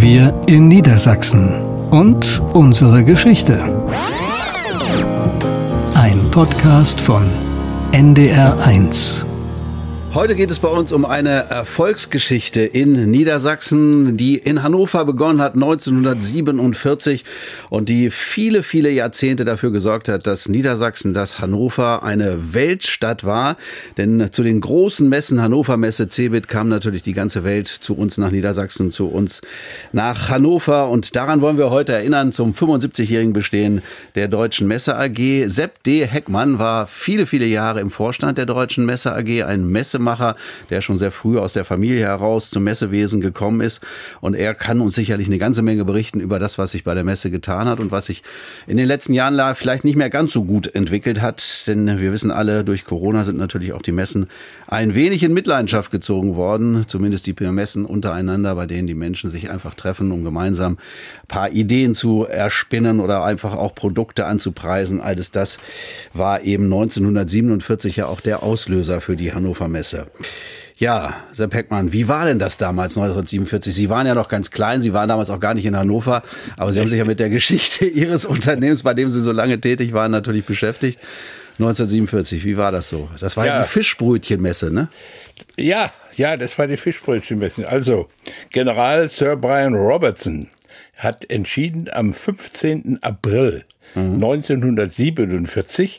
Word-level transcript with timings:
Wir 0.00 0.32
in 0.46 0.68
Niedersachsen 0.68 1.60
und 1.90 2.40
unsere 2.52 3.02
Geschichte. 3.02 3.58
Ein 5.94 6.20
Podcast 6.30 7.00
von 7.00 7.24
NDR1. 7.90 9.27
Heute 10.18 10.34
geht 10.34 10.50
es 10.50 10.58
bei 10.58 10.66
uns 10.66 10.90
um 10.90 11.04
eine 11.04 11.48
Erfolgsgeschichte 11.48 12.62
in 12.62 13.08
Niedersachsen, 13.08 14.16
die 14.16 14.34
in 14.34 14.64
Hannover 14.64 15.04
begonnen 15.04 15.40
hat 15.40 15.54
1947 15.54 17.24
und 17.70 17.88
die 17.88 18.10
viele, 18.10 18.64
viele 18.64 18.90
Jahrzehnte 18.90 19.44
dafür 19.44 19.70
gesorgt 19.70 20.08
hat, 20.08 20.26
dass 20.26 20.48
Niedersachsen, 20.48 21.14
dass 21.14 21.38
Hannover 21.38 22.02
eine 22.02 22.52
Weltstadt 22.52 23.22
war. 23.22 23.58
Denn 23.96 24.30
zu 24.32 24.42
den 24.42 24.60
großen 24.60 25.08
Messen, 25.08 25.40
Hannover 25.40 25.76
Messe, 25.76 26.08
Cebit, 26.08 26.48
kam 26.48 26.68
natürlich 26.68 27.04
die 27.04 27.12
ganze 27.12 27.44
Welt 27.44 27.68
zu 27.68 27.94
uns 27.94 28.18
nach 28.18 28.32
Niedersachsen, 28.32 28.90
zu 28.90 29.06
uns 29.06 29.40
nach 29.92 30.30
Hannover. 30.30 30.88
Und 30.88 31.14
daran 31.14 31.42
wollen 31.42 31.58
wir 31.58 31.70
heute 31.70 31.92
erinnern 31.92 32.32
zum 32.32 32.54
75-jährigen 32.54 33.34
Bestehen 33.34 33.82
der 34.16 34.26
Deutschen 34.26 34.66
Messe 34.66 34.98
AG. 34.98 35.46
Sepp 35.46 35.84
D. 35.84 36.04
Heckmann 36.04 36.58
war 36.58 36.88
viele, 36.88 37.24
viele 37.24 37.46
Jahre 37.46 37.78
im 37.78 37.88
Vorstand 37.88 38.36
der 38.36 38.46
Deutschen 38.46 38.84
Messe 38.84 39.14
AG, 39.14 39.44
ein 39.44 39.68
Messe 39.68 40.07
Messemacher, 40.08 40.36
der 40.70 40.80
schon 40.80 40.96
sehr 40.96 41.10
früh 41.10 41.38
aus 41.38 41.52
der 41.52 41.64
Familie 41.64 42.00
heraus 42.00 42.50
zum 42.50 42.64
Messewesen 42.64 43.20
gekommen 43.20 43.60
ist. 43.60 43.82
Und 44.20 44.34
er 44.34 44.54
kann 44.54 44.80
uns 44.80 44.94
sicherlich 44.94 45.26
eine 45.26 45.38
ganze 45.38 45.62
Menge 45.62 45.84
berichten 45.84 46.20
über 46.20 46.38
das, 46.38 46.58
was 46.58 46.72
sich 46.72 46.84
bei 46.84 46.94
der 46.94 47.04
Messe 47.04 47.30
getan 47.30 47.68
hat 47.68 47.80
und 47.80 47.90
was 47.90 48.06
sich 48.06 48.22
in 48.66 48.76
den 48.76 48.86
letzten 48.86 49.12
Jahren 49.12 49.38
vielleicht 49.54 49.84
nicht 49.84 49.96
mehr 49.96 50.10
ganz 50.10 50.32
so 50.32 50.44
gut 50.44 50.74
entwickelt 50.74 51.20
hat. 51.20 51.42
Denn 51.66 52.00
wir 52.00 52.12
wissen 52.12 52.30
alle, 52.30 52.64
durch 52.64 52.84
Corona 52.84 53.24
sind 53.24 53.38
natürlich 53.38 53.72
auch 53.72 53.82
die 53.82 53.92
Messen 53.92 54.28
ein 54.66 54.94
wenig 54.94 55.22
in 55.22 55.32
Mitleidenschaft 55.32 55.90
gezogen 55.90 56.36
worden. 56.36 56.84
Zumindest 56.86 57.26
die 57.26 57.34
Messen 57.38 57.84
untereinander, 57.84 58.54
bei 58.54 58.66
denen 58.66 58.86
die 58.86 58.94
Menschen 58.94 59.30
sich 59.30 59.50
einfach 59.50 59.74
treffen, 59.74 60.12
um 60.12 60.24
gemeinsam 60.24 60.74
ein 60.74 61.28
paar 61.28 61.50
Ideen 61.50 61.94
zu 61.94 62.24
erspinnen 62.24 63.00
oder 63.00 63.24
einfach 63.24 63.54
auch 63.54 63.74
Produkte 63.74 64.26
anzupreisen. 64.26 65.00
Alles 65.00 65.30
das 65.30 65.58
war 66.12 66.42
eben 66.42 66.64
1947 66.64 67.96
ja 67.96 68.06
auch 68.06 68.20
der 68.20 68.42
Auslöser 68.42 69.00
für 69.00 69.16
die 69.16 69.32
Hannover 69.32 69.68
Messe. 69.68 69.87
Messe. 69.92 70.06
Ja, 70.76 71.14
Sepp 71.32 71.54
Heckmann, 71.54 71.92
wie 71.92 72.06
war 72.06 72.24
denn 72.24 72.38
das 72.38 72.56
damals 72.56 72.96
1947? 72.96 73.74
Sie 73.74 73.90
waren 73.90 74.06
ja 74.06 74.14
noch 74.14 74.28
ganz 74.28 74.52
klein, 74.52 74.80
Sie 74.80 74.92
waren 74.92 75.08
damals 75.08 75.28
auch 75.28 75.40
gar 75.40 75.54
nicht 75.54 75.66
in 75.66 75.76
Hannover, 75.76 76.22
aber 76.56 76.72
Sie 76.72 76.78
haben 76.78 76.88
sich 76.88 76.98
ja 76.98 77.04
mit 77.04 77.18
der 77.18 77.30
Geschichte 77.30 77.84
Ihres 77.86 78.24
Unternehmens, 78.24 78.84
bei 78.84 78.94
dem 78.94 79.10
Sie 79.10 79.20
so 79.20 79.32
lange 79.32 79.60
tätig 79.60 79.92
waren, 79.92 80.12
natürlich 80.12 80.44
beschäftigt. 80.44 81.00
1947, 81.54 82.44
wie 82.44 82.56
war 82.56 82.70
das 82.70 82.88
so? 82.88 83.08
Das 83.18 83.36
war 83.36 83.44
ja 83.44 83.62
die 83.62 83.68
Fischbrötchenmesse, 83.68 84.70
ne? 84.72 84.88
Ja, 85.56 85.92
ja, 86.14 86.36
das 86.36 86.56
war 86.56 86.68
die 86.68 86.76
Fischbrötchenmesse. 86.76 87.68
Also, 87.68 88.08
General 88.50 89.08
Sir 89.08 89.34
Brian 89.34 89.74
Robertson 89.74 90.48
hat 90.96 91.28
entschieden 91.28 91.88
am 91.92 92.12
15. 92.12 93.00
April 93.02 93.64
mhm. 93.96 94.14
1947 94.14 95.98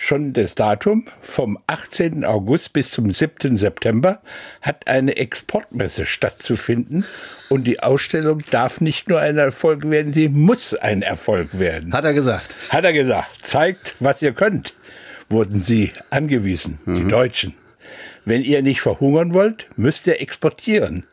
schon 0.00 0.32
das 0.32 0.54
Datum 0.54 1.04
vom 1.20 1.58
18. 1.66 2.24
August 2.24 2.72
bis 2.72 2.90
zum 2.90 3.12
7. 3.12 3.54
September 3.54 4.22
hat 4.62 4.88
eine 4.88 5.16
Exportmesse 5.18 6.06
stattzufinden 6.06 7.04
und 7.50 7.64
die 7.64 7.82
Ausstellung 7.82 8.42
darf 8.50 8.80
nicht 8.80 9.10
nur 9.10 9.20
ein 9.20 9.36
Erfolg 9.36 9.88
werden, 9.90 10.10
sie 10.10 10.30
muss 10.30 10.72
ein 10.72 11.02
Erfolg 11.02 11.58
werden. 11.58 11.92
Hat 11.92 12.06
er 12.06 12.14
gesagt. 12.14 12.56
Hat 12.70 12.82
er 12.82 12.94
gesagt. 12.94 13.44
Zeigt, 13.44 13.94
was 14.00 14.22
ihr 14.22 14.32
könnt, 14.32 14.72
wurden 15.28 15.60
sie 15.60 15.92
angewiesen, 16.08 16.78
mhm. 16.86 16.94
die 16.94 17.08
Deutschen. 17.08 17.54
Wenn 18.24 18.42
ihr 18.42 18.62
nicht 18.62 18.80
verhungern 18.80 19.34
wollt, 19.34 19.66
müsst 19.76 20.06
ihr 20.06 20.18
exportieren. 20.18 21.04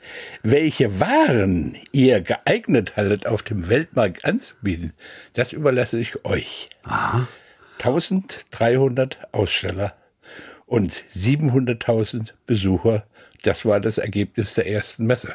Welche 0.43 1.01
Waren 1.01 1.75
ihr 1.91 2.21
geeignet 2.21 2.95
haltet, 2.95 3.27
auf 3.27 3.43
dem 3.43 3.67
Weltmarkt 3.67 4.23
anzubieten, 4.23 4.93
das 5.33 5.51
überlasse 5.51 5.99
ich 5.99 6.23
euch. 6.23 6.69
Aha. 6.83 7.27
1300 7.79 9.17
Aussteller 9.31 9.93
und 10.65 11.03
700.000 11.15 12.29
Besucher. 12.45 13.03
Das 13.43 13.65
war 13.65 13.79
das 13.79 13.97
Ergebnis 13.97 14.55
der 14.55 14.67
ersten 14.67 15.05
Messe. 15.05 15.33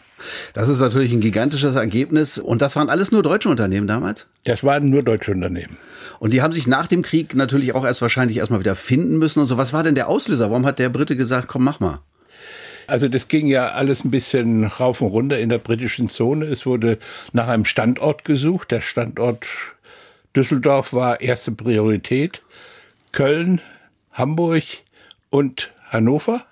Das 0.54 0.69
ist 0.69 0.80
natürlich 0.80 1.12
ein 1.12 1.20
gigantisches 1.20 1.76
Ergebnis. 1.76 2.38
Und 2.38 2.60
das 2.60 2.76
waren 2.76 2.91
alles 2.91 3.12
nur 3.12 3.22
deutsche 3.22 3.48
Unternehmen 3.48 3.86
damals? 3.86 4.26
Das 4.44 4.64
waren 4.64 4.91
nur 4.91 5.03
deutsche 5.03 5.30
Unternehmen. 5.30 5.78
Und 6.19 6.32
die 6.32 6.42
haben 6.42 6.53
sich 6.53 6.66
nach 6.66 6.88
dem 6.88 7.03
Krieg 7.03 7.34
natürlich 7.34 7.75
auch 7.75 7.84
erst 7.84 8.03
wahrscheinlich 8.03 8.38
erstmal 8.38 8.60
wieder 8.60 8.76
finden 8.76 9.19
müssen 9.19 9.41
und 9.41 9.47
so. 9.47 9.56
Was 9.56 9.72
war 9.72 9.82
denn 9.82 9.94
der 9.94 10.09
Auslöser? 10.09 10.50
Warum 10.50 10.66
hat 10.66 10.78
der 10.78 10.88
Brite 10.88 11.16
gesagt, 11.16 11.48
komm, 11.48 11.64
mach 11.64 11.80
mal? 11.80 12.00
Also 12.86 13.09
das 13.09 13.28
ging 13.28 13.47
ja 13.47 13.69
alles 13.69 14.04
ein 14.04 14.10
bisschen 14.10 14.64
rauf 14.64 15.00
und 15.00 15.09
runter 15.09 15.38
in 15.38 15.48
der 15.48 15.59
britischen 15.59 16.09
Zone. 16.09 16.44
Es 16.47 16.66
wurde 16.66 16.98
nach 17.32 17.48
einem 17.48 17.64
Standort 17.64 18.24
gesucht. 18.24 18.70
Der 18.70 18.80
Standort 18.80 19.47
Düsseldorf 20.34 20.93
war 20.93 21.20
erste 21.20 21.53
Priorität. 21.53 22.43
Köln, 23.12 23.60
Hamburg 24.12 24.65
und 25.31 25.70
Hannover. 25.91 26.47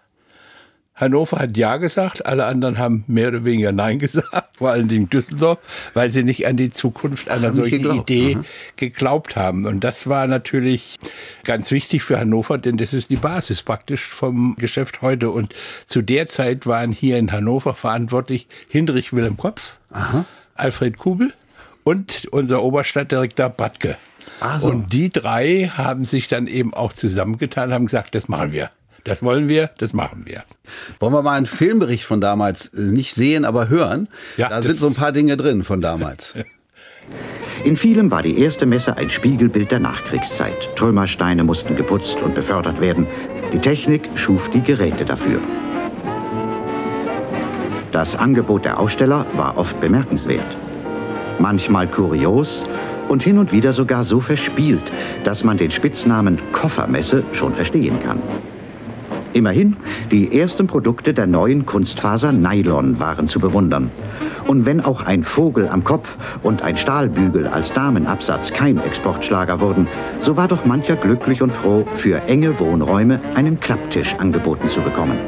Hannover 1.00 1.38
hat 1.38 1.56
Ja 1.56 1.78
gesagt, 1.78 2.26
alle 2.26 2.44
anderen 2.44 2.76
haben 2.76 3.04
mehr 3.06 3.28
oder 3.28 3.44
weniger 3.44 3.72
Nein 3.72 3.98
gesagt, 3.98 4.58
vor 4.58 4.70
allen 4.70 4.88
Dingen 4.88 5.08
Düsseldorf, 5.08 5.58
weil 5.94 6.10
sie 6.10 6.22
nicht 6.22 6.46
an 6.46 6.58
die 6.58 6.70
Zukunft 6.70 7.30
einer 7.30 7.52
solchen 7.54 7.82
geglaubt. 7.82 8.10
Idee 8.10 8.34
Aha. 8.34 8.44
geglaubt 8.76 9.34
haben. 9.36 9.64
Und 9.64 9.82
das 9.82 10.08
war 10.08 10.26
natürlich 10.26 10.98
ganz 11.44 11.70
wichtig 11.70 12.02
für 12.02 12.20
Hannover, 12.20 12.58
denn 12.58 12.76
das 12.76 12.92
ist 12.92 13.08
die 13.08 13.16
Basis 13.16 13.62
praktisch 13.62 14.06
vom 14.06 14.56
Geschäft 14.58 15.00
heute. 15.00 15.30
Und 15.30 15.54
zu 15.86 16.02
der 16.02 16.28
Zeit 16.28 16.66
waren 16.66 16.92
hier 16.92 17.16
in 17.16 17.32
Hannover 17.32 17.72
verantwortlich 17.72 18.46
Hindrich 18.68 19.14
Wilhelm 19.14 19.38
Kopf, 19.38 19.78
Aha. 19.90 20.26
Alfred 20.54 20.98
Kubel, 20.98 21.32
und 21.84 22.28
unser 22.30 22.62
Oberstadtdirektor 22.62 23.48
Badke. 23.48 23.96
So. 24.58 24.70
Und 24.70 24.92
die 24.92 25.10
drei 25.10 25.70
haben 25.74 26.04
sich 26.04 26.28
dann 26.28 26.46
eben 26.46 26.72
auch 26.72 26.92
zusammengetan, 26.92 27.72
haben 27.72 27.86
gesagt, 27.86 28.14
das 28.14 28.28
machen 28.28 28.52
wir. 28.52 28.70
Das 29.04 29.22
wollen 29.22 29.48
wir, 29.48 29.70
das 29.78 29.92
machen 29.92 30.22
wir. 30.26 30.44
Wollen 30.98 31.12
wir 31.12 31.22
mal 31.22 31.36
einen 31.36 31.46
Filmbericht 31.46 32.04
von 32.04 32.20
damals 32.20 32.68
äh, 32.68 32.80
nicht 32.80 33.14
sehen, 33.14 33.44
aber 33.44 33.68
hören? 33.68 34.08
Ja, 34.36 34.48
da 34.48 34.62
sind 34.62 34.78
so 34.78 34.86
ein 34.86 34.94
paar 34.94 35.12
Dinge 35.12 35.36
drin 35.36 35.64
von 35.64 35.80
damals. 35.80 36.34
In 37.64 37.76
vielem 37.76 38.10
war 38.10 38.22
die 38.22 38.38
erste 38.38 38.66
Messe 38.66 38.96
ein 38.96 39.10
Spiegelbild 39.10 39.70
der 39.70 39.80
Nachkriegszeit. 39.80 40.76
Trümmersteine 40.76 41.44
mussten 41.44 41.76
geputzt 41.76 42.18
und 42.22 42.34
befördert 42.34 42.80
werden. 42.80 43.06
Die 43.52 43.58
Technik 43.58 44.08
schuf 44.14 44.48
die 44.50 44.62
Geräte 44.62 45.04
dafür. 45.04 45.40
Das 47.90 48.16
Angebot 48.16 48.64
der 48.64 48.78
Aussteller 48.78 49.26
war 49.34 49.58
oft 49.58 49.80
bemerkenswert 49.80 50.56
manchmal 51.40 51.88
kurios 51.88 52.62
und 53.08 53.22
hin 53.22 53.38
und 53.38 53.52
wieder 53.52 53.72
sogar 53.72 54.04
so 54.04 54.20
verspielt, 54.20 54.92
dass 55.24 55.42
man 55.42 55.56
den 55.56 55.70
Spitznamen 55.70 56.38
Koffermesse 56.52 57.24
schon 57.32 57.54
verstehen 57.54 57.98
kann. 58.04 58.18
Immerhin, 59.32 59.76
die 60.10 60.38
ersten 60.38 60.66
Produkte 60.66 61.14
der 61.14 61.26
neuen 61.26 61.64
Kunstfaser 61.64 62.32
Nylon 62.32 62.98
waren 62.98 63.28
zu 63.28 63.38
bewundern. 63.38 63.90
Und 64.46 64.66
wenn 64.66 64.80
auch 64.80 65.06
ein 65.06 65.22
Vogel 65.22 65.68
am 65.68 65.84
Kopf 65.84 66.16
und 66.42 66.62
ein 66.62 66.76
Stahlbügel 66.76 67.46
als 67.46 67.72
Damenabsatz 67.72 68.52
kein 68.52 68.78
Exportschlager 68.78 69.60
wurden, 69.60 69.86
so 70.20 70.36
war 70.36 70.48
doch 70.48 70.64
mancher 70.64 70.96
glücklich 70.96 71.42
und 71.42 71.52
froh, 71.52 71.86
für 71.94 72.22
enge 72.26 72.58
Wohnräume 72.58 73.20
einen 73.36 73.60
Klapptisch 73.60 74.16
angeboten 74.18 74.68
zu 74.68 74.80
bekommen. 74.80 75.18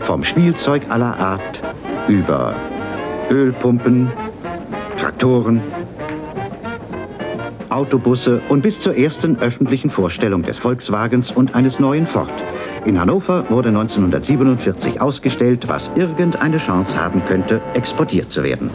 Vom 0.00 0.24
Spielzeug 0.24 0.82
aller 0.88 1.18
Art 1.18 1.60
über 2.08 2.54
Ölpumpen, 3.30 4.08
Traktoren, 5.24 5.62
Autobusse 7.70 8.42
und 8.50 8.60
bis 8.60 8.80
zur 8.80 8.94
ersten 8.94 9.38
öffentlichen 9.38 9.88
Vorstellung 9.88 10.42
des 10.42 10.58
Volkswagens 10.58 11.30
und 11.30 11.54
eines 11.54 11.78
neuen 11.78 12.06
Ford. 12.06 12.30
In 12.84 13.00
Hannover 13.00 13.48
wurde 13.48 13.70
1947 13.70 15.00
ausgestellt, 15.00 15.66
was 15.66 15.90
irgendeine 15.96 16.58
Chance 16.58 17.00
haben 17.00 17.24
könnte, 17.26 17.62
exportiert 17.72 18.30
zu 18.30 18.42
werden. 18.42 18.68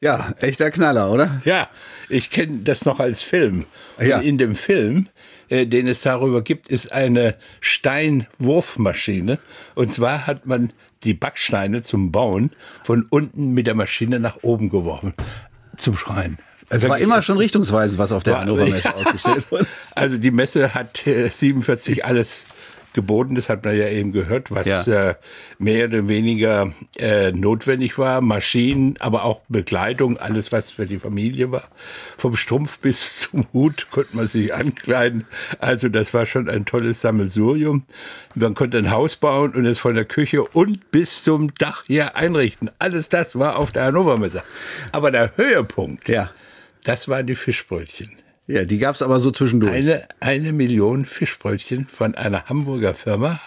Ja, 0.00 0.34
echter 0.40 0.72
Knaller, 0.72 1.12
oder? 1.12 1.40
Ja, 1.44 1.68
ich 2.08 2.30
kenne 2.30 2.62
das 2.64 2.84
noch 2.84 2.98
als 2.98 3.22
Film. 3.22 3.66
Ja. 4.00 4.18
in 4.18 4.38
dem 4.38 4.56
Film, 4.56 5.06
äh, 5.48 5.64
den 5.64 5.86
es 5.86 6.02
darüber 6.02 6.42
gibt, 6.42 6.70
ist 6.70 6.90
eine 6.90 7.36
Steinwurfmaschine. 7.60 9.38
Und 9.76 9.94
zwar 9.94 10.26
hat 10.26 10.44
man 10.44 10.72
die 11.04 11.14
Backsteine 11.14 11.82
zum 11.82 12.10
Bauen 12.10 12.50
von 12.82 13.06
unten 13.10 13.52
mit 13.52 13.68
der 13.68 13.76
Maschine 13.76 14.18
nach 14.18 14.38
oben 14.42 14.70
geworfen. 14.70 15.14
Zum 15.76 15.96
Schreien. 15.96 16.38
Es 16.68 16.88
war 16.88 16.98
immer 16.98 17.20
schon 17.20 17.36
richtungsweisend, 17.36 17.98
was 17.98 18.12
auf 18.12 18.22
der 18.22 18.40
Hannover 18.40 18.66
Messe 18.66 18.88
ja. 18.88 18.94
ausgestellt 18.94 19.50
wurde. 19.50 19.66
Also 19.94 20.16
die 20.16 20.30
Messe 20.30 20.74
hat 20.74 21.00
47 21.04 22.04
alles 22.04 22.44
geboten. 22.94 23.34
Das 23.34 23.48
hat 23.48 23.64
man 23.64 23.76
ja 23.76 23.88
eben 23.88 24.12
gehört, 24.12 24.50
was 24.50 24.66
Ja. 24.66 24.82
äh, 25.10 25.14
mehr 25.58 25.86
oder 25.86 26.08
weniger 26.08 26.72
äh, 26.98 27.32
notwendig 27.32 27.98
war. 27.98 28.20
Maschinen, 28.20 28.96
aber 28.98 29.24
auch 29.24 29.40
Bekleidung, 29.48 30.18
alles 30.18 30.52
was 30.52 30.70
für 30.70 30.86
die 30.86 30.98
Familie 30.98 31.50
war. 31.52 31.68
Vom 32.18 32.36
Strumpf 32.36 32.78
bis 32.78 33.20
zum 33.30 33.46
Hut 33.52 33.86
konnte 33.90 34.16
man 34.16 34.26
sich 34.26 34.54
ankleiden. 34.54 35.26
Also 35.58 35.88
das 35.88 36.12
war 36.14 36.26
schon 36.26 36.48
ein 36.48 36.64
tolles 36.64 37.00
Sammelsurium. 37.00 37.84
Man 38.34 38.54
konnte 38.54 38.78
ein 38.78 38.90
Haus 38.90 39.16
bauen 39.16 39.52
und 39.54 39.66
es 39.66 39.78
von 39.78 39.94
der 39.94 40.04
Küche 40.04 40.42
und 40.44 40.90
bis 40.90 41.22
zum 41.24 41.54
Dach 41.56 41.84
her 41.88 42.16
einrichten. 42.16 42.70
Alles 42.78 43.08
das 43.08 43.38
war 43.38 43.56
auf 43.56 43.72
der 43.72 43.84
Hannover 43.84 44.18
Messe. 44.18 44.42
Aber 44.92 45.10
der 45.10 45.36
Höhepunkt, 45.36 46.08
Ja. 46.08 46.30
das 46.84 47.08
waren 47.08 47.26
die 47.26 47.34
Fischbrötchen. 47.34 48.16
Ja, 48.48 48.64
die 48.64 48.78
gab's 48.78 49.02
aber 49.02 49.20
so 49.20 49.30
zwischendurch. 49.30 49.72
Eine, 49.72 50.08
eine 50.18 50.52
Million 50.52 51.04
Fischbrötchen 51.04 51.86
von 51.86 52.16
einer 52.16 52.46
Hamburger 52.46 52.94
Firma. 52.94 53.40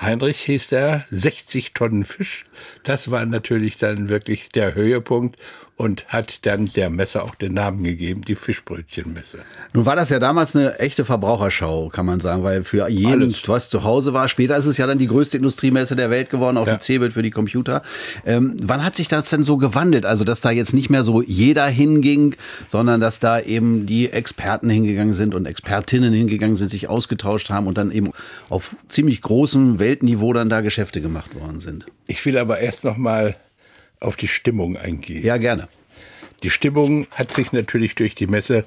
Heinrich 0.00 0.40
hieß 0.42 0.68
der, 0.68 1.04
60 1.10 1.74
Tonnen 1.74 2.04
Fisch. 2.04 2.44
Das 2.84 3.10
war 3.10 3.26
natürlich 3.26 3.78
dann 3.78 4.08
wirklich 4.08 4.48
der 4.50 4.74
Höhepunkt 4.74 5.36
und 5.78 6.04
hat 6.08 6.44
dann 6.44 6.66
der 6.74 6.90
Messe 6.90 7.22
auch 7.22 7.36
den 7.36 7.54
Namen 7.54 7.84
gegeben, 7.84 8.22
die 8.22 8.34
Fischbrötchenmesse. 8.34 9.38
Nun 9.72 9.86
war 9.86 9.94
das 9.94 10.10
ja 10.10 10.18
damals 10.18 10.56
eine 10.56 10.78
echte 10.80 11.04
Verbraucherschau, 11.04 11.88
kann 11.88 12.04
man 12.04 12.18
sagen, 12.18 12.42
weil 12.42 12.64
für 12.64 12.88
jeden, 12.88 13.22
Alles. 13.22 13.48
was 13.48 13.70
zu 13.70 13.84
Hause 13.84 14.12
war, 14.12 14.28
später 14.28 14.56
ist 14.56 14.66
es 14.66 14.76
ja 14.76 14.88
dann 14.88 14.98
die 14.98 15.06
größte 15.06 15.36
Industriemesse 15.36 15.94
der 15.94 16.10
Welt 16.10 16.30
geworden, 16.30 16.56
auch 16.56 16.66
Ja. 16.66 16.74
die 16.76 16.82
Cebit 16.84 17.12
für 17.12 17.22
die 17.22 17.30
Computer. 17.30 17.82
Ähm, 18.26 18.56
wann 18.60 18.84
hat 18.84 18.96
sich 18.96 19.06
das 19.06 19.30
denn 19.30 19.44
so 19.44 19.56
gewandelt? 19.56 20.04
Also, 20.04 20.24
dass 20.24 20.40
da 20.40 20.50
jetzt 20.50 20.74
nicht 20.74 20.90
mehr 20.90 21.04
so 21.04 21.22
jeder 21.22 21.66
hinging, 21.68 22.34
sondern 22.68 23.00
dass 23.00 23.20
da 23.20 23.38
eben 23.40 23.86
die 23.86 24.10
Experten 24.10 24.68
hingegangen 24.68 25.14
sind 25.14 25.32
und 25.32 25.46
Expertinnen 25.46 26.12
hingegangen 26.12 26.56
sind, 26.56 26.70
sich 26.70 26.88
ausgetauscht 26.88 27.50
haben 27.50 27.68
und 27.68 27.78
dann 27.78 27.92
eben 27.92 28.10
auf 28.48 28.74
ziemlich 28.88 29.22
großem 29.22 29.78
Weltniveau 29.78 30.32
dann 30.32 30.48
da 30.50 30.60
Geschäfte 30.60 31.00
gemacht 31.00 31.36
worden 31.36 31.60
sind. 31.60 31.86
Ich 32.08 32.26
will 32.26 32.36
aber 32.36 32.58
erst 32.58 32.82
noch 32.84 32.96
mal 32.96 33.36
auf 34.00 34.16
die 34.16 34.28
Stimmung 34.28 34.76
eingehen. 34.76 35.24
Ja, 35.24 35.36
gerne. 35.36 35.68
Die 36.42 36.50
Stimmung 36.50 37.08
hat 37.10 37.32
sich 37.32 37.52
natürlich 37.52 37.96
durch 37.96 38.14
die 38.14 38.28
Messe 38.28 38.64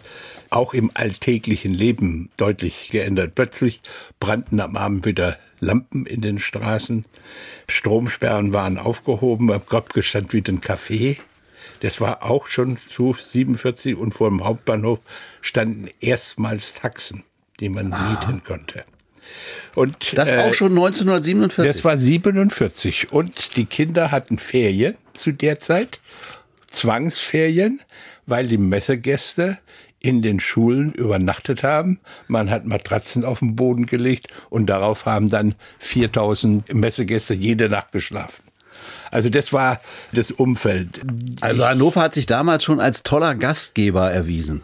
auch 0.49 0.73
im 0.73 0.91
alltäglichen 0.93 1.73
Leben 1.73 2.29
deutlich 2.35 2.89
geändert. 2.91 3.33
Plötzlich 3.35 3.79
brannten 4.19 4.59
am 4.59 4.75
Abend 4.75 5.05
wieder 5.05 5.37
Lampen 5.61 6.05
in 6.05 6.21
den 6.21 6.39
Straßen, 6.39 7.05
Stromsperren 7.69 8.51
waren 8.53 8.77
aufgehoben, 8.77 9.51
am 9.51 9.65
Kopf 9.65 9.89
stand 10.01 10.33
wieder 10.33 10.51
ein 10.51 10.59
Café. 10.59 11.17
Das 11.81 12.01
war 12.01 12.23
auch 12.23 12.47
schon 12.47 12.77
zu 12.77 13.15
47 13.17 13.95
und 13.95 14.13
vor 14.13 14.29
dem 14.29 14.43
Hauptbahnhof 14.43 14.99
standen 15.41 15.87
erstmals 15.99 16.73
Taxen, 16.73 17.23
die 17.59 17.69
man 17.69 17.89
mieten 17.89 18.43
konnte. 18.43 18.83
Und 19.75 20.17
Das 20.17 20.31
äh, 20.31 20.39
auch 20.39 20.53
schon 20.53 20.71
1947. 20.71 21.73
das 21.73 21.83
war 21.85 21.97
47 21.97 23.11
und 23.11 23.55
die 23.55 23.65
Kinder 23.65 24.11
hatten 24.11 24.39
Ferien 24.39 24.95
zu 25.13 25.31
der 25.31 25.59
Zeit, 25.59 25.99
Zwangsferien, 26.69 27.81
weil 28.25 28.47
die 28.47 28.57
Messegäste 28.57 29.57
in 29.99 30.21
den 30.21 30.39
Schulen 30.39 30.93
übernachtet 30.93 31.63
haben. 31.63 31.99
Man 32.27 32.49
hat 32.49 32.65
Matratzen 32.65 33.23
auf 33.23 33.39
den 33.39 33.55
Boden 33.55 33.85
gelegt 33.85 34.27
und 34.49 34.67
darauf 34.67 35.05
haben 35.05 35.29
dann 35.29 35.55
4000 35.79 36.73
Messegäste 36.73 37.33
jede 37.33 37.69
Nacht 37.69 37.91
geschlafen. 37.91 38.43
Also 39.11 39.29
das 39.29 39.53
war 39.53 39.79
das 40.13 40.31
Umfeld. 40.31 41.01
also 41.41 41.65
Hannover 41.65 42.01
hat 42.01 42.15
sich 42.15 42.25
damals 42.25 42.63
schon 42.63 42.79
als 42.79 43.03
toller 43.03 43.35
Gastgeber 43.35 44.11
erwiesen. 44.11 44.61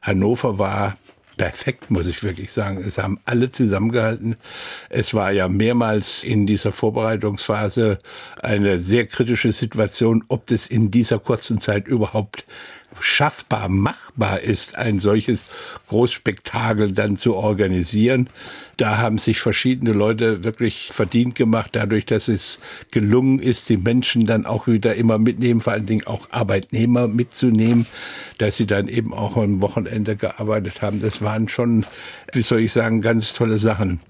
Hannover 0.00 0.58
war 0.58 0.96
perfekt, 1.36 1.90
muss 1.90 2.06
ich 2.06 2.22
wirklich 2.22 2.52
sagen. 2.52 2.82
Es 2.84 2.98
haben 2.98 3.18
alle 3.24 3.50
zusammengehalten. 3.50 4.36
Es 4.88 5.14
war 5.14 5.32
ja 5.32 5.48
mehrmals 5.48 6.24
in 6.24 6.46
dieser 6.46 6.72
Vorbereitungsphase 6.72 7.98
eine 8.42 8.78
sehr 8.78 9.06
kritische 9.06 9.52
Situation, 9.52 10.24
ob 10.28 10.46
das 10.46 10.66
in 10.66 10.90
dieser 10.90 11.18
kurzen 11.18 11.60
Zeit 11.60 11.86
überhaupt 11.86 12.44
schaffbar, 13.00 13.68
machbar 13.68 14.40
ist, 14.40 14.76
ein 14.76 14.98
solches 14.98 15.50
Großspektakel 15.88 16.92
dann 16.92 17.16
zu 17.16 17.34
organisieren. 17.34 18.28
Da 18.76 18.98
haben 18.98 19.18
sich 19.18 19.40
verschiedene 19.40 19.92
Leute 19.92 20.44
wirklich 20.44 20.90
verdient 20.92 21.34
gemacht, 21.34 21.70
dadurch, 21.72 22.06
dass 22.06 22.28
es 22.28 22.58
gelungen 22.90 23.38
ist, 23.38 23.68
die 23.68 23.76
Menschen 23.76 24.24
dann 24.24 24.46
auch 24.46 24.66
wieder 24.66 24.94
immer 24.94 25.18
mitnehmen, 25.18 25.60
vor 25.60 25.72
allen 25.72 25.86
Dingen 25.86 26.06
auch 26.06 26.28
Arbeitnehmer 26.30 27.06
mitzunehmen, 27.06 27.86
dass 28.38 28.56
sie 28.56 28.66
dann 28.66 28.88
eben 28.88 29.14
auch 29.14 29.36
am 29.36 29.60
Wochenende 29.60 30.16
gearbeitet 30.16 30.82
haben. 30.82 31.00
Das 31.00 31.22
waren 31.22 31.48
schon, 31.48 31.86
wie 32.32 32.42
soll 32.42 32.60
ich 32.60 32.72
sagen, 32.72 33.00
ganz 33.00 33.32
tolle 33.34 33.58
Sachen. 33.58 34.00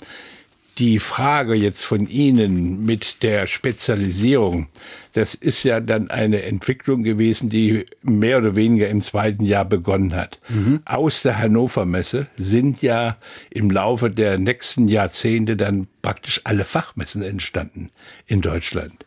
Die 0.78 0.98
Frage 0.98 1.54
jetzt 1.54 1.84
von 1.84 2.08
Ihnen 2.08 2.84
mit 2.84 3.22
der 3.22 3.46
Spezialisierung, 3.46 4.66
das 5.12 5.34
ist 5.34 5.62
ja 5.62 5.78
dann 5.80 6.10
eine 6.10 6.42
Entwicklung 6.42 7.04
gewesen, 7.04 7.48
die 7.48 7.86
mehr 8.02 8.38
oder 8.38 8.56
weniger 8.56 8.88
im 8.88 9.00
zweiten 9.00 9.44
Jahr 9.44 9.64
begonnen 9.64 10.14
hat. 10.14 10.40
Aus 10.84 11.22
der 11.22 11.38
Hannover 11.38 11.84
Messe 11.84 12.26
sind 12.36 12.82
ja 12.82 13.16
im 13.50 13.70
Laufe 13.70 14.10
der 14.10 14.38
nächsten 14.38 14.88
Jahrzehnte 14.88 15.56
dann 15.56 15.86
praktisch 16.02 16.40
alle 16.44 16.64
Fachmessen 16.64 17.22
entstanden 17.22 17.90
in 18.26 18.40
Deutschland 18.40 19.04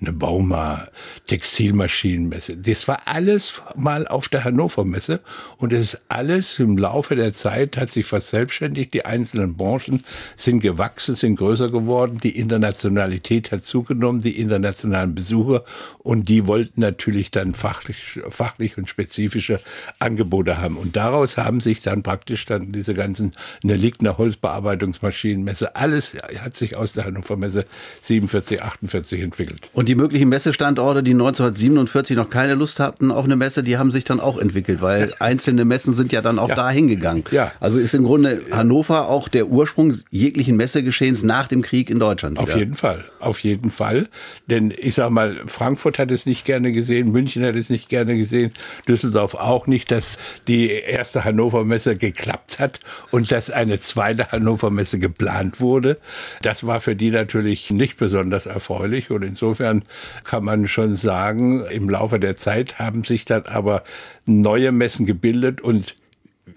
eine 0.00 0.12
Bauma, 0.12 0.88
Textilmaschinenmesse. 1.26 2.56
Das 2.56 2.86
war 2.86 3.02
alles 3.06 3.62
mal 3.74 4.06
auf 4.06 4.28
der 4.28 4.44
Hannover 4.44 4.84
Messe 4.84 5.20
und 5.56 5.72
es 5.72 5.94
ist 5.94 6.02
alles 6.08 6.58
im 6.60 6.78
Laufe 6.78 7.16
der 7.16 7.32
Zeit 7.32 7.76
hat 7.76 7.90
sich 7.90 8.06
verselbstständigt. 8.06 8.94
Die 8.94 9.04
einzelnen 9.04 9.56
Branchen 9.56 10.04
sind 10.36 10.60
gewachsen, 10.60 11.16
sind 11.16 11.36
größer 11.36 11.70
geworden. 11.70 12.18
Die 12.22 12.38
Internationalität 12.38 13.50
hat 13.50 13.64
zugenommen, 13.64 14.20
die 14.20 14.38
internationalen 14.38 15.14
Besucher 15.14 15.64
und 15.98 16.28
die 16.28 16.46
wollten 16.46 16.80
natürlich 16.80 17.32
dann 17.32 17.54
fachlich, 17.54 18.20
fachlich 18.28 18.78
und 18.78 18.88
spezifische 18.88 19.60
Angebote 19.98 20.58
haben. 20.58 20.76
Und 20.76 20.94
daraus 20.94 21.36
haben 21.36 21.58
sich 21.58 21.80
dann 21.80 22.04
praktisch 22.04 22.44
dann 22.44 22.70
diese 22.70 22.94
ganzen 22.94 23.32
eine 23.64 23.74
Ligner 23.74 24.16
Holzbearbeitungsmaschinenmesse, 24.16 25.74
alles 25.74 26.14
hat 26.40 26.56
sich 26.56 26.76
aus 26.76 26.92
der 26.92 27.04
Hannover 27.04 27.36
Messe 27.36 27.64
47, 28.02 28.62
48 28.62 29.20
entwickelt. 29.20 29.68
Und 29.72 29.87
die 29.88 29.94
möglichen 29.94 30.28
Messestandorte, 30.28 31.02
die 31.02 31.12
1947 31.12 32.14
noch 32.14 32.28
keine 32.28 32.54
Lust 32.54 32.78
hatten 32.78 33.10
auf 33.10 33.24
eine 33.24 33.36
Messe, 33.36 33.62
die 33.62 33.78
haben 33.78 33.90
sich 33.90 34.04
dann 34.04 34.20
auch 34.20 34.36
entwickelt, 34.36 34.82
weil 34.82 35.14
einzelne 35.18 35.64
Messen 35.64 35.94
sind 35.94 36.12
ja 36.12 36.20
dann 36.20 36.38
auch 36.38 36.50
Ja. 36.50 36.54
da 36.56 36.70
hingegangen. 36.70 37.24
Ja. 37.30 37.52
Also 37.58 37.78
ist 37.78 37.94
im 37.94 38.04
Grunde 38.04 38.42
Hannover 38.50 39.08
auch 39.08 39.28
der 39.28 39.46
Ursprung 39.46 39.94
jeglichen 40.10 40.56
Messegeschehens 40.56 41.22
nach 41.22 41.48
dem 41.48 41.62
Krieg 41.62 41.88
in 41.88 41.98
Deutschland. 41.98 42.38
Auf 42.38 42.48
wieder. 42.48 42.58
jeden 42.58 42.74
Fall, 42.74 43.06
auf 43.18 43.38
jeden 43.40 43.70
Fall. 43.70 44.08
Denn 44.46 44.74
ich 44.76 44.94
sag 44.94 45.08
mal, 45.10 45.40
Frankfurt 45.46 45.98
hat 45.98 46.10
es 46.10 46.26
nicht 46.26 46.44
gerne 46.44 46.70
gesehen, 46.72 47.10
München 47.10 47.42
hat 47.44 47.56
es 47.56 47.70
nicht 47.70 47.88
gerne 47.88 48.18
gesehen, 48.18 48.52
Düsseldorf 48.86 49.34
auch 49.36 49.66
nicht, 49.66 49.90
dass 49.90 50.16
die 50.48 50.68
erste 50.68 51.24
Hannover 51.24 51.64
Messe 51.64 51.96
geklappt 51.96 52.58
hat 52.58 52.80
und 53.10 53.32
dass 53.32 53.48
eine 53.48 53.78
zweite 53.78 54.30
Hannover 54.32 54.70
Messe 54.70 54.98
geplant 54.98 55.60
wurde. 55.60 55.96
Das 56.42 56.66
war 56.66 56.80
für 56.80 56.94
die 56.94 57.08
natürlich 57.08 57.70
nicht 57.70 57.96
besonders 57.96 58.44
erfreulich 58.44 59.10
und 59.10 59.22
insofern 59.22 59.77
kann 60.24 60.44
man 60.44 60.68
schon 60.68 60.96
sagen, 60.96 61.64
im 61.66 61.88
Laufe 61.88 62.18
der 62.18 62.36
Zeit 62.36 62.78
haben 62.78 63.04
sich 63.04 63.24
dann 63.24 63.46
aber 63.46 63.82
neue 64.26 64.72
Messen 64.72 65.06
gebildet 65.06 65.60
und 65.60 65.96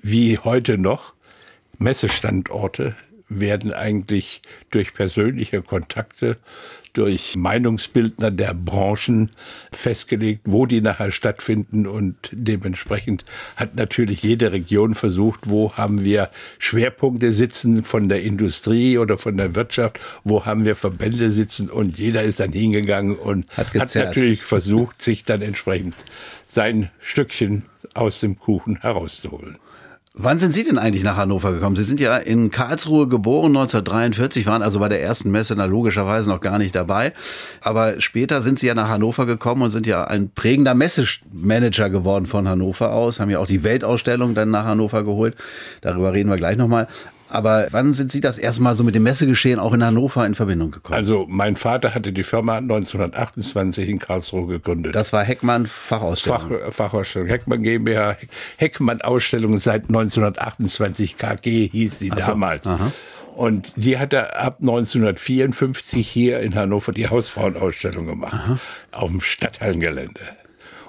wie 0.02 0.38
heute 0.38 0.78
noch 0.78 1.14
Messestandorte 1.78 2.96
werden 3.28 3.74
eigentlich 3.74 4.42
durch 4.70 4.94
persönliche 4.94 5.62
Kontakte, 5.62 6.38
durch 6.94 7.36
Meinungsbildner 7.36 8.32
der 8.32 8.54
Branchen 8.54 9.30
festgelegt, 9.72 10.42
wo 10.46 10.66
die 10.66 10.82
nachher 10.82 11.12
stattfinden. 11.12 11.88
Und 11.88 12.16
dementsprechend 12.32 13.26
hat 13.56 13.76
natürlich 13.76 14.24
jede 14.24 14.52
Region 14.52 14.96
versucht, 14.96 15.50
wo 15.50 15.74
haben 15.74 16.04
wir 16.04 16.30
Schwerpunkte 16.60 17.34
sitzen 17.34 17.84
von 17.84 18.10
der 18.10 18.24
Industrie 18.24 18.98
oder 18.98 19.18
von 19.18 19.38
der 19.38 19.56
Wirtschaft, 19.56 20.00
wo 20.24 20.46
haben 20.46 20.66
wir 20.66 20.76
Verbände 20.76 21.32
sitzen. 21.32 21.70
Und 21.70 21.98
jeder 21.98 22.24
ist 22.24 22.40
dann 22.40 22.52
hingegangen 22.52 23.16
und 23.16 23.50
Hat 23.56 23.74
hat, 23.74 23.96
natürlich 23.96 24.44
versucht, 24.44 25.02
sich 25.02 25.24
dann 25.24 25.42
entsprechend 25.42 25.96
sein 26.48 26.90
Stückchen 27.00 27.64
aus 27.94 28.20
dem 28.20 28.38
Kuchen 28.38 28.82
herauszuholen. 28.82 29.58
Wann 30.14 30.38
sind 30.38 30.54
Sie 30.54 30.66
denn 30.66 30.78
eigentlich 30.78 31.06
nach 31.06 31.16
Hannover 31.16 31.54
gekommen? 31.54 31.78
Sie 31.78 31.86
sind 31.86 32.02
ja 32.02 32.18
in 32.18 32.52
Karlsruhe 32.52 33.08
geboren, 33.08 33.56
1943, 33.56 34.46
waren 34.46 34.62
also 34.62 34.80
bei 34.80 34.90
der 34.90 35.02
ersten 35.02 35.32
Messe 35.32 35.56
na, 35.56 35.64
logischerweise 35.64 36.30
noch 36.30 36.42
gar 36.42 36.58
nicht 36.58 36.76
dabei. 36.76 37.14
Aber 37.62 38.02
später 38.02 38.42
sind 38.42 38.60
Sie 38.60 38.68
ja 38.68 38.74
nach 38.74 38.90
Hannover 38.90 39.26
gekommen 39.26 39.62
und 39.62 39.72
sind 39.72 39.88
ja 39.88 40.04
ein 40.04 40.30
prägender 40.30 40.74
Messemanager 40.74 41.90
geworden 41.90 42.26
von 42.26 42.46
Hannover 42.46 42.92
aus, 42.92 43.22
haben 43.22 43.30
ja 43.30 43.40
auch 43.40 43.48
die 43.48 43.64
Weltausstellung 43.64 44.36
dann 44.36 44.52
nach 44.52 44.66
Hannover 44.66 45.06
geholt. 45.06 45.38
Darüber 45.80 46.12
reden 46.12 46.30
wir 46.30 46.36
gleich 46.36 46.58
nochmal. 46.58 46.90
Aber 47.32 47.68
wann 47.72 47.94
sind 47.94 48.12
Sie 48.12 48.20
das 48.20 48.38
erste 48.38 48.62
Mal 48.62 48.76
so 48.76 48.84
mit 48.84 48.94
dem 48.94 49.04
Messegeschehen 49.04 49.60
auch 49.60 49.74
in 49.74 49.84
Hannover 49.84 50.26
in 50.26 50.36
Verbindung 50.36 50.72
gekommen? 50.72 50.96
Also 50.98 51.26
mein 51.30 51.56
Vater 51.56 51.96
hatte 51.96 52.12
die 52.12 52.24
Firma 52.24 52.58
1928 52.58 53.88
in 53.90 54.00
Karlsruhe 54.00 54.48
gegründet. 54.48 54.94
das 54.96 55.14
war 55.14 55.24
Heckmann 55.24 55.66
Fachausstellung. 55.66 56.40
Fach, 56.50 56.74
Fachausstellung 56.74 57.28
Heckmann 57.30 57.64
GmbH, 57.64 58.18
Heckmann 58.58 59.02
Ausstellung 59.02 59.60
seit 59.60 59.84
1928 59.88 61.18
KG 61.18 61.68
hieß 61.70 62.00
sie 62.00 62.10
so, 62.10 62.16
damals. 62.16 62.68
aha. 62.68 62.92
Und 63.36 63.74
die 63.78 63.98
hatte 63.98 64.36
ab 64.36 64.58
1954 64.60 66.06
hier 66.08 66.42
in 66.42 66.54
Hannover 66.54 66.92
die 66.92 67.08
Hausfrauenausstellung 67.08 68.06
gemacht, 68.06 68.34
Aha. 68.34 68.60
auf 68.92 69.10
dem 69.10 69.22
Stadthallengelände. 69.22 70.20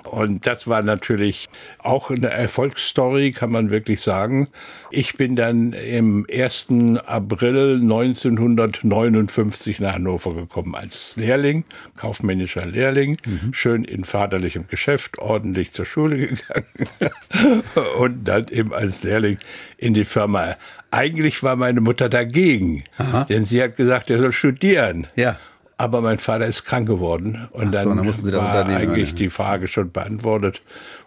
Und 0.05 0.47
das 0.47 0.67
war 0.67 0.83
natürlich 0.83 1.49
auch 1.79 2.11
eine 2.11 2.31
Erfolgsstory, 2.31 3.33
kann 3.33 3.51
man 3.51 3.71
wirklich 3.71 4.01
sagen. 4.01 4.49
Ich 4.91 5.17
bin 5.17 5.37
dann 5.37 5.73
im 5.73 6.27
1. 6.33 6.69
April 7.07 7.81
1959 7.83 9.81
nach 9.81 9.95
Hannover 9.95 10.35
gekommen 10.35 10.75
als 10.75 11.17
Lehrling, 11.17 11.65
kaufmännischer 11.97 12.67
Lehrling, 12.67 13.19
mhm. 13.25 13.55
schön 13.55 13.85
in 13.85 14.05
vaterlichem 14.05 14.67
Geschäft, 14.69 15.19
ordentlich 15.19 15.73
zur 15.73 15.87
Schule 15.87 16.19
gegangen 16.19 17.63
und 17.99 18.25
dann 18.25 18.49
eben 18.49 18.73
als 18.73 19.03
Lehrling 19.03 19.39
in 19.79 19.95
die 19.95 20.05
Firma. 20.05 20.57
Eigentlich 20.91 21.43
war 21.43 21.57
meine 21.57 21.81
Mutter 21.81 22.09
dagegen, 22.09 22.85
Aha. 22.99 23.25
denn 23.25 23.45
sie 23.45 23.63
hat 23.63 23.77
gesagt, 23.77 24.11
er 24.11 24.19
soll 24.19 24.33
studieren. 24.33 25.07
Ja. 25.17 25.39
Aber 25.83 26.01
mein 26.01 26.21
Vater 26.21 26.47
ist 26.47 26.63
krank 26.63 26.87
geworden 26.87 27.49
und 27.51 27.67
so, 27.67 27.71
dann, 27.73 27.97
dann 27.97 28.07
mussten 28.07 28.27
Sie 28.27 28.31
das 28.31 28.41
war 28.41 28.67
eigentlich 28.67 29.17
die 29.17 29.29
Frage 29.29 29.67
schon 29.67 29.91
beantwortet. 29.91 30.63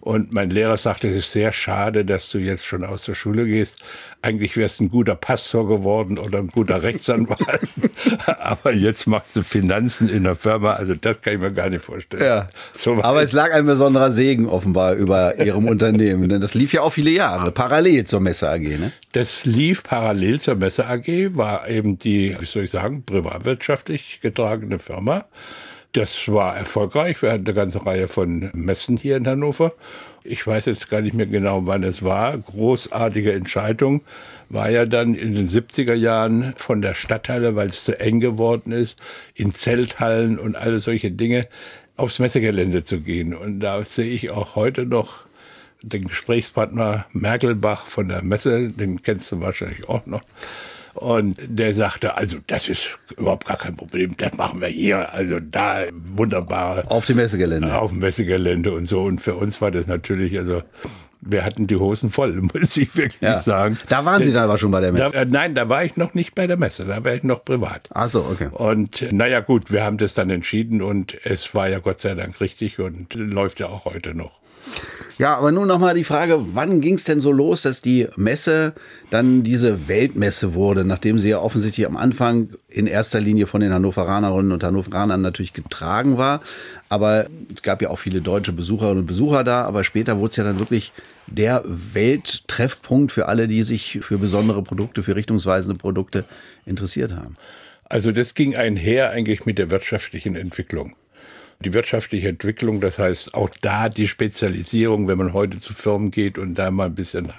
Und 0.06 0.36
mein 0.36 0.52
Lehrer 0.52 0.78
sagte, 0.78 1.08
es 1.08 1.18
ist 1.18 1.32
sehr 1.32 1.52
schade, 1.52 2.06
dass 2.06 2.30
du 2.30 2.38
jetzt 2.38 2.64
schon 2.64 2.84
aus 2.84 3.06
der 3.06 3.16
Schule 3.16 3.44
gehst. 3.46 3.80
Eigentlich 4.22 4.56
wärst 4.56 4.80
du 4.80 4.84
ein 4.84 4.90
guter 4.92 5.16
Pastor 5.16 5.68
geworden 5.68 6.20
oder 6.20 6.38
ein 6.38 6.50
guter 6.50 6.84
Rechtsanwalt. 6.84 7.70
Aber 8.38 8.72
jetzt 8.72 9.08
machst 9.08 9.36
du 9.36 9.42
Finanzen 9.42 10.08
in 10.08 10.26
der 10.26 10.36
Firma. 10.36 10.74
Also 10.74 10.94
das 10.94 11.22
kann 11.22 11.34
ich 11.34 11.40
mir 11.40 11.52
gar 11.52 11.72
nicht 11.72 11.84
vorstellen. 11.84 12.22
Ja. 12.24 12.50
So 12.72 13.02
Aber 13.02 13.24
es 13.24 13.32
lag 13.32 13.52
ein 13.52 13.66
besonderer 13.66 14.12
Segen 14.12 14.46
offenbar 14.46 14.94
über 14.94 15.40
Ihrem 15.44 15.68
Unternehmen. 15.68 16.30
Denn 16.30 16.40
das 16.40 16.54
lief 16.54 16.72
ja 16.72 16.84
auch 16.84 16.94
viele 16.94 17.10
Jahre, 17.10 17.52
parallel 17.52 18.04
zur 18.04 18.20
Messe 18.20 18.48
AG. 18.48 18.62
Ne? 18.62 18.92
Das 19.14 19.44
lief 19.46 19.82
parallel 19.82 20.40
zur 20.40 20.54
Messe 20.54 20.86
AG, 20.86 21.36
war 21.36 21.68
eben 21.68 21.98
die, 21.98 22.36
wie 22.40 22.46
soll 22.46 22.66
ich 22.66 22.72
sagen, 22.72 23.04
privatwirtschaftlich 23.06 24.20
getragene 24.22 24.78
Firma. 24.78 25.26
Das 25.96 26.28
war 26.28 26.58
erfolgreich. 26.58 27.22
Wir 27.22 27.32
hatten 27.32 27.46
eine 27.46 27.54
ganze 27.54 27.86
Reihe 27.86 28.10
von 28.10 28.50
Messen 28.52 28.98
hier 28.98 29.16
in 29.16 29.26
Hannover. 29.26 29.72
Ich 30.26 30.46
weiß 30.46 30.66
jetzt 30.66 30.90
gar 30.90 31.00
nicht 31.00 31.16
mehr 31.16 31.26
genau, 31.26 31.68
wann 31.68 31.84
es 31.84 32.04
war. 32.04 32.38
Großartige 32.38 33.32
Entscheidung 33.32 34.02
war 34.50 34.70
ja 34.70 34.86
dann 34.86 35.16
in 35.16 35.36
den 35.36 35.48
70er 35.48 35.94
Jahren 35.94 36.54
von 36.58 36.82
der 36.82 36.96
Stadthalle, 36.96 37.56
weil 37.56 37.70
es 37.70 37.86
zu 37.86 37.98
eng 37.98 38.20
geworden 38.20 38.74
ist, 38.74 39.00
in 39.36 39.54
Zelthallen 39.54 40.38
und 40.38 40.58
alle 40.58 40.82
solche 40.82 41.12
Dinge 41.12 41.48
aufs 41.96 42.20
Messegelände 42.20 42.84
zu 42.84 43.00
gehen. 43.00 43.34
Und 43.34 43.62
da 43.62 43.82
sehe 43.82 44.12
ich 44.12 44.32
auch 44.32 44.58
heute 44.58 44.86
noch 44.86 45.20
den 45.82 46.10
Gesprächspartner 46.10 47.06
Merkelbach 47.14 47.88
von 47.88 48.10
der 48.10 48.22
Messe, 48.22 48.68
den 48.68 49.02
kennst 49.02 49.32
du 49.32 49.40
wahrscheinlich 49.40 49.88
auch 49.88 50.06
noch. 50.06 50.24
Und 50.96 51.38
der 51.46 51.74
sagte, 51.74 52.16
also 52.16 52.38
das 52.48 52.70
ist 52.70 52.98
überhaupt 53.18 53.46
gar 53.46 53.58
kein 53.58 53.76
Problem, 53.76 54.16
das 54.18 54.34
machen 54.34 54.62
wir 54.62 54.70
hier. 54.70 55.14
Also 55.14 55.40
da 55.42 55.84
wunderbar. 55.92 56.90
Auf 56.90 57.06
dem 57.06 57.18
Messegelände. 57.18 57.78
Auf 57.78 57.92
dem 57.92 58.00
Messegelände 58.00 58.72
und 58.74 58.86
so. 58.86 59.04
Und 59.04 59.20
für 59.20 59.36
uns 59.36 59.60
war 59.62 59.72
das 59.72 59.88
natürlich, 59.88 60.38
also 60.38 60.64
wir 61.20 61.44
hatten 61.44 61.68
die 61.68 61.76
Hosen 61.76 62.10
voll, 62.10 62.34
muss 62.54 62.78
ich 62.78 62.96
wirklich 62.96 63.22
ja. 63.22 63.42
sagen. 63.42 63.78
Da 63.90 64.06
waren 64.06 64.24
Sie 64.24 64.32
dann 64.32 64.44
aber 64.44 64.58
schon 64.58 64.72
bei 64.72 64.80
der 64.80 64.94
Messe? 64.94 65.12
Da, 65.12 65.22
äh, 65.22 65.26
nein, 65.26 65.54
da 65.54 65.68
war 65.68 65.84
ich 65.84 65.98
noch 65.98 66.14
nicht 66.14 66.34
bei 66.34 66.48
der 66.48 66.58
Messe, 66.58 66.86
da 66.86 67.04
war 67.04 67.14
ich 67.14 67.24
noch 67.24 67.44
privat. 67.44 67.90
Ach 67.94 68.10
so, 68.10 68.22
okay. 68.22 68.50
Und 68.52 69.12
naja 69.12 69.42
gut, 69.42 69.72
wir 69.72 69.84
haben 69.84 69.98
das 69.98 70.14
dann 70.14 70.30
entschieden 70.30 70.82
und 70.82 71.18
es 71.26 71.54
war 71.54 71.68
ja 71.68 71.80
Gott 71.80 72.00
sei 72.00 72.16
Dank 72.16 72.40
richtig 72.40 72.80
und 72.80 73.14
läuft 73.16 73.60
ja 73.60 73.68
auch 73.68 73.86
heute 73.86 74.14
noch. 74.14 74.40
Ja, 75.18 75.38
aber 75.38 75.54
nun 75.54 75.68
nochmal 75.68 75.94
die 75.94 76.04
Frage, 76.04 76.40
wann 76.56 76.82
ging 76.82 76.96
es 76.96 77.06
denn 77.06 77.22
so 77.22 77.32
los, 77.32 77.62
dass 77.62 77.82
die 77.82 78.08
Messe 78.18 78.74
dann 79.10 79.44
diese 79.44 79.88
Weltmesse 79.88 80.56
wurde, 80.56 80.84
nachdem 80.84 81.20
sie 81.20 81.30
ja 81.30 81.40
offensichtlich 81.40 81.88
am 81.88 81.96
Anfang 81.96 82.50
in 82.70 82.86
erster 82.86 83.22
Linie 83.22 83.48
von 83.48 83.62
den 83.62 83.72
Hannoveranerinnen 83.72 84.52
und 84.52 84.62
Hannoveranern 84.62 85.22
natürlich 85.22 85.54
getragen 85.54 86.18
war. 86.18 86.42
Aber 86.90 87.28
es 87.54 87.62
gab 87.62 87.82
ja 87.82 87.92
auch 87.92 88.00
viele 88.00 88.20
deutsche 88.20 88.52
Besucherinnen 88.52 89.00
und 89.00 89.06
Besucher 89.06 89.46
da, 89.46 89.64
aber 89.64 89.86
später 89.86 90.20
wurde 90.20 90.32
es 90.32 90.36
ja 90.36 90.44
dann 90.44 90.60
wirklich 90.60 90.92
der 91.28 91.64
Welttreffpunkt 91.66 93.14
für 93.14 93.30
alle, 93.30 93.48
die 93.48 93.64
sich 93.64 94.00
für 94.02 94.18
besondere 94.18 94.64
Produkte, 94.64 95.02
für 95.02 95.16
richtungsweisende 95.16 95.78
Produkte 95.78 96.26
interessiert 96.66 97.14
haben. 97.14 97.36
Also 97.86 98.12
das 98.12 98.34
ging 98.34 98.56
einher 98.56 99.12
eigentlich 99.12 99.46
mit 99.46 99.60
der 99.60 99.72
wirtschaftlichen 99.72 100.36
Entwicklung 100.36 100.96
die 101.60 101.74
wirtschaftliche 101.74 102.30
Entwicklung, 102.30 102.82
das 102.82 103.00
heißt 103.00 103.34
auch 103.34 103.50
da 103.62 103.90
die 103.90 104.08
Spezialisierung, 104.08 105.08
wenn 105.08 105.18
man 105.18 105.34
heute 105.34 105.58
zu 105.58 105.74
Firmen 105.74 106.12
geht 106.12 106.38
und 106.38 106.56
da 106.56 106.72
mal 106.72 106.88
ein 106.88 106.96
bisschen 106.96 107.32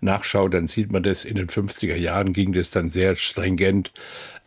nachschaut, 0.00 0.54
dann 0.54 0.66
sieht 0.66 0.90
man 0.92 1.02
das 1.02 1.24
in 1.24 1.36
den 1.36 1.48
50er 1.48 1.96
Jahren 1.96 2.32
ging 2.32 2.52
das 2.52 2.70
dann 2.70 2.90
sehr 2.90 3.14
stringent 3.16 3.92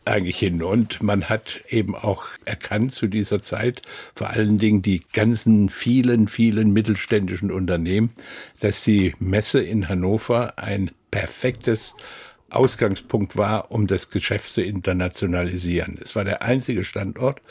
eigentlich 0.05 0.38
hin. 0.38 0.62
Und 0.62 1.01
man 1.01 1.29
hat 1.29 1.62
eben 1.67 1.95
auch 1.95 2.25
erkannt 2.45 2.93
zu 2.93 3.07
dieser 3.07 3.41
Zeit, 3.41 3.81
vor 4.15 4.29
allen 4.29 4.57
Dingen 4.57 4.81
die 4.81 5.01
ganzen 5.13 5.69
vielen, 5.69 6.27
vielen 6.27 6.72
mittelständischen 6.72 7.51
Unternehmen, 7.51 8.12
dass 8.60 8.84
die 8.84 9.15
Messe 9.19 9.62
in 9.62 9.89
Hannover 9.89 10.60
ein 10.60 10.91
perfektes 11.12 11.95
Ausgangspunkt 12.49 13.37
war, 13.37 13.71
um 13.71 13.87
das 13.87 14.09
Geschäft 14.09 14.51
zu 14.53 14.61
internationalisieren. 14.61 15.99
Es 16.01 16.15
war 16.15 16.23
der 16.23 16.41
einzige 16.41 16.83
Standort, 16.83 17.41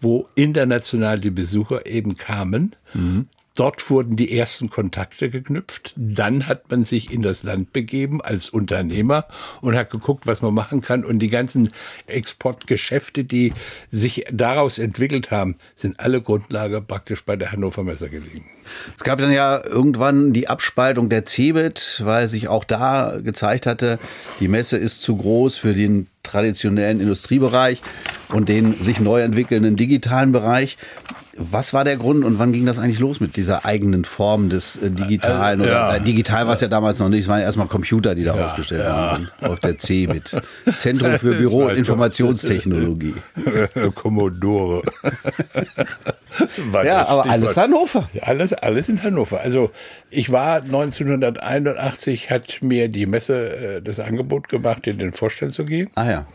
wo 0.00 0.28
international 0.34 1.18
die 1.18 1.30
Besucher 1.30 1.86
eben 1.86 2.16
kamen, 2.16 2.76
mhm. 2.94 3.28
Dort 3.54 3.90
wurden 3.90 4.16
die 4.16 4.36
ersten 4.36 4.70
Kontakte 4.70 5.28
geknüpft. 5.28 5.92
Dann 5.96 6.46
hat 6.46 6.70
man 6.70 6.84
sich 6.84 7.12
in 7.12 7.22
das 7.22 7.42
Land 7.42 7.72
begeben 7.72 8.22
als 8.22 8.48
Unternehmer 8.48 9.26
und 9.60 9.76
hat 9.76 9.90
geguckt, 9.90 10.26
was 10.26 10.40
man 10.40 10.54
machen 10.54 10.80
kann. 10.80 11.04
Und 11.04 11.18
die 11.18 11.28
ganzen 11.28 11.68
Exportgeschäfte, 12.06 13.24
die 13.24 13.52
sich 13.90 14.24
daraus 14.32 14.78
entwickelt 14.78 15.30
haben, 15.30 15.56
sind 15.74 16.00
alle 16.00 16.22
Grundlage 16.22 16.80
praktisch 16.80 17.24
bei 17.24 17.36
der 17.36 17.52
Hannover 17.52 17.84
Messe 17.84 18.08
gelegen. 18.08 18.46
Es 18.96 19.04
gab 19.04 19.18
dann 19.18 19.32
ja 19.32 19.62
irgendwann 19.64 20.32
die 20.32 20.48
Abspaltung 20.48 21.08
der 21.08 21.26
CeBIT, 21.26 22.02
weil 22.04 22.28
sich 22.28 22.48
auch 22.48 22.64
da 22.64 23.18
gezeigt 23.22 23.66
hatte, 23.66 23.98
die 24.40 24.48
Messe 24.48 24.78
ist 24.78 25.02
zu 25.02 25.16
groß 25.16 25.58
für 25.58 25.74
den 25.74 26.06
traditionellen 26.22 27.00
Industriebereich 27.00 27.82
und 28.32 28.48
den 28.48 28.72
sich 28.74 29.00
neu 29.00 29.20
entwickelnden 29.20 29.76
digitalen 29.76 30.32
Bereich. 30.32 30.78
Was 31.36 31.72
war 31.72 31.84
der 31.84 31.96
Grund 31.96 32.24
und 32.24 32.38
wann 32.38 32.52
ging 32.52 32.66
das 32.66 32.78
eigentlich 32.78 32.98
los 32.98 33.18
mit 33.18 33.36
dieser 33.36 33.64
eigenen 33.64 34.04
Form 34.04 34.50
des 34.50 34.76
äh, 34.76 34.90
Digitalen? 34.90 35.60
Äh, 35.60 35.68
ja. 35.68 35.88
oder, 35.88 35.96
äh, 35.96 36.00
digital 36.00 36.46
war 36.46 36.54
es 36.54 36.60
ja 36.60 36.68
damals 36.68 36.98
noch 36.98 37.08
nicht, 37.08 37.22
es 37.22 37.28
waren 37.28 37.40
erstmal 37.40 37.68
Computer, 37.68 38.14
die 38.14 38.24
da 38.24 38.36
ja, 38.36 38.44
ausgestellt 38.44 38.82
ja. 38.84 39.10
worden 39.10 39.28
sind, 39.40 39.50
auf 39.50 39.60
der 39.60 39.78
CeBIT. 39.78 40.42
Zentrum 40.76 41.12
für 41.18 41.34
Büro- 41.38 41.68
und 41.68 41.76
Informationstechnologie. 41.76 43.14
Commodore. 43.94 44.82
ja, 46.84 47.06
aber 47.06 47.30
alles 47.30 47.56
Hannover. 47.56 48.08
Alles, 48.20 48.52
alles 48.52 48.90
in 48.90 49.02
Hannover. 49.02 49.40
Also 49.40 49.70
ich 50.10 50.30
war 50.30 50.56
1981, 50.56 52.30
hat 52.30 52.58
mir 52.60 52.88
die 52.88 53.06
Messe 53.06 53.76
äh, 53.76 53.82
das 53.82 54.00
Angebot 54.00 54.48
gemacht, 54.48 54.86
in 54.86 54.98
den 54.98 55.12
Vorstand 55.12 55.54
zu 55.54 55.64
gehen. 55.64 55.88
Ah 55.94 56.10
ja 56.10 56.26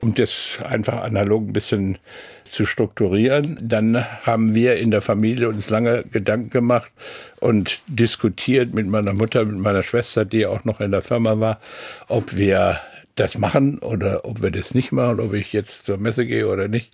um 0.00 0.14
das 0.14 0.58
einfach 0.64 1.02
analog 1.02 1.48
ein 1.48 1.52
bisschen 1.52 1.98
zu 2.44 2.64
strukturieren. 2.64 3.58
Dann 3.60 4.04
haben 4.24 4.54
wir 4.54 4.76
in 4.76 4.90
der 4.90 5.02
Familie 5.02 5.48
uns 5.48 5.70
lange 5.70 6.04
Gedanken 6.04 6.50
gemacht 6.50 6.92
und 7.40 7.82
diskutiert 7.88 8.74
mit 8.74 8.86
meiner 8.86 9.12
Mutter, 9.12 9.44
mit 9.44 9.58
meiner 9.58 9.82
Schwester, 9.82 10.24
die 10.24 10.46
auch 10.46 10.64
noch 10.64 10.80
in 10.80 10.92
der 10.92 11.02
Firma 11.02 11.40
war, 11.40 11.60
ob 12.08 12.36
wir 12.36 12.80
das 13.16 13.38
machen 13.38 13.78
oder 13.78 14.26
ob 14.26 14.42
wir 14.42 14.50
das 14.50 14.74
nicht 14.74 14.92
machen, 14.92 15.20
ob 15.20 15.32
ich 15.32 15.52
jetzt 15.52 15.86
zur 15.86 15.96
Messe 15.96 16.26
gehe 16.26 16.46
oder 16.46 16.68
nicht. 16.68 16.90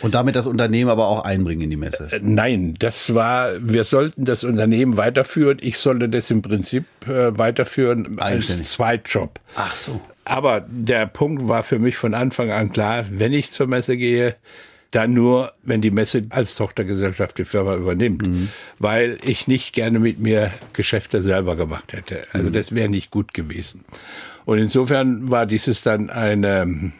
Und 0.00 0.14
damit 0.14 0.34
das 0.34 0.46
Unternehmen 0.46 0.90
aber 0.90 1.06
auch 1.06 1.24
einbringen 1.24 1.62
in 1.62 1.70
die 1.70 1.76
Messe? 1.76 2.08
Äh, 2.10 2.20
nein, 2.22 2.74
das 2.78 3.14
war, 3.14 3.52
wir 3.60 3.84
sollten 3.84 4.24
das 4.24 4.42
Unternehmen 4.42 4.96
weiterführen. 4.96 5.58
Ich 5.60 5.78
sollte 5.78 6.08
das 6.08 6.30
im 6.30 6.40
Prinzip 6.40 6.84
äh, 7.06 7.36
weiterführen 7.38 8.18
als 8.18 8.70
Zweitjob. 8.70 9.38
Ach 9.54 9.74
so. 9.74 10.00
Aber 10.26 10.66
der 10.68 11.06
Punkt 11.06 11.46
war 11.46 11.62
für 11.62 11.78
mich 11.78 11.96
von 11.96 12.12
Anfang 12.12 12.50
an 12.50 12.72
klar, 12.72 13.06
wenn 13.10 13.32
ich 13.32 13.52
zur 13.52 13.68
Messe 13.68 13.96
gehe, 13.96 14.34
dann 14.90 15.14
nur, 15.14 15.52
wenn 15.62 15.80
die 15.80 15.92
Messe 15.92 16.26
als 16.30 16.56
Tochtergesellschaft 16.56 17.38
die 17.38 17.44
Firma 17.44 17.76
übernimmt, 17.76 18.26
mhm. 18.26 18.48
weil 18.80 19.18
ich 19.22 19.46
nicht 19.46 19.72
gerne 19.72 20.00
mit 20.00 20.18
mir 20.18 20.52
Geschäfte 20.72 21.22
selber 21.22 21.54
gemacht 21.54 21.92
hätte. 21.92 22.26
Also 22.32 22.48
mhm. 22.48 22.52
das 22.52 22.74
wäre 22.74 22.88
nicht 22.88 23.12
gut 23.12 23.34
gewesen. 23.34 23.84
Und 24.44 24.58
insofern 24.58 25.30
war 25.30 25.46
dieses 25.46 25.82
dann 25.82 26.10
eine 26.10 26.92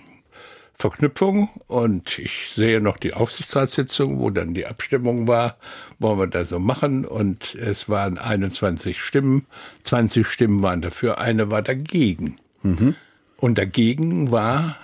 Verknüpfung 0.79 1.51
und 1.67 2.21
ich 2.21 2.53
sehe 2.55 2.81
noch 2.81 2.97
die 2.97 3.15
Aufsichtsratssitzung, 3.15 4.21
wo 4.21 4.31
dann 4.31 4.55
die 4.55 4.67
Abstimmung 4.67 5.27
war, 5.27 5.57
wollen 5.99 6.19
wir 6.21 6.27
das 6.29 6.51
so 6.51 6.61
machen 6.61 7.05
und 7.05 7.57
es 7.57 7.89
waren 7.89 8.19
21 8.19 9.01
Stimmen, 9.01 9.47
20 9.83 10.29
Stimmen 10.29 10.63
waren 10.63 10.81
dafür, 10.81 11.19
eine 11.19 11.51
war 11.51 11.63
dagegen. 11.63 12.39
Mhm. 12.63 12.95
Und 13.39 13.59
dagegen 13.59 14.31
war 14.31 14.77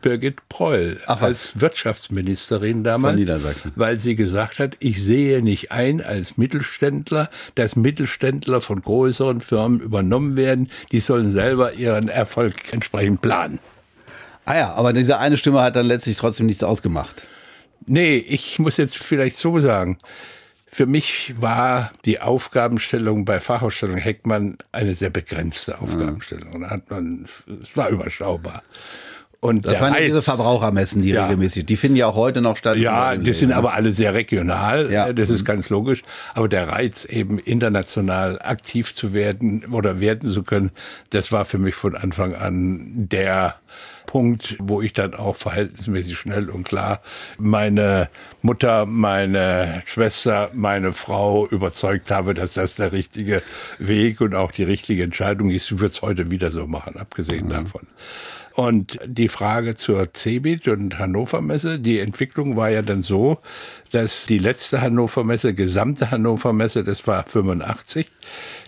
Birgit 0.00 0.48
Preul 0.48 1.00
Ach, 1.06 1.22
als 1.22 1.60
Wirtschaftsministerin 1.60 2.82
damals, 2.82 3.12
von 3.12 3.20
Niedersachsen. 3.20 3.72
weil 3.76 3.98
sie 3.98 4.16
gesagt 4.16 4.58
hat, 4.58 4.76
ich 4.80 5.02
sehe 5.02 5.40
nicht 5.42 5.70
ein 5.70 6.00
als 6.00 6.36
Mittelständler, 6.36 7.30
dass 7.54 7.76
Mittelständler 7.76 8.60
von 8.60 8.82
größeren 8.82 9.40
Firmen 9.40 9.80
übernommen 9.80 10.36
werden, 10.36 10.70
die 10.90 11.00
sollen 11.00 11.30
selber 11.30 11.74
ihren 11.74 12.08
Erfolg 12.08 12.72
entsprechend 12.72 13.22
planen. 13.22 13.60
Ah 14.44 14.56
ja, 14.56 14.72
aber 14.72 14.92
diese 14.92 15.18
eine 15.18 15.36
Stimme 15.36 15.60
hat 15.60 15.76
dann 15.76 15.86
letztlich 15.86 16.16
trotzdem 16.16 16.46
nichts 16.46 16.64
ausgemacht. 16.64 17.26
Nee, 17.86 18.16
ich 18.16 18.58
muss 18.58 18.78
jetzt 18.78 18.98
vielleicht 18.98 19.36
so 19.36 19.60
sagen. 19.60 19.98
Für 20.70 20.86
mich 20.86 21.34
war 21.40 21.92
die 22.04 22.20
Aufgabenstellung 22.20 23.24
bei 23.24 23.40
Fachausstellung 23.40 23.96
Heckmann 23.96 24.58
eine 24.70 24.94
sehr 24.94 25.10
begrenzte 25.10 25.80
Aufgabenstellung. 25.80 26.60
Da 26.60 26.70
hat 26.70 26.90
man, 26.90 27.26
es 27.62 27.76
war 27.76 27.88
überschaubar. 27.88 28.62
Und 29.40 29.66
das 29.66 29.80
waren 29.80 29.92
Reiz, 29.92 30.06
diese 30.06 30.20
Verbrauchermessen, 30.20 31.00
die 31.00 31.10
ja. 31.10 31.24
regelmäßig, 31.24 31.64
die 31.64 31.76
finden 31.76 31.96
ja 31.96 32.08
auch 32.08 32.16
heute 32.16 32.40
noch 32.40 32.56
statt. 32.56 32.76
Ja, 32.76 33.14
die 33.14 33.32
sind 33.32 33.52
aber 33.52 33.74
alle 33.74 33.92
sehr 33.92 34.12
regional, 34.12 34.90
ja. 34.90 35.12
das 35.12 35.30
ist 35.30 35.44
ganz 35.44 35.70
logisch. 35.70 36.02
Aber 36.34 36.48
der 36.48 36.68
Reiz, 36.68 37.04
eben 37.04 37.38
international 37.38 38.40
aktiv 38.42 38.96
zu 38.96 39.12
werden 39.12 39.64
oder 39.66 40.00
werden 40.00 40.28
zu 40.30 40.42
können, 40.42 40.72
das 41.10 41.30
war 41.30 41.44
für 41.44 41.58
mich 41.58 41.76
von 41.76 41.94
Anfang 41.94 42.34
an 42.34 43.08
der 43.08 43.54
Punkt, 44.06 44.56
wo 44.58 44.82
ich 44.82 44.92
dann 44.92 45.14
auch 45.14 45.36
verhältnismäßig 45.36 46.18
schnell 46.18 46.48
und 46.48 46.64
klar 46.64 47.00
meine 47.36 48.08
Mutter, 48.42 48.86
meine 48.86 49.82
Schwester, 49.84 50.50
meine 50.54 50.94
Frau 50.94 51.46
überzeugt 51.46 52.10
habe, 52.10 52.34
dass 52.34 52.54
das 52.54 52.76
der 52.76 52.90
richtige 52.90 53.42
Weg 53.78 54.20
und 54.20 54.34
auch 54.34 54.50
die 54.50 54.64
richtige 54.64 55.04
Entscheidung 55.04 55.50
ist. 55.50 55.70
Ich 55.70 55.78
würde 55.78 55.92
es 55.94 56.02
heute 56.02 56.30
wieder 56.30 56.50
so 56.50 56.66
machen, 56.66 56.96
abgesehen 56.96 57.46
mhm. 57.46 57.50
davon. 57.50 57.86
Und 58.58 58.98
die 59.06 59.28
Frage 59.28 59.76
zur 59.76 60.12
CeBIT 60.12 60.66
und 60.66 60.98
Hannover 60.98 61.40
Messe, 61.40 61.78
die 61.78 62.00
Entwicklung 62.00 62.56
war 62.56 62.68
ja 62.68 62.82
dann 62.82 63.04
so, 63.04 63.38
dass 63.92 64.26
die 64.26 64.38
letzte 64.38 64.80
Hannover 64.80 65.22
Messe, 65.22 65.54
gesamte 65.54 66.10
Hannover 66.10 66.52
Messe, 66.52 66.82
das 66.82 67.06
war 67.06 67.22
85, 67.22 68.08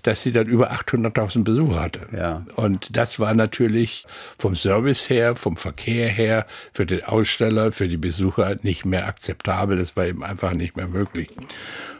dass 0.04 0.22
sie 0.22 0.30
dann 0.30 0.46
über 0.46 0.70
800.000 0.70 1.42
Besucher 1.42 1.82
hatte. 1.82 2.06
Ja. 2.16 2.44
Und 2.54 2.96
das 2.96 3.18
war 3.18 3.34
natürlich 3.34 4.06
vom 4.38 4.54
Service 4.54 5.10
her, 5.10 5.34
vom 5.34 5.56
Verkehr 5.56 6.08
her, 6.08 6.46
für 6.72 6.86
den 6.86 7.02
Aussteller, 7.02 7.72
für 7.72 7.88
die 7.88 7.96
Besucher 7.96 8.58
nicht 8.62 8.84
mehr 8.84 9.08
akzeptabel. 9.08 9.76
Das 9.76 9.96
war 9.96 10.06
eben 10.06 10.22
einfach 10.22 10.52
nicht 10.52 10.76
mehr 10.76 10.86
möglich. 10.86 11.30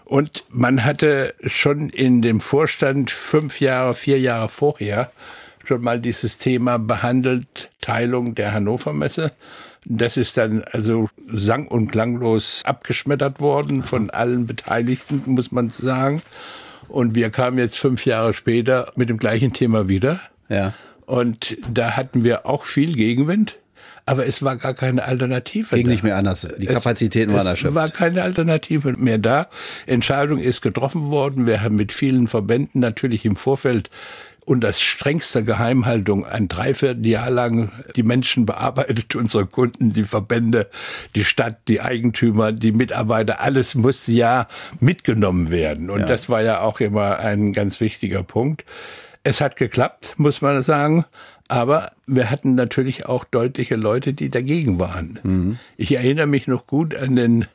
Und 0.04 0.44
man 0.49 0.85
hatte 0.85 1.35
schon 1.44 1.90
in 1.90 2.23
dem 2.23 2.38
Vorstand 2.38 3.11
fünf 3.11 3.59
Jahre, 3.61 3.94
vier 3.94 4.20
Jahre 4.20 4.49
vorher 4.49 5.11
schon 5.70 5.82
mal 5.82 6.00
dieses 6.00 6.36
Thema 6.36 6.78
behandelt, 6.80 7.70
Teilung 7.80 8.34
der 8.34 8.52
Hannover 8.52 8.92
Messe. 8.92 9.30
Das 9.84 10.16
ist 10.16 10.36
dann 10.36 10.64
also 10.72 11.08
sang- 11.32 11.68
und 11.68 11.92
klanglos 11.92 12.62
abgeschmettert 12.64 13.38
worden 13.38 13.84
von 13.84 14.10
allen 14.10 14.48
Beteiligten, 14.48 15.22
muss 15.26 15.52
man 15.52 15.70
sagen. 15.70 16.22
Und 16.88 17.14
wir 17.14 17.30
kamen 17.30 17.56
jetzt 17.58 17.78
fünf 17.78 18.04
Jahre 18.04 18.34
später 18.34 18.92
mit 18.96 19.08
dem 19.08 19.18
gleichen 19.18 19.52
Thema 19.52 19.86
wieder. 19.88 20.18
Ja. 20.48 20.74
Und 21.06 21.56
da 21.72 21.96
hatten 21.96 22.24
wir 22.24 22.46
auch 22.46 22.64
viel 22.64 22.92
Gegenwind. 22.94 23.56
Aber 24.06 24.26
es 24.26 24.42
war 24.42 24.56
gar 24.56 24.74
keine 24.74 25.04
Alternative. 25.04 25.76
Ging 25.76 25.86
da. 25.86 25.92
nicht 25.92 26.02
mehr 26.02 26.16
anders. 26.16 26.48
Die 26.58 26.66
Kapazitäten 26.66 27.30
es, 27.30 27.36
waren 27.36 27.46
erschöpft. 27.46 27.70
Es 27.70 27.74
war 27.76 27.88
keine 27.90 28.24
Alternative 28.24 28.94
mehr 28.98 29.18
da. 29.18 29.46
Entscheidung 29.86 30.38
ist 30.38 30.62
getroffen 30.62 31.10
worden. 31.10 31.46
Wir 31.46 31.62
haben 31.62 31.76
mit 31.76 31.92
vielen 31.92 32.26
Verbänden 32.26 32.80
natürlich 32.80 33.24
im 33.24 33.36
Vorfeld 33.36 33.88
und 34.50 34.62
das 34.62 34.80
strengste 34.80 35.45
Geheimhaltung 35.45 36.26
ein 36.26 36.49
Dreivierteljahr 36.49 37.30
lang 37.30 37.71
die 37.95 38.02
Menschen 38.02 38.47
bearbeitet, 38.47 39.14
unsere 39.14 39.47
Kunden, 39.47 39.92
die 39.92 40.02
Verbände, 40.02 40.69
die 41.14 41.25
Stadt, 41.25 41.59
die 41.69 41.80
Eigentümer, 41.80 42.50
die 42.50 42.73
Mitarbeiter, 42.73 43.40
alles 43.40 43.76
musste 43.76 44.11
ja 44.11 44.49
mitgenommen 44.80 45.52
werden. 45.52 45.88
Und 45.88 46.00
ja. 46.00 46.07
das 46.07 46.28
war 46.28 46.42
ja 46.42 46.62
auch 46.62 46.80
immer 46.80 47.21
ein 47.21 47.52
ganz 47.52 47.78
wichtiger 47.78 48.25
Punkt. 48.25 48.64
Es 49.23 49.40
hat 49.40 49.54
geklappt, 49.54 50.14
muss 50.16 50.42
man 50.42 50.64
sagen. 50.64 51.04
Aber 51.47 51.92
wir 52.09 52.28
hatten 52.28 52.57
natürlich 52.57 53.07
auch 53.07 53.23
deutliche 53.23 53.76
Leute, 53.76 54.14
die 54.14 54.30
dagegen 54.30 54.80
waren. 54.80 55.21
Mhm. 55.23 55.59
Ich 55.76 55.95
erinnere 55.95 56.26
mich 56.26 56.49
noch 56.49 56.66
gut 56.66 56.97
an 56.97 57.14
den 57.14 57.47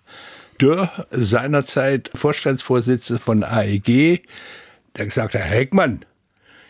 Dürr, 0.61 0.89
seinerzeit 1.11 2.09
Vorstandsvorsitzender 2.15 3.21
von 3.21 3.43
AEG, 3.43 4.21
der 4.95 5.05
gesagt 5.05 5.33
hat, 5.33 5.41
Herr 5.41 5.57
Heckmann, 5.57 6.05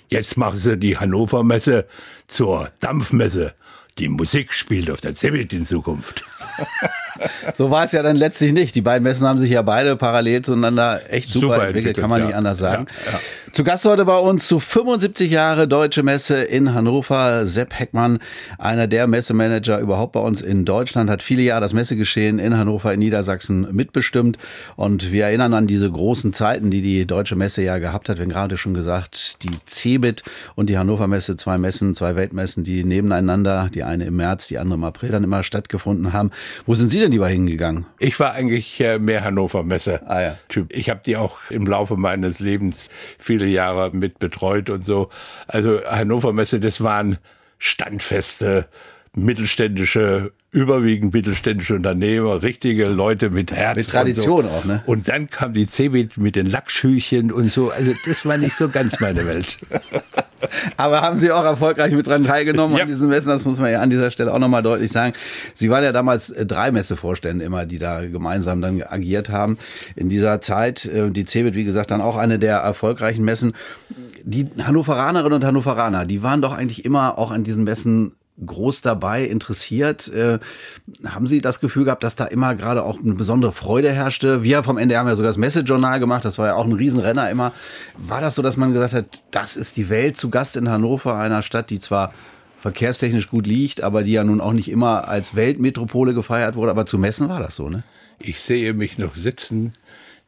Jetzt 0.09 0.37
machen 0.37 0.57
sie 0.57 0.77
die 0.77 0.97
Hannover 0.97 1.43
Messe 1.43 1.87
zur 2.27 2.71
Dampfmesse. 2.79 3.53
Die 3.97 4.09
Musik 4.09 4.53
spielt 4.53 4.89
auf 4.89 5.01
der 5.01 5.15
Cebit 5.15 5.53
in 5.53 5.65
Zukunft. 5.65 6.23
so 7.53 7.69
war 7.71 7.85
es 7.85 7.91
ja 7.91 8.03
dann 8.03 8.15
letztlich 8.15 8.51
nicht. 8.51 8.75
Die 8.75 8.81
beiden 8.81 9.03
Messen 9.03 9.27
haben 9.27 9.39
sich 9.39 9.49
ja 9.49 9.61
beide 9.61 9.95
parallel 9.95 10.41
zueinander 10.43 11.01
echt 11.09 11.31
super, 11.31 11.47
super 11.47 11.67
entwickelt, 11.67 11.97
kann 11.97 12.09
man 12.09 12.21
ja. 12.21 12.27
nicht 12.27 12.35
anders 12.35 12.57
sagen. 12.57 12.87
Ja, 13.05 13.13
ja. 13.13 13.19
Zu 13.55 13.63
Gast 13.63 13.85
heute 13.85 14.03
bei 14.03 14.17
uns 14.17 14.49
zu 14.49 14.59
75 14.59 15.31
Jahre 15.31 15.65
Deutsche 15.65 16.03
Messe 16.03 16.41
in 16.41 16.73
Hannover, 16.73 17.47
Sepp 17.47 17.79
Heckmann, 17.79 18.19
einer 18.57 18.85
der 18.87 19.07
Messemanager 19.07 19.79
überhaupt 19.79 20.11
bei 20.11 20.19
uns 20.19 20.41
in 20.41 20.65
Deutschland, 20.65 21.09
hat 21.09 21.23
viele 21.23 21.41
Jahre 21.41 21.61
das 21.61 21.73
Messegeschehen 21.73 22.37
in 22.37 22.57
Hannover, 22.57 22.93
in 22.93 22.99
Niedersachsen 22.99 23.65
mitbestimmt. 23.71 24.37
Und 24.75 25.13
wir 25.13 25.23
erinnern 25.27 25.53
an 25.53 25.67
diese 25.67 25.89
großen 25.89 26.33
Zeiten, 26.33 26.69
die 26.69 26.81
die 26.81 27.05
Deutsche 27.05 27.37
Messe 27.37 27.61
ja 27.61 27.77
gehabt 27.77 28.09
hat. 28.09 28.17
Wir 28.17 28.23
haben 28.23 28.31
gerade 28.31 28.57
schon 28.57 28.73
gesagt, 28.73 29.41
die 29.43 29.57
CeBIT 29.65 30.23
und 30.55 30.69
die 30.69 30.77
Hannover 30.77 31.07
Messe, 31.07 31.37
zwei 31.37 31.57
Messen, 31.57 31.95
zwei 31.95 32.17
Weltmessen, 32.17 32.65
die 32.65 32.83
nebeneinander, 32.83 33.69
die 33.73 33.83
eine 33.83 34.03
im 34.03 34.17
März, 34.17 34.47
die 34.47 34.57
andere 34.57 34.77
im 34.77 34.83
April 34.83 35.11
dann 35.11 35.23
immer 35.23 35.43
stattgefunden 35.43 36.11
haben. 36.11 36.31
Wo 36.65 36.75
sind 36.75 36.89
Sie 36.89 36.99
denn 36.99 37.04
lieber 37.07 37.27
hingegangen? 37.27 37.85
Ich 37.99 38.19
war 38.19 38.33
eigentlich 38.33 38.79
äh, 38.81 38.99
mehr 38.99 39.23
Hannover 39.23 39.63
Messe 39.63 40.01
ah, 40.07 40.21
ja. 40.21 40.37
Ich 40.69 40.89
habe 40.89 41.01
die 41.05 41.15
auch 41.15 41.37
im 41.49 41.65
Laufe 41.65 41.95
meines 41.95 42.39
Lebens 42.39 42.89
viele 43.17 43.45
viele 43.45 43.47
Jahre 43.47 43.91
mit 43.91 44.19
betreut 44.19 44.69
und 44.69 44.85
so. 44.85 45.09
Also 45.47 45.83
Hannover 45.85 46.33
Messe, 46.33 46.59
das 46.59 46.81
waren 46.81 47.17
standfeste 47.57 48.67
mittelständische, 49.15 50.31
überwiegend 50.55 51.13
mittelständische 51.13 51.75
Unternehmer, 51.75 52.41
richtige 52.41 52.87
Leute 52.87 53.29
mit 53.29 53.51
Herz. 53.51 53.75
Mit 53.75 53.89
Tradition 53.89 54.45
so. 54.45 54.49
auch, 54.51 54.63
ne? 54.63 54.81
Und 54.85 55.09
dann 55.09 55.29
kam 55.29 55.53
die 55.53 55.67
CeBIT 55.67 56.17
mit 56.17 56.37
den 56.37 56.45
Lackschüchen 56.45 57.29
und 57.33 57.51
so. 57.51 57.71
Also 57.71 57.91
das 58.05 58.25
war 58.25 58.37
nicht 58.37 58.55
so 58.55 58.69
ganz 58.69 59.01
meine 59.01 59.25
Welt. 59.25 59.57
Aber 60.77 61.01
haben 61.01 61.17
Sie 61.17 61.29
auch 61.31 61.43
erfolgreich 61.43 61.91
mit 61.91 62.07
dran 62.07 62.23
teilgenommen 62.23 62.77
ja. 62.77 62.83
an 62.83 62.87
diesem 62.87 63.09
Messen? 63.09 63.27
Das 63.29 63.43
muss 63.43 63.59
man 63.59 63.69
ja 63.69 63.81
an 63.81 63.89
dieser 63.89 64.11
Stelle 64.11 64.33
auch 64.33 64.39
nochmal 64.39 64.63
deutlich 64.63 64.93
sagen. 64.93 65.13
Sie 65.53 65.69
waren 65.69 65.83
ja 65.83 65.91
damals 65.91 66.29
äh, 66.29 66.45
drei 66.45 66.71
Messevorstände 66.71 67.43
immer, 67.43 67.65
die 67.65 67.77
da 67.77 68.05
gemeinsam 68.05 68.61
dann 68.61 68.81
agiert 68.81 69.29
haben 69.29 69.57
in 69.97 70.07
dieser 70.07 70.39
Zeit. 70.39 70.85
Äh, 70.85 71.11
die 71.11 71.25
CeBIT, 71.25 71.55
wie 71.55 71.65
gesagt, 71.65 71.91
dann 71.91 71.99
auch 71.99 72.15
eine 72.15 72.39
der 72.39 72.59
erfolgreichen 72.59 73.25
Messen. 73.25 73.53
Die 74.23 74.47
Hannoveranerinnen 74.57 75.33
und 75.33 75.43
Hannoveraner, 75.43 76.05
die 76.05 76.23
waren 76.23 76.41
doch 76.41 76.53
eigentlich 76.53 76.85
immer 76.85 77.19
auch 77.19 77.31
an 77.31 77.43
diesen 77.43 77.65
Messen 77.65 78.13
groß 78.43 78.81
dabei, 78.81 79.23
interessiert. 79.23 80.07
Äh, 80.09 80.39
haben 81.05 81.27
Sie 81.27 81.41
das 81.41 81.59
Gefühl 81.59 81.85
gehabt, 81.85 82.03
dass 82.03 82.15
da 82.15 82.25
immer 82.25 82.55
gerade 82.55 82.83
auch 82.83 82.99
eine 82.99 83.13
besondere 83.13 83.51
Freude 83.51 83.91
herrschte? 83.91 84.43
Wir 84.43 84.63
vom 84.63 84.77
NDR 84.77 84.99
haben 84.99 85.07
ja 85.07 85.15
sogar 85.15 85.29
das 85.29 85.37
Messejournal 85.37 85.99
gemacht, 85.99 86.25
das 86.25 86.37
war 86.37 86.47
ja 86.47 86.55
auch 86.55 86.65
ein 86.65 86.73
Riesenrenner 86.73 87.29
immer. 87.29 87.53
War 87.97 88.21
das 88.21 88.35
so, 88.35 88.41
dass 88.41 88.57
man 88.57 88.73
gesagt 88.73 88.93
hat, 88.93 89.05
das 89.31 89.57
ist 89.57 89.77
die 89.77 89.89
Welt 89.89 90.17
zu 90.17 90.29
Gast 90.29 90.57
in 90.57 90.69
Hannover, 90.69 91.15
einer 91.15 91.41
Stadt, 91.41 91.69
die 91.69 91.79
zwar 91.79 92.11
verkehrstechnisch 92.59 93.29
gut 93.29 93.45
liegt, 93.45 93.83
aber 93.83 94.03
die 94.03 94.13
ja 94.13 94.23
nun 94.23 94.41
auch 94.41 94.53
nicht 94.53 94.69
immer 94.69 95.07
als 95.07 95.35
Weltmetropole 95.35 96.13
gefeiert 96.13 96.55
wurde, 96.55 96.71
aber 96.71 96.85
zu 96.85 96.97
messen 96.97 97.29
war 97.29 97.39
das 97.39 97.55
so, 97.55 97.69
ne? 97.69 97.83
Ich 98.17 98.39
sehe 98.39 98.73
mich 98.73 98.97
noch 98.97 99.13
sitzen 99.15 99.73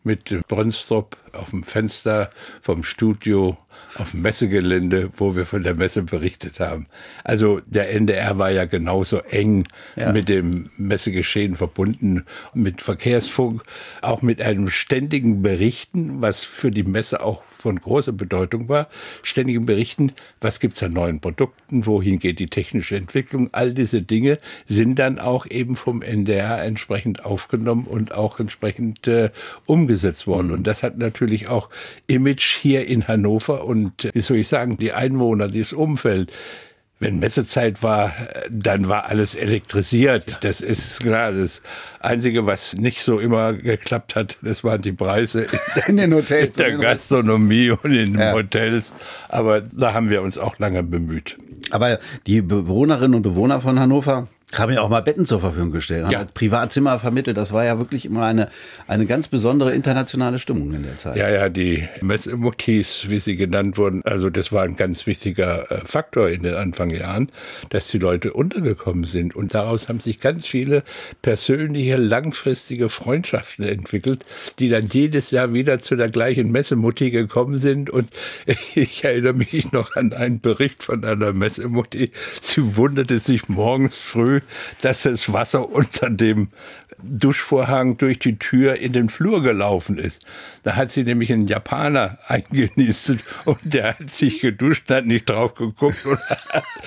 mit 0.08 0.48
Bronstrop 0.48 1.17
auf 1.34 1.52
dem 1.52 1.63
Fenster 1.63 2.32
vom 2.62 2.84
Studio 2.84 3.58
auf 3.96 4.12
dem 4.12 4.22
Messegelände, 4.22 5.12
wo 5.15 5.36
wir 5.36 5.46
von 5.46 5.63
der 5.63 5.76
Messe 5.76 6.04
berichtet 6.04 6.60
haben. 6.60 6.88
Also 7.24 7.62
der 7.65 7.91
NDR 7.91 8.38
war 8.38 8.50
ja 8.50 8.65
genauso 8.65 9.20
eng 9.20 9.67
ja. 9.96 10.12
mit 10.12 10.30
dem 10.30 10.70
Messegeschehen 10.78 11.56
verbunden, 11.56 12.26
mit 12.54 12.82
Verkehrsfunk, 12.82 13.63
auch 14.02 14.22
mit 14.22 14.41
einem 14.41 14.70
ständigen 14.70 15.41
Berichten, 15.41 16.22
was 16.22 16.43
für 16.43 16.72
die 16.72 16.84
Messe 16.84 17.22
auch 17.22 17.43
von 17.58 17.80
großer 17.80 18.12
Bedeutung 18.12 18.70
war, 18.70 18.88
ständigen 19.24 19.65
Berichten, 19.65 20.13
was 20.41 20.60
gibt's 20.60 20.82
an 20.84 20.91
neuen 20.91 21.20
Produkten, 21.20 21.86
wohin 21.86 22.20
geht 22.20 22.39
die 22.39 22.48
technische 22.48 22.96
Entwicklung, 22.96 23.50
all 23.52 23.74
diese 23.74 24.02
Dinge 24.02 24.38
sind 24.65 25.00
dann 25.00 25.20
auch 25.20 25.46
eben 25.46 25.76
vom 25.76 26.02
NDR 26.02 26.63
entsprechend 26.63 27.26
aufgenommen 27.26 27.86
und 27.86 28.13
auch 28.13 28.39
entsprechend 28.39 29.08
äh, 29.08 29.32
umgesetzt 29.65 30.28
worden. 30.28 30.52
Und 30.52 30.67
das 30.67 30.84
hat 30.84 30.98
natürlich 30.98 31.48
auch 31.48 31.70
Image 32.08 32.58
hier 32.60 32.88
in 32.88 33.08
Hannover 33.08 33.65
und, 33.65 34.06
äh, 34.06 34.12
wie 34.13 34.20
soll 34.20 34.38
ich 34.38 34.48
sagen, 34.48 34.78
die 34.78 34.93
Einwohner, 34.93 35.48
dieses 35.48 35.74
Umfeld, 35.74 36.32
wenn 36.99 37.19
Messezeit 37.19 37.83
war, 37.83 38.13
dann 38.49 38.89
war 38.89 39.05
alles 39.05 39.36
elektrisiert. 39.36 40.43
Das 40.43 40.62
ist 40.62 40.99
klar. 40.99 41.31
Das 41.31 41.62
Einzige, 41.99 42.45
was 42.45 42.75
nicht 42.75 43.03
so 43.03 43.19
immer 43.19 43.53
geklappt 43.53 44.15
hat, 44.15 44.38
das 44.41 44.63
waren 44.63 44.81
die 44.81 44.93
Preise 44.93 45.43
in, 45.43 45.83
in 45.88 45.97
den 45.97 46.13
Hotels, 46.13 46.57
in 46.57 46.63
der 46.63 46.77
Gastronomie 46.77 47.71
und 47.71 47.91
in 47.91 48.13
den 48.13 48.19
ja. 48.19 48.33
Hotels. 48.33 48.93
Aber 49.29 49.62
da 49.62 49.93
haben 49.93 50.10
wir 50.10 50.21
uns 50.21 50.38
auch 50.38 50.57
lange 50.57 50.81
bemüht. 50.81 51.38
Aber 51.69 51.99
die 52.25 52.41
Bewohnerinnen 52.41 53.15
und 53.15 53.21
Bewohner 53.21 53.62
von 53.62 53.79
Hannover, 53.79 54.27
Haben 54.53 54.71
ja 54.71 54.81
auch 54.81 54.88
mal 54.88 55.01
Betten 55.01 55.25
zur 55.25 55.41
Verfügung 55.41 55.71
gestellt, 55.71 56.05
haben 56.05 56.12
Ja. 56.12 56.25
Privatzimmer 56.33 56.99
vermittelt. 56.99 57.36
Das 57.36 57.51
war 57.51 57.65
ja 57.65 57.79
wirklich 57.79 58.05
immer 58.05 58.25
eine, 58.25 58.47
eine 58.88 59.05
ganz 59.05 59.27
besondere 59.27 59.73
internationale 59.73 60.39
Stimmung 60.39 60.73
in 60.73 60.83
der 60.83 60.97
Zeit. 60.97 61.17
Ja, 61.17 61.29
ja, 61.29 61.49
die 61.49 61.89
Messemutis, 61.99 63.10
wie 63.10 63.19
sie 63.19 63.36
genannt 63.36 63.77
wurden, 63.77 64.03
also 64.05 64.29
das 64.29 64.53
war 64.53 64.63
ein 64.63 64.77
ganz 64.77 65.05
wichtiger 65.05 65.69
äh, 65.69 65.81
Faktor 65.83 66.29
in 66.29 66.43
den 66.43 66.55
Anfangsjahren, 66.55 67.29
dass 67.71 67.89
die 67.89 67.97
Leute 67.97 68.31
untergekommen 68.31 69.03
sind. 69.03 69.36
Und 69.36 69.53
daraus 69.53 69.89
haben 69.89 69.99
sich 69.99 70.21
ganz 70.21 70.47
viele 70.47 70.83
persönliche, 71.21 71.97
langfristige 71.97 72.88
Freundschaften 72.88 73.65
entwickelt, 73.65 74.23
die 74.60 74.69
dann 74.69 74.88
jedes 74.88 75.29
Jahr 75.31 75.51
wieder 75.51 75.79
zu 75.79 75.97
der 75.97 76.07
gleichen 76.07 76.53
Messemutti 76.53 77.12
gekommen 77.12 77.57
sind. 77.57 77.89
Und 77.89 78.10
ich 78.75 79.03
erinnere 79.03 79.33
mich 79.33 79.73
noch 79.73 79.97
an 79.97 80.13
einen 80.13 80.39
Bericht 80.39 80.83
von 80.83 81.03
einer 81.03 81.33
Messemutti. 81.33 82.12
Sie 82.39 82.77
wunderte 82.77 83.19
sich 83.19 83.49
morgens 83.49 83.99
früh, 83.99 84.37
dass 84.82 85.04
das 85.04 85.32
Wasser 85.32 85.69
unter 85.69 86.10
dem 86.10 86.50
Duschvorhang 87.00 87.97
durch 87.97 88.19
die 88.19 88.39
Tür 88.39 88.76
in 88.76 88.91
den 88.91 89.10
Flur 89.10 89.43
gelaufen 89.43 89.97
ist. 89.97 90.26
Da 90.63 90.76
hat 90.76 90.91
sie 90.91 91.04
nämlich 91.04 91.32
einen 91.32 91.47
Japaner 91.47 92.17
eingenistet 92.28 93.21
und 93.45 93.60
der 93.62 94.00
hat 94.00 94.10
sich 94.10 94.39
geduscht, 94.39 94.89
hat 94.89 95.06
nicht 95.06 95.30
drauf 95.30 95.54
geguckt 95.54 96.06
und 96.06 96.19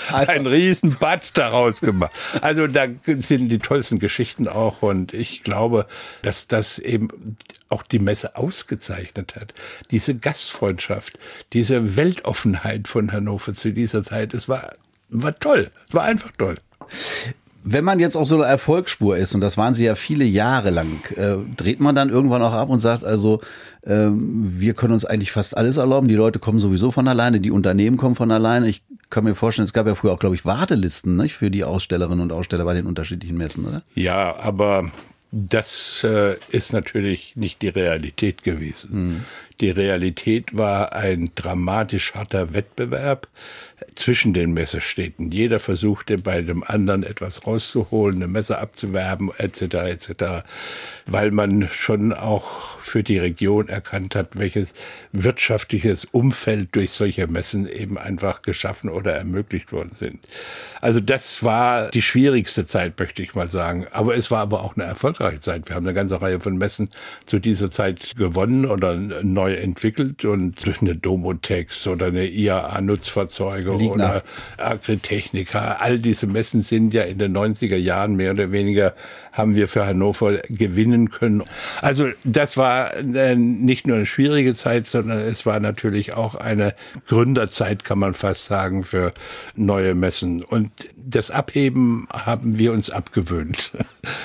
hat 0.08 0.28
einen 0.28 0.46
riesen 0.46 0.96
Bad 0.96 1.36
daraus 1.38 1.80
gemacht. 1.80 2.12
Also 2.40 2.66
da 2.66 2.86
sind 3.04 3.48
die 3.48 3.58
tollsten 3.58 3.98
Geschichten 3.98 4.48
auch 4.48 4.82
und 4.82 5.14
ich 5.14 5.44
glaube, 5.44 5.86
dass 6.22 6.48
das 6.48 6.78
eben 6.78 7.36
auch 7.68 7.84
die 7.84 8.00
Messe 8.00 8.36
ausgezeichnet 8.36 9.36
hat. 9.36 9.54
Diese 9.92 10.16
Gastfreundschaft, 10.16 11.18
diese 11.52 11.96
Weltoffenheit 11.96 12.88
von 12.88 13.12
Hannover 13.12 13.54
zu 13.54 13.72
dieser 13.72 14.02
Zeit, 14.02 14.34
es 14.34 14.48
war, 14.48 14.74
war 15.08 15.38
toll, 15.38 15.70
es 15.88 15.94
war 15.94 16.02
einfach 16.02 16.32
toll. 16.36 16.56
Wenn 17.62 17.84
man 17.84 18.00
jetzt 18.00 18.16
auf 18.16 18.26
so 18.26 18.36
einer 18.36 18.46
Erfolgsspur 18.46 19.16
ist, 19.16 19.34
und 19.34 19.40
das 19.40 19.58
waren 19.58 19.74
sie 19.74 19.84
ja 19.84 19.94
viele 19.94 20.24
Jahre 20.24 20.70
lang, 20.70 21.00
äh, 21.16 21.36
dreht 21.56 21.80
man 21.80 21.94
dann 21.94 22.08
irgendwann 22.08 22.42
auch 22.42 22.54
ab 22.54 22.70
und 22.70 22.80
sagt, 22.80 23.04
also 23.04 23.40
ähm, 23.84 24.42
wir 24.44 24.74
können 24.74 24.94
uns 24.94 25.04
eigentlich 25.04 25.32
fast 25.32 25.56
alles 25.56 25.76
erlauben. 25.76 26.08
Die 26.08 26.14
Leute 26.14 26.38
kommen 26.38 26.58
sowieso 26.58 26.90
von 26.90 27.06
alleine, 27.06 27.40
die 27.40 27.50
Unternehmen 27.50 27.96
kommen 27.96 28.14
von 28.14 28.30
alleine. 28.30 28.68
Ich 28.68 28.82
kann 29.10 29.24
mir 29.24 29.34
vorstellen, 29.34 29.64
es 29.64 29.72
gab 29.72 29.86
ja 29.86 29.94
früher 29.94 30.12
auch, 30.12 30.18
glaube 30.18 30.34
ich, 30.34 30.44
Wartelisten 30.44 31.16
nicht, 31.16 31.34
für 31.34 31.50
die 31.50 31.64
Ausstellerinnen 31.64 32.20
und 32.20 32.32
Aussteller 32.32 32.64
bei 32.64 32.74
den 32.74 32.86
unterschiedlichen 32.86 33.36
Messen, 33.36 33.66
oder? 33.66 33.82
Ja, 33.94 34.36
aber 34.40 34.90
das 35.32 36.04
äh, 36.04 36.36
ist 36.48 36.72
natürlich 36.72 37.34
nicht 37.36 37.62
die 37.62 37.68
Realität 37.68 38.42
gewesen. 38.42 39.24
Die 39.60 39.70
Realität 39.70 40.56
war 40.56 40.94
ein 40.94 41.32
dramatisch 41.34 42.14
harter 42.14 42.54
Wettbewerb 42.54 43.28
zwischen 43.94 44.32
den 44.32 44.52
Messestädten. 44.52 45.30
Jeder 45.30 45.58
versuchte 45.58 46.16
bei 46.16 46.40
dem 46.40 46.64
anderen 46.64 47.02
etwas 47.02 47.46
rauszuholen, 47.46 48.16
eine 48.16 48.28
Messe 48.28 48.58
abzuwerben, 48.58 49.30
etc. 49.36 49.60
etc. 49.74 50.24
Weil 51.06 51.30
man 51.30 51.68
schon 51.70 52.12
auch 52.12 52.78
für 52.78 53.02
die 53.02 53.18
Region 53.18 53.68
erkannt 53.68 54.14
hat, 54.14 54.38
welches 54.38 54.74
wirtschaftliches 55.12 56.06
Umfeld 56.06 56.74
durch 56.74 56.90
solche 56.90 57.26
Messen 57.26 57.68
eben 57.68 57.98
einfach 57.98 58.42
geschaffen 58.42 58.88
oder 58.88 59.12
ermöglicht 59.14 59.72
worden 59.72 59.92
sind. 59.94 60.26
Also 60.80 61.00
das 61.00 61.42
war 61.42 61.90
die 61.90 62.02
schwierigste 62.02 62.64
Zeit, 62.66 62.98
möchte 62.98 63.22
ich 63.22 63.34
mal 63.34 63.48
sagen. 63.48 63.86
Aber 63.92 64.16
es 64.16 64.30
war 64.30 64.40
aber 64.40 64.62
auch 64.62 64.76
eine 64.76 64.84
erfolgreiche 65.20 65.40
Zeit. 65.40 65.68
Wir 65.68 65.76
haben 65.76 65.86
eine 65.86 65.94
ganze 65.94 66.20
Reihe 66.20 66.40
von 66.40 66.56
Messen 66.56 66.88
zu 67.26 67.38
dieser 67.38 67.70
Zeit 67.70 68.14
gewonnen 68.16 68.64
oder 68.64 68.94
neu 68.94 69.54
entwickelt 69.54 70.24
und 70.24 70.64
durch 70.64 70.80
eine 70.80 70.96
Domotex 70.96 71.86
oder 71.86 72.06
eine 72.06 72.26
IAA-Nutzfahrzeuge 72.26 73.72
oder 73.72 74.22
Agritechnica. 74.56 75.76
All 75.80 75.98
diese 75.98 76.26
Messen 76.26 76.62
sind 76.62 76.94
ja 76.94 77.02
in 77.02 77.18
den 77.18 77.36
90er 77.36 77.76
Jahren 77.76 78.16
mehr 78.16 78.32
oder 78.32 78.50
weniger 78.52 78.94
haben 79.32 79.54
wir 79.54 79.68
für 79.68 79.86
Hannover 79.86 80.38
gewinnen 80.48 81.10
können. 81.10 81.42
Also 81.80 82.08
das 82.24 82.56
war 82.56 82.96
äh, 82.96 83.36
nicht 83.36 83.86
nur 83.86 83.96
eine 83.96 84.06
schwierige 84.06 84.54
Zeit, 84.54 84.86
sondern 84.86 85.18
es 85.18 85.46
war 85.46 85.60
natürlich 85.60 86.12
auch 86.12 86.34
eine 86.34 86.74
Gründerzeit, 87.06 87.84
kann 87.84 87.98
man 87.98 88.14
fast 88.14 88.46
sagen, 88.46 88.82
für 88.82 89.12
neue 89.54 89.94
Messen. 89.94 90.42
Und 90.42 90.70
das 90.96 91.30
Abheben 91.30 92.08
haben 92.12 92.58
wir 92.58 92.72
uns 92.72 92.90
abgewöhnt. 92.90 93.72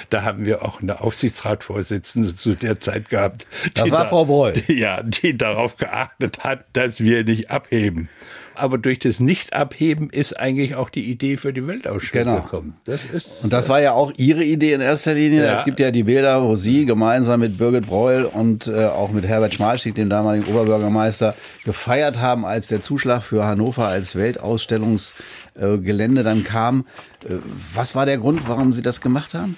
Da 0.09 0.23
haben 0.23 0.45
wir 0.45 0.63
auch 0.63 0.81
eine 0.89 1.01
Aufsichtsratsvorsitzende 1.01 2.35
zu 2.35 2.55
der 2.55 2.79
Zeit 2.79 3.09
gehabt. 3.09 3.45
Das 3.73 3.85
die 3.85 3.91
war 3.91 4.07
Frau 4.07 4.25
Broll. 4.25 4.53
Ja, 4.67 5.01
die 5.03 5.37
darauf 5.37 5.77
geachtet 5.77 6.43
hat, 6.43 6.65
dass 6.73 6.99
wir 6.99 7.23
nicht 7.23 7.51
abheben. 7.51 8.09
Aber 8.57 8.77
durch 8.77 8.99
das 8.99 9.19
Nicht-Abheben 9.19 10.09
ist 10.09 10.39
eigentlich 10.39 10.75
auch 10.75 10.89
die 10.89 11.11
Idee 11.11 11.35
für 11.35 11.51
die 11.51 11.67
Weltausstellung 11.67 12.35
Genau. 12.35 12.45
gekommen. 12.45 12.77
Das 12.85 13.03
ist 13.03 13.43
Und 13.43 13.51
das 13.51 13.67
war 13.67 13.81
ja 13.81 13.91
auch 13.91 14.13
Ihre 14.15 14.45
Idee 14.45 14.71
in 14.71 14.79
erster 14.79 15.13
Linie. 15.13 15.43
Ja. 15.45 15.57
Es 15.57 15.65
gibt 15.65 15.77
ja 15.81 15.91
die 15.91 16.03
Bilder, 16.03 16.41
wo 16.41 16.55
Sie 16.55 16.85
gemeinsam 16.85 17.41
mit 17.41 17.57
Birgit 17.57 17.85
Breul 17.87 18.23
und 18.23 18.67
äh, 18.67 18.85
auch 18.85 19.11
mit 19.11 19.27
Herbert 19.27 19.53
Schmalstieg, 19.53 19.95
dem 19.95 20.09
damaligen 20.09 20.47
Oberbürgermeister, 20.49 21.35
gefeiert 21.65 22.21
haben, 22.21 22.45
als 22.45 22.67
der 22.67 22.81
Zuschlag 22.81 23.23
für 23.23 23.43
Hannover 23.45 23.87
als 23.87 24.15
Weltausstellungsgelände 24.15 26.23
dann 26.23 26.45
kam. 26.45 26.85
Äh, 27.27 27.33
was 27.73 27.93
war 27.93 28.05
der 28.05 28.19
Grund, 28.19 28.47
warum 28.47 28.71
Sie 28.73 28.81
das 28.81 29.01
gemacht 29.01 29.33
haben? 29.33 29.57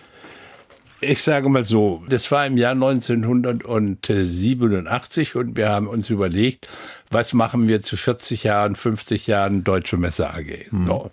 Ich 1.00 1.22
sage 1.22 1.48
mal 1.48 1.64
so, 1.64 2.04
das 2.10 2.32
war 2.32 2.48
im 2.48 2.58
Jahr 2.58 2.72
1987 2.72 5.36
und 5.36 5.56
wir 5.56 5.70
haben 5.70 5.86
uns 5.88 6.10
überlegt, 6.10 6.68
was 7.12 7.34
machen 7.34 7.68
wir 7.68 7.82
zu 7.82 7.98
40 7.98 8.42
Jahren, 8.44 8.76
50 8.76 9.28
Jahren 9.28 9.64
Deutsche 9.64 9.98
Messe 9.98 10.32
AG. 10.32 10.66
So. 10.88 11.12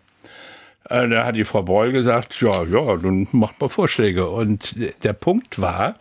Äh, 0.88 1.07
Da 1.09 1.27
hat 1.27 1.37
die 1.37 1.44
Frau 1.44 1.62
Beul 1.62 1.92
gesagt, 1.92 2.40
ja, 2.40 2.64
ja, 2.64 2.97
dann 2.97 3.29
macht 3.33 3.61
mal 3.61 3.68
Vorschläge. 3.68 4.27
Und 4.27 4.75
der 5.03 5.12
Punkt 5.12 5.61
war, 5.61 5.97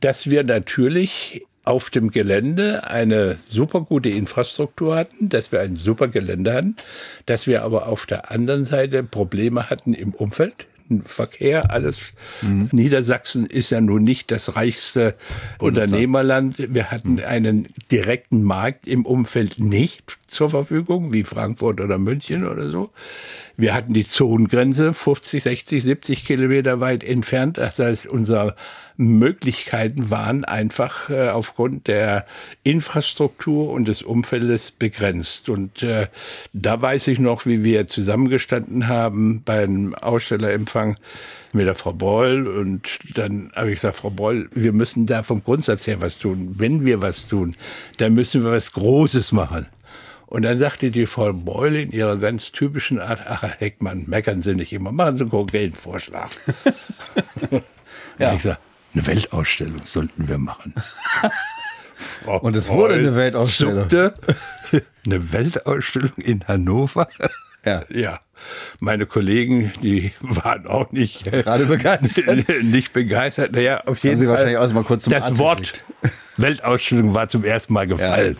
dass 0.00 0.30
wir 0.30 0.42
natürlich 0.42 1.44
auf 1.64 1.90
dem 1.90 2.10
Gelände 2.10 2.88
eine 2.88 3.36
super 3.36 3.82
gute 3.82 4.08
Infrastruktur 4.08 4.96
hatten, 4.96 5.28
dass 5.28 5.52
wir 5.52 5.60
ein 5.60 5.76
super 5.76 6.08
Gelände 6.08 6.54
hatten, 6.54 6.76
dass 7.26 7.46
wir 7.46 7.62
aber 7.62 7.86
auf 7.86 8.06
der 8.06 8.30
anderen 8.30 8.64
Seite 8.64 9.04
Probleme 9.04 9.70
hatten 9.70 9.94
im 9.94 10.12
Umfeld. 10.12 10.66
Verkehr, 11.04 11.70
alles. 11.70 11.98
Niedersachsen 12.72 13.46
ist 13.46 13.70
ja 13.70 13.80
nun 13.80 14.04
nicht 14.04 14.30
das 14.30 14.56
reichste 14.56 15.14
Unternehmerland. 15.58 16.56
Wir 16.58 16.90
hatten 16.90 17.20
einen 17.20 17.68
direkten 17.90 18.42
Markt 18.42 18.86
im 18.86 19.06
Umfeld 19.06 19.58
nicht 19.58 20.18
zur 20.32 20.50
Verfügung, 20.50 21.12
wie 21.12 21.24
Frankfurt 21.24 21.80
oder 21.80 21.98
München 21.98 22.46
oder 22.46 22.70
so. 22.70 22.90
Wir 23.56 23.74
hatten 23.74 23.92
die 23.92 24.06
Zonengrenze 24.06 24.94
50, 24.94 25.42
60, 25.42 25.82
70 25.82 26.24
Kilometer 26.24 26.80
weit 26.80 27.04
entfernt. 27.04 27.58
Das 27.58 27.78
heißt, 27.78 28.06
unsere 28.06 28.56
Möglichkeiten 28.96 30.10
waren 30.10 30.44
einfach 30.44 31.10
äh, 31.10 31.28
aufgrund 31.28 31.86
der 31.86 32.26
Infrastruktur 32.62 33.70
und 33.70 33.88
des 33.88 34.02
Umfeldes 34.02 34.70
begrenzt. 34.70 35.48
Und 35.48 35.82
äh, 35.82 36.08
da 36.52 36.80
weiß 36.80 37.08
ich 37.08 37.18
noch, 37.18 37.46
wie 37.46 37.62
wir 37.62 37.86
zusammengestanden 37.86 38.88
haben 38.88 39.42
beim 39.44 39.94
Ausstellerempfang 39.94 40.96
mit 41.52 41.66
der 41.66 41.74
Frau 41.74 41.92
Beul. 41.92 42.46
Und 42.48 42.98
dann 43.14 43.52
habe 43.54 43.70
ich 43.70 43.76
gesagt, 43.76 43.98
Frau 43.98 44.10
Beul, 44.10 44.48
wir 44.52 44.72
müssen 44.72 45.06
da 45.06 45.22
vom 45.22 45.44
Grundsatz 45.44 45.86
her 45.86 46.00
was 46.00 46.18
tun. 46.18 46.54
Wenn 46.56 46.84
wir 46.84 47.02
was 47.02 47.28
tun, 47.28 47.54
dann 47.98 48.14
müssen 48.14 48.44
wir 48.44 48.52
was 48.52 48.72
Großes 48.72 49.32
machen. 49.32 49.66
Und 50.32 50.44
dann 50.46 50.56
sagte 50.56 50.90
die 50.90 51.04
Frau 51.04 51.30
Beul 51.34 51.76
in 51.76 51.92
ihrer 51.92 52.16
ganz 52.16 52.52
typischen 52.52 52.98
Art, 52.98 53.20
ach, 53.26 53.42
Herr 53.42 53.50
Heckmann, 53.50 54.04
meckern 54.06 54.40
Sie 54.40 54.54
nicht 54.54 54.72
immer, 54.72 54.90
machen 54.90 55.18
Sie 55.18 55.24
einen 55.24 55.30
konkreten 55.30 55.76
Vorschlag. 55.76 56.30
ja. 58.18 58.32
Ich 58.32 58.42
sag, 58.42 58.56
eine 58.94 59.06
Weltausstellung 59.06 59.82
sollten 59.84 60.28
wir 60.28 60.38
machen. 60.38 60.72
Frau 62.24 62.40
Und 62.40 62.56
es 62.56 62.70
wurde 62.70 62.94
Beul 62.94 63.02
eine 63.08 63.14
Weltausstellung. 63.14 63.90
zuckte. 63.90 64.14
Eine 65.04 65.32
Weltausstellung 65.32 66.12
in 66.16 66.48
Hannover? 66.48 67.08
Ja. 67.66 67.82
Ja. 67.90 68.20
Meine 68.80 69.04
Kollegen, 69.04 69.72
die 69.82 70.12
waren 70.20 70.66
auch 70.66 70.92
nicht 70.92 71.24
Gerade 71.30 71.66
begeistert. 71.66 72.48
nicht 72.62 72.94
begeistert. 72.94 73.52
Naja, 73.52 73.82
auf 73.84 73.98
jeden 73.98 74.16
Sie 74.16 74.24
Fall. 74.24 74.32
wahrscheinlich 74.36 74.56
auch 74.56 74.72
mal 74.72 74.84
kurz 74.84 75.04
zum 75.04 75.12
das 75.12 75.24
Arzt 75.24 75.38
Wort. 75.40 75.84
Weltausstellung 76.38 77.12
war 77.12 77.28
zum 77.28 77.44
ersten 77.44 77.74
Mal 77.74 77.86
gefallen. 77.86 78.38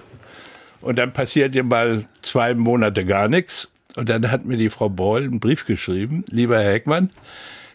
Und 0.82 0.98
dann 0.98 1.12
passierte 1.12 1.62
mal 1.62 2.04
zwei 2.22 2.54
Monate 2.54 3.04
gar 3.04 3.28
nichts. 3.28 3.68
Und 3.96 4.08
dann 4.08 4.30
hat 4.30 4.44
mir 4.44 4.56
die 4.56 4.70
Frau 4.70 4.88
Beul 4.88 5.22
einen 5.22 5.40
Brief 5.40 5.66
geschrieben. 5.66 6.24
Lieber 6.30 6.60
Herr 6.60 6.72
Heckmann, 6.72 7.10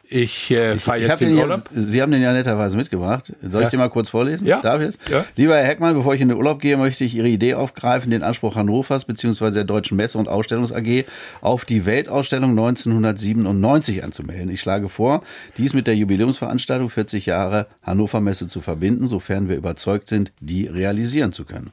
Ich 0.09 0.49
äh, 0.51 0.77
fahre 0.77 0.99
jetzt 0.99 1.21
in 1.21 1.29
den 1.29 1.37
ja, 1.37 1.43
Urlaub. 1.43 1.69
Sie 1.75 2.01
haben 2.01 2.11
den 2.13 2.21
ja 2.21 2.31
netterweise 2.31 2.77
mitgebracht. 2.77 3.33
Soll 3.41 3.61
Ja. 3.61 3.67
ich 3.67 3.71
den 3.71 3.79
mal 3.79 3.89
kurz 3.89 4.09
vorlesen? 4.09 4.47
Ja. 4.47 4.61
Darf 4.61 4.79
ich 4.79 4.85
jetzt? 4.85 5.09
Ja. 5.09 5.25
Lieber 5.35 5.55
Herr 5.57 5.65
Heckmann, 5.65 5.95
bevor 5.95 6.15
ich 6.15 6.21
in 6.21 6.29
den 6.29 6.37
Urlaub 6.37 6.61
gehe, 6.61 6.77
möchte 6.77 7.03
ich 7.03 7.13
Ihre 7.13 7.27
Idee 7.27 7.55
aufgreifen, 7.55 8.09
den 8.09 8.23
Anspruch 8.23 8.55
Hannovers 8.55 9.03
bzw. 9.03 9.51
der 9.51 9.63
Deutschen 9.65 9.97
Messe- 9.97 10.17
und 10.17 10.29
Ausstellungs 10.29 10.71
AG 10.71 11.03
auf 11.41 11.65
die 11.65 11.85
Weltausstellung 11.85 12.51
1997 12.51 14.03
anzumelden. 14.03 14.49
Ich 14.49 14.61
schlage 14.61 14.89
vor, 14.89 15.23
dies 15.57 15.73
mit 15.73 15.87
der 15.87 15.95
Jubiläumsveranstaltung 15.95 16.89
40 16.89 17.25
Jahre 17.25 17.67
Hannover 17.83 18.21
Messe 18.21 18.47
zu 18.47 18.61
verbinden, 18.61 19.07
sofern 19.07 19.49
wir 19.49 19.57
überzeugt 19.57 20.07
sind, 20.07 20.31
die 20.39 20.67
realisieren 20.67 21.33
zu 21.33 21.43
können. 21.45 21.71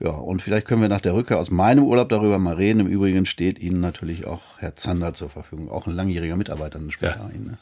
Ja, 0.00 0.10
und 0.10 0.42
vielleicht 0.42 0.68
können 0.68 0.80
wir 0.80 0.88
nach 0.88 1.00
der 1.00 1.14
Rückkehr 1.14 1.38
aus 1.38 1.50
meinem 1.50 1.82
Urlaub 1.82 2.08
darüber 2.08 2.38
mal 2.38 2.54
reden. 2.54 2.80
Im 2.80 2.86
Übrigen 2.86 3.26
steht 3.26 3.58
Ihnen 3.58 3.80
natürlich 3.80 4.26
auch 4.26 4.42
Herr 4.58 4.76
Zander 4.76 5.12
zur 5.12 5.28
Verfügung, 5.28 5.70
auch 5.70 5.88
ein 5.88 5.94
langjähriger 5.94 6.36
Mitarbeiter 6.36 6.78
Ja. 7.34 7.50
Ne? 7.50 7.58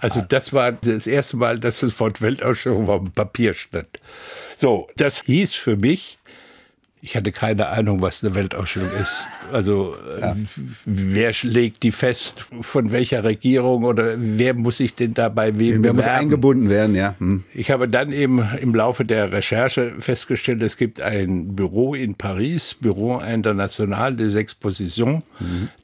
Also 0.00 0.20
das 0.20 0.52
war 0.52 0.70
das 0.70 1.08
erste 1.08 1.36
Mal, 1.36 1.58
dass 1.58 1.80
das 1.80 1.98
Wort 1.98 2.22
Weltausstellung 2.22 2.88
auf 2.88 3.02
dem 3.02 3.12
Papier 3.12 3.54
stand. 3.54 3.88
So, 4.60 4.88
das 4.96 5.22
hieß 5.22 5.54
für 5.54 5.76
mich, 5.76 6.18
ich 7.04 7.16
hatte 7.16 7.32
keine 7.32 7.66
Ahnung, 7.66 8.00
was 8.00 8.22
eine 8.22 8.36
Weltausstellung 8.36 8.90
ist. 9.00 9.24
Also 9.52 9.96
äh, 10.20 10.34
wer 10.84 11.32
legt 11.42 11.82
die 11.82 11.90
fest, 11.90 12.44
von 12.60 12.92
welcher 12.92 13.24
Regierung 13.24 13.82
oder 13.82 14.14
wer 14.18 14.54
muss 14.54 14.76
sich 14.76 14.94
denn 14.94 15.12
dabei 15.12 15.58
wem 15.58 15.82
Wer 15.82 15.94
muss 15.94 16.06
eingebunden 16.06 16.68
werden, 16.68 16.94
ja. 16.94 17.16
Hm. 17.18 17.42
Ich 17.52 17.72
habe 17.72 17.88
dann 17.88 18.12
eben 18.12 18.48
im 18.60 18.72
Laufe 18.72 19.04
der 19.04 19.32
Recherche 19.32 19.94
festgestellt, 19.98 20.62
es 20.62 20.76
gibt 20.76 21.02
ein 21.02 21.56
Büro 21.56 21.96
in 21.96 22.14
Paris, 22.14 22.74
Büro 22.74 23.18
International 23.18 24.14
des 24.14 24.36
Expositions. 24.36 25.24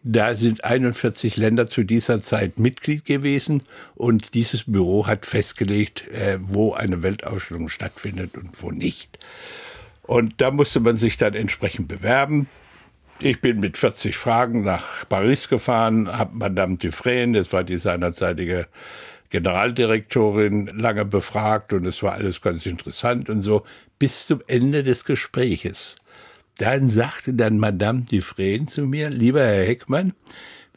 Da 0.04 0.36
sind 0.36 0.62
41 0.62 1.36
Länder 1.36 1.66
zu 1.66 1.82
dieser 1.82 2.22
Zeit 2.22 2.60
Mitglied 2.60 3.04
gewesen 3.04 3.62
und 3.96 4.34
dieses 4.34 4.70
Büro 4.70 5.08
hat 5.08 5.26
festgelegt, 5.26 6.06
äh, 6.12 6.38
wo 6.40 6.74
eine 6.74 7.02
Weltausstellung 7.02 7.68
stattfindet 7.68 8.36
und 8.36 8.62
wo 8.62 8.70
nicht. 8.70 9.18
Und 10.08 10.40
da 10.40 10.50
musste 10.50 10.80
man 10.80 10.96
sich 10.96 11.18
dann 11.18 11.34
entsprechend 11.34 11.86
bewerben. 11.86 12.48
Ich 13.20 13.42
bin 13.42 13.60
mit 13.60 13.76
40 13.76 14.16
Fragen 14.16 14.62
nach 14.62 15.06
Paris 15.06 15.50
gefahren, 15.50 16.08
habe 16.08 16.34
Madame 16.34 16.78
Dufresne, 16.78 17.36
das 17.36 17.52
war 17.52 17.62
die 17.62 17.76
seinerzeitige 17.76 18.68
Generaldirektorin, 19.28 20.68
lange 20.68 21.04
befragt 21.04 21.74
und 21.74 21.84
es 21.84 22.02
war 22.02 22.14
alles 22.14 22.40
ganz 22.40 22.64
interessant 22.64 23.28
und 23.28 23.42
so, 23.42 23.64
bis 23.98 24.26
zum 24.26 24.42
Ende 24.46 24.82
des 24.82 25.04
Gespräches. 25.04 25.96
Dann 26.56 26.88
sagte 26.88 27.34
dann 27.34 27.58
Madame 27.58 28.06
Dufresne 28.10 28.64
zu 28.64 28.86
mir, 28.86 29.10
lieber 29.10 29.42
Herr 29.42 29.66
Heckmann, 29.66 30.14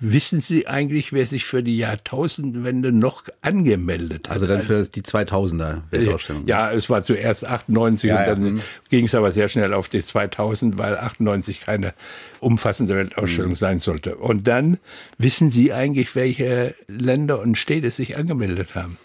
wissen 0.02 0.42
Sie 0.42 0.68
eigentlich, 0.68 1.14
wer 1.14 1.26
sich 1.26 1.46
für 1.46 1.64
die 1.64 1.78
Jahrtausendwende 1.78 2.92
noch 2.92 3.24
angemeldet 3.42 4.28
hat? 4.28 4.34
Also 4.34 4.48
dann 4.48 4.64
für 4.64 4.84
die 4.84 5.04
2000er 5.04 5.84
Weltausstellung. 5.92 6.48
Ja, 6.48 6.72
es 6.72 6.90
war 6.90 7.04
zuerst 7.04 7.46
98 7.46 8.10
Ja, 8.10 8.16
und 8.16 8.22
ja, 8.22 8.28
dann 8.28 8.54
mhm. 8.56 8.62
ging 8.90 9.06
es 9.06 9.16
aber 9.16 9.32
sehr 9.32 9.48
schnell 9.48 9.74
auf 9.74 9.88
die 9.88 10.02
2000, 10.02 10.78
weil 10.78 10.98
98 10.98 11.62
keine 11.62 11.94
umfassende 12.40 12.94
Mhm. 12.94 12.98
Weltausstellung 12.98 13.56
sein 13.56 13.80
sollte. 13.80 14.16
Und 14.16 14.48
dann 14.48 14.80
wissen 15.18 15.50
Sie 15.50 15.72
eigentlich, 15.72 16.16
welche 16.16 16.76
Länder 16.88 17.40
und 17.40 17.58
Städte 17.58 17.92
sich 17.92 18.18
angemeldet 18.18 18.76
haben? 18.76 18.98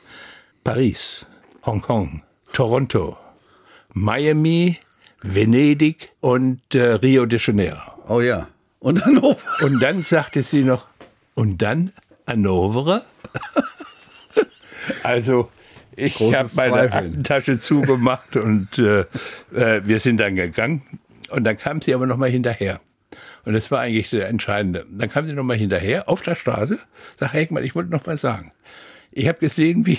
Paris, 0.65 1.27
Hongkong, 1.65 2.23
Toronto, 2.53 3.19
Miami, 3.93 4.79
Venedig 5.23 6.11
und 6.21 6.75
äh, 6.75 6.93
Rio 6.93 7.27
de 7.27 7.39
Janeiro. 7.39 7.81
Oh 8.09 8.21
ja. 8.21 8.49
Und 8.79 9.05
Hannover. 9.05 9.65
Und 9.65 9.81
dann 9.81 10.03
sagte 10.03 10.43
sie 10.43 10.63
noch, 10.63 10.87
und 11.35 11.63
dann 11.63 11.93
Hannover? 12.27 13.05
also 15.03 15.51
ich 15.97 16.21
habe 16.21 16.33
meine 16.33 16.49
Zweifeln. 16.49 16.93
Aktentasche 16.93 17.59
zugemacht 17.59 18.37
und 18.37 18.79
äh, 18.79 19.01
äh, 19.55 19.83
wir 19.85 20.01
sind 20.01 20.19
dann 20.19 20.37
gegangen. 20.37 20.83
Und 21.31 21.45
dann 21.45 21.57
kam 21.57 21.81
sie 21.81 21.95
aber 21.95 22.07
noch 22.07 22.17
mal 22.17 22.31
hinterher. 22.31 22.81
Und 23.45 23.55
das 23.55 23.71
war 23.71 23.81
eigentlich 23.81 24.11
das 24.11 24.21
Entscheidende. 24.21 24.87
Dann 24.91 25.09
kam 25.09 25.27
sie 25.27 25.33
noch 25.33 25.45
mal 25.45 25.57
hinterher 25.57 26.09
auf 26.09 26.21
der 26.23 26.35
Straße, 26.35 26.79
sagt 27.17 27.33
Heckmann, 27.33 27.65
ich 27.65 27.75
wollte 27.75 27.91
noch 27.91 28.05
mal 28.07 28.17
sagen. 28.17 28.53
Ich 29.13 29.29
habe 29.29 29.39
gesehen, 29.39 29.87
wie, 29.87 29.99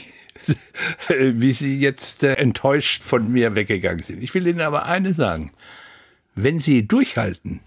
wie 1.10 1.52
Sie 1.54 1.80
jetzt 1.80 2.24
äh, 2.24 2.34
enttäuscht 2.34 3.02
von 3.02 3.32
mir 3.32 3.56
weggegangen 3.56 4.04
sind. 4.04 4.22
Ich 4.22 4.34
will 4.34 4.46
Ihnen 4.46 4.62
aber 4.62 4.86
eine 4.86 5.14
sagen. 5.14 5.52
Wenn 6.36 6.60
Sie 6.60 6.88
durchhalten, 6.88 7.62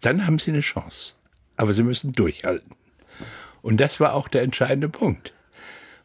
dann 0.00 0.26
haben 0.26 0.38
Sie 0.38 0.50
eine 0.50 0.60
Chance. 0.60 1.14
Aber 1.56 1.72
Sie 1.72 1.82
müssen 1.82 2.12
durchhalten. 2.12 2.74
Und 3.62 3.80
das 3.80 4.00
war 4.00 4.14
auch 4.14 4.28
der 4.28 4.42
entscheidende 4.42 4.88
Punkt. 4.88 5.32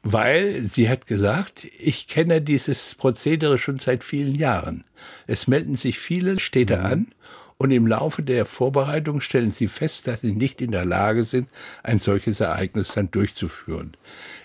Weil 0.01 0.63
sie 0.63 0.89
hat 0.89 1.07
gesagt, 1.07 1.65
ich 1.79 2.09
kenne 2.09 2.41
dieses 2.41 2.95
Prozedere 2.95 3.57
schon 3.57 3.79
seit 3.79 4.03
vielen 4.03 4.35
Jahren. 4.35 4.83
Es 5.27 5.47
melden 5.47 5.75
sich 5.75 5.97
viele 5.97 6.39
Städte 6.39 6.81
an 6.81 7.13
und 7.57 7.71
im 7.71 7.87
Laufe 7.87 8.21
der 8.21 8.45
Vorbereitung 8.45 9.21
stellen 9.21 9.51
sie 9.51 9.69
fest, 9.69 10.07
dass 10.07 10.19
sie 10.19 10.33
nicht 10.33 10.59
in 10.59 10.71
der 10.71 10.83
Lage 10.83 11.23
sind, 11.23 11.47
ein 11.83 11.99
solches 11.99 12.41
Ereignis 12.41 12.89
dann 12.89 13.11
durchzuführen. 13.11 13.95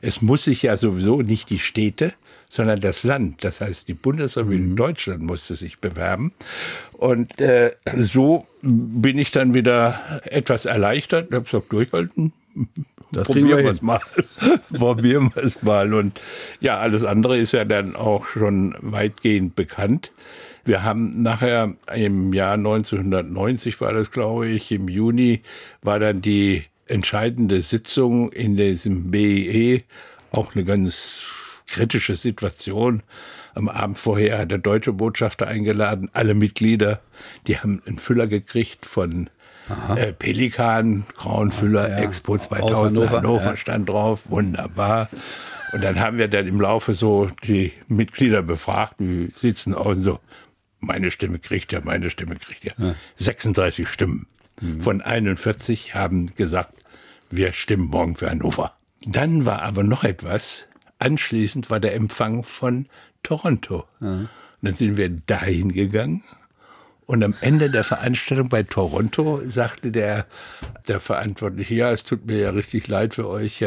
Es 0.01 0.23
muss 0.23 0.45
sich 0.45 0.63
ja 0.63 0.77
sowieso 0.77 1.23
nicht 1.23 1.51
die 1.51 1.59
Städte, 1.59 2.15
sondern 2.49 2.81
das 2.81 3.05
Land, 3.05 3.45
das 3.45 3.61
heißt 3.61 3.89
die 3.89 3.95
Bundesrepublik 3.95 4.77
Deutschland 4.77 5.23
musste 5.23 5.55
sich 5.55 5.79
bewerben. 5.79 6.33
Und 6.93 7.41
äh, 7.41 7.73
so 7.99 8.47
bin 8.63 9.19
ich 9.19 9.31
dann 9.31 9.55
wieder 9.55 10.23
etwas 10.25 10.65
erleichtert, 10.65 11.33
habe 11.33 11.45
gesagt, 11.45 11.73
durchhalten, 11.73 12.33
Das 13.13 13.27
probieren 13.27 13.65
wir 13.65 13.71
es 13.71 13.83
mal. 13.83 14.01
probieren 14.73 15.31
wir 15.35 15.45
es 15.45 15.63
mal. 15.63 15.93
Und 15.95 16.21
ja, 16.61 16.79
alles 16.79 17.05
andere 17.05 17.39
ist 17.39 17.53
ja 17.53 17.65
dann 17.65 17.97
auch 17.97 18.27
schon 18.27 18.75
weitgehend 18.81 19.55
bekannt. 19.55 20.13
Wir 20.65 20.83
haben 20.83 21.23
nachher 21.23 21.75
im 21.95 22.33
Jahr 22.33 22.55
1990 22.55 23.81
war 23.81 23.93
das, 23.93 24.11
glaube 24.11 24.49
ich, 24.49 24.71
im 24.71 24.89
Juni 24.89 25.43
war 25.83 25.99
dann 25.99 26.21
die 26.21 26.65
entscheidende 26.87 27.63
Sitzung 27.63 28.33
in 28.33 28.57
diesem 28.57 29.11
BIE, 29.11 29.83
auch 30.31 30.55
eine 30.55 30.65
ganz 30.65 31.27
kritische 31.69 32.17
Situation. 32.17 33.03
Am 33.55 33.69
Abend 33.69 33.99
vorher 33.99 34.39
hat 34.39 34.51
der 34.51 34.59
deutsche 34.59 34.93
Botschafter 34.93 35.47
eingeladen, 35.47 36.11
alle 36.13 36.35
Mitglieder, 36.35 37.01
die 37.47 37.59
haben 37.59 37.83
einen 37.87 37.99
Füller 37.99 38.27
gekriegt 38.27 38.87
von 38.87 39.31
äh, 39.97 40.13
Pelikan, 40.13 41.05
Grauenfüller, 41.17 41.99
Expo 41.99 42.39
2000, 42.39 42.77
Hannover, 42.77 43.17
Hannover, 43.17 43.45
ja. 43.45 43.57
stand 43.57 43.89
drauf, 43.89 44.31
wunderbar. 44.31 45.09
Und 45.73 45.85
dann 45.85 46.01
haben 46.01 46.17
wir 46.17 46.29
dann 46.29 46.47
im 46.47 46.61
Laufe 46.61 46.95
so 46.95 47.31
die 47.45 47.73
Mitglieder 47.89 48.43
befragt, 48.43 48.95
wie 48.99 49.31
sitzen 49.35 49.75
aus 49.75 49.97
und 49.97 50.03
so, 50.03 50.21
meine 50.81 51.11
Stimme 51.11 51.39
kriegt 51.39 51.73
ja, 51.73 51.81
meine 51.83 52.09
Stimme 52.09 52.37
kriegt 52.37 52.65
ja. 52.65 52.73
36 53.17 53.89
Stimmen 53.89 54.27
von 54.81 55.01
41 55.01 55.95
haben 55.95 56.35
gesagt, 56.35 56.75
wir 57.31 57.53
stimmen 57.53 57.89
morgen 57.89 58.17
für 58.17 58.31
Hannover. 58.31 58.73
Dann 59.07 59.47
war 59.47 59.63
aber 59.63 59.83
noch 59.83 60.05
etwas. 60.05 60.68
Anschließend 60.99 61.71
war 61.71 61.81
der 61.81 61.95
Empfang 61.95 62.43
von 62.43 62.87
Toronto. 63.23 63.85
Und 64.01 64.29
dann 64.63 64.75
sind 64.75 64.97
wir 64.97 65.09
dahin 65.09 65.73
gegangen 65.73 66.23
und 67.09 67.25
am 67.25 67.35
Ende 67.41 67.71
der 67.71 67.85
Veranstaltung 67.85 68.51
bei 68.51 68.65
Toronto 68.65 69.41
sagte 69.47 69.91
der, 69.91 70.27
der 70.89 71.01
Verantwortliche, 71.01 71.75
ja, 71.75 71.91
es 71.91 72.05
tut 72.05 72.27
mir 72.27 72.39
ja 72.39 72.51
richtig 72.51 72.87
leid 72.87 73.15
für 73.15 73.27
euch, 73.27 73.65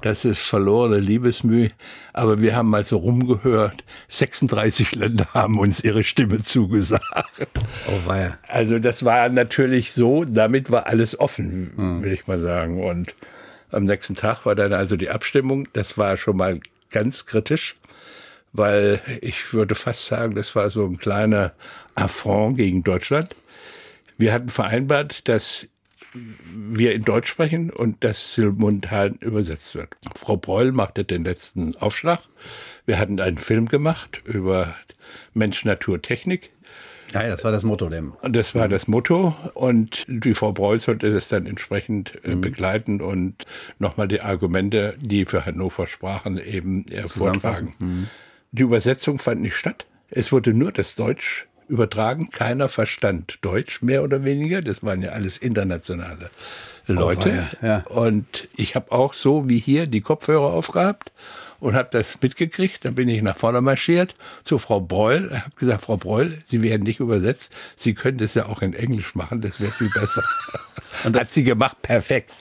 das 0.00 0.24
ist 0.24 0.38
verlorene 0.38 0.96
Liebesmüh, 0.96 1.68
aber 2.14 2.40
wir 2.40 2.56
haben 2.56 2.70
mal 2.70 2.84
so 2.84 2.96
rumgehört, 2.96 3.84
36 4.08 4.94
Länder 4.94 5.26
haben 5.34 5.58
uns 5.58 5.80
ihre 5.84 6.02
Stimme 6.02 6.42
zugesagt. 6.42 7.50
Oh 7.88 8.08
weia. 8.08 8.38
Also 8.48 8.78
das 8.78 9.04
war 9.04 9.28
natürlich 9.28 9.92
so, 9.92 10.24
damit 10.24 10.70
war 10.70 10.86
alles 10.86 11.20
offen, 11.20 12.00
will 12.02 12.12
ich 12.12 12.26
mal 12.26 12.40
sagen. 12.40 12.82
Und 12.82 13.14
am 13.70 13.84
nächsten 13.84 14.14
Tag 14.14 14.46
war 14.46 14.54
dann 14.54 14.72
also 14.72 14.96
die 14.96 15.10
Abstimmung, 15.10 15.68
das 15.72 15.98
war 15.98 16.16
schon 16.16 16.36
mal 16.36 16.60
ganz 16.90 17.26
kritisch 17.26 17.76
weil 18.52 19.00
ich 19.20 19.52
würde 19.52 19.74
fast 19.74 20.06
sagen, 20.06 20.34
das 20.34 20.54
war 20.54 20.70
so 20.70 20.84
ein 20.84 20.98
kleiner 20.98 21.52
Affront 21.94 22.56
gegen 22.56 22.82
Deutschland. 22.82 23.34
Wir 24.16 24.32
hatten 24.32 24.48
vereinbart, 24.48 25.28
dass 25.28 25.68
wir 26.14 26.94
in 26.94 27.02
Deutsch 27.02 27.28
sprechen 27.28 27.70
und 27.70 28.02
das 28.02 28.34
simultan 28.34 29.16
übersetzt 29.20 29.74
wird. 29.74 29.94
Frau 30.14 30.36
Breul 30.36 30.72
machte 30.72 31.04
den 31.04 31.24
letzten 31.24 31.76
Aufschlag. 31.76 32.20
Wir 32.86 32.98
hatten 32.98 33.20
einen 33.20 33.38
Film 33.38 33.68
gemacht 33.68 34.22
über 34.24 34.74
Mensch, 35.34 35.64
Natur, 35.64 36.00
Technik. 36.00 36.50
Ja, 37.12 37.22
ja, 37.22 37.30
das 37.30 37.44
war 37.44 37.52
das 37.52 37.64
Motto 37.64 37.88
dem. 37.88 38.12
Und 38.22 38.36
das 38.36 38.54
war 38.54 38.68
das 38.68 38.86
Motto. 38.86 39.34
Und 39.54 40.04
die 40.08 40.34
Frau 40.34 40.52
Breul 40.52 40.78
sollte 40.78 41.12
das 41.12 41.28
dann 41.28 41.46
entsprechend 41.46 42.12
äh, 42.22 42.34
begleiten 42.34 43.00
und 43.00 43.44
nochmal 43.78 44.08
die 44.08 44.20
Argumente, 44.20 44.94
die 45.00 45.24
für 45.24 45.46
Hannover 45.46 45.86
sprachen, 45.86 46.38
eben 46.38 46.86
äh, 46.88 47.08
vortragen. 47.08 48.08
Die 48.52 48.62
Übersetzung 48.62 49.18
fand 49.18 49.40
nicht 49.40 49.56
statt. 49.56 49.86
Es 50.10 50.32
wurde 50.32 50.52
nur 50.52 50.72
das 50.72 50.94
Deutsch 50.94 51.46
übertragen. 51.68 52.30
Keiner 52.30 52.68
verstand 52.68 53.38
Deutsch, 53.42 53.82
mehr 53.82 54.02
oder 54.02 54.24
weniger. 54.24 54.60
Das 54.60 54.82
waren 54.82 55.02
ja 55.02 55.10
alles 55.10 55.38
internationale 55.38 56.30
Leute. 56.86 57.48
Oh, 57.62 57.66
ja. 57.66 57.78
Und 57.88 58.48
ich 58.56 58.74
habe 58.74 58.92
auch 58.92 59.12
so 59.12 59.48
wie 59.48 59.58
hier 59.58 59.86
die 59.86 60.00
Kopfhörer 60.00 60.52
aufgehabt 60.52 61.12
und 61.60 61.74
habe 61.74 61.88
das 61.90 62.20
mitgekriegt. 62.20 62.84
Dann 62.84 62.94
bin 62.94 63.08
ich 63.08 63.22
nach 63.22 63.36
vorne 63.36 63.60
marschiert 63.60 64.14
zu 64.44 64.58
Frau 64.58 64.80
Breul. 64.80 65.30
habe 65.30 65.56
gesagt, 65.56 65.82
Frau 65.82 65.96
Breul, 65.96 66.38
Sie 66.46 66.62
werden 66.62 66.82
nicht 66.82 67.00
übersetzt. 67.00 67.56
Sie 67.76 67.94
können 67.94 68.18
das 68.18 68.34
ja 68.34 68.46
auch 68.46 68.62
in 68.62 68.74
Englisch 68.74 69.14
machen. 69.14 69.40
Das 69.40 69.60
wäre 69.60 69.72
viel 69.72 69.90
besser. 69.90 70.24
Und 71.04 71.18
hat 71.18 71.30
sie 71.30 71.44
gemacht, 71.44 71.80
perfekt. 71.82 72.32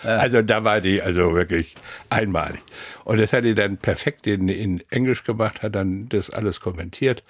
Ich. 0.00 0.08
Also 0.08 0.42
da 0.42 0.64
war 0.64 0.80
die 0.80 1.02
also 1.02 1.34
wirklich 1.34 1.74
einmalig. 2.08 2.62
Und 3.04 3.20
das 3.20 3.32
hat 3.32 3.44
die 3.44 3.54
dann 3.54 3.76
perfekt 3.76 4.26
in, 4.26 4.48
in 4.48 4.82
Englisch 4.90 5.24
gemacht, 5.24 5.62
hat 5.62 5.74
dann 5.74 6.08
das 6.08 6.30
alles 6.30 6.60
kommentiert. 6.60 7.22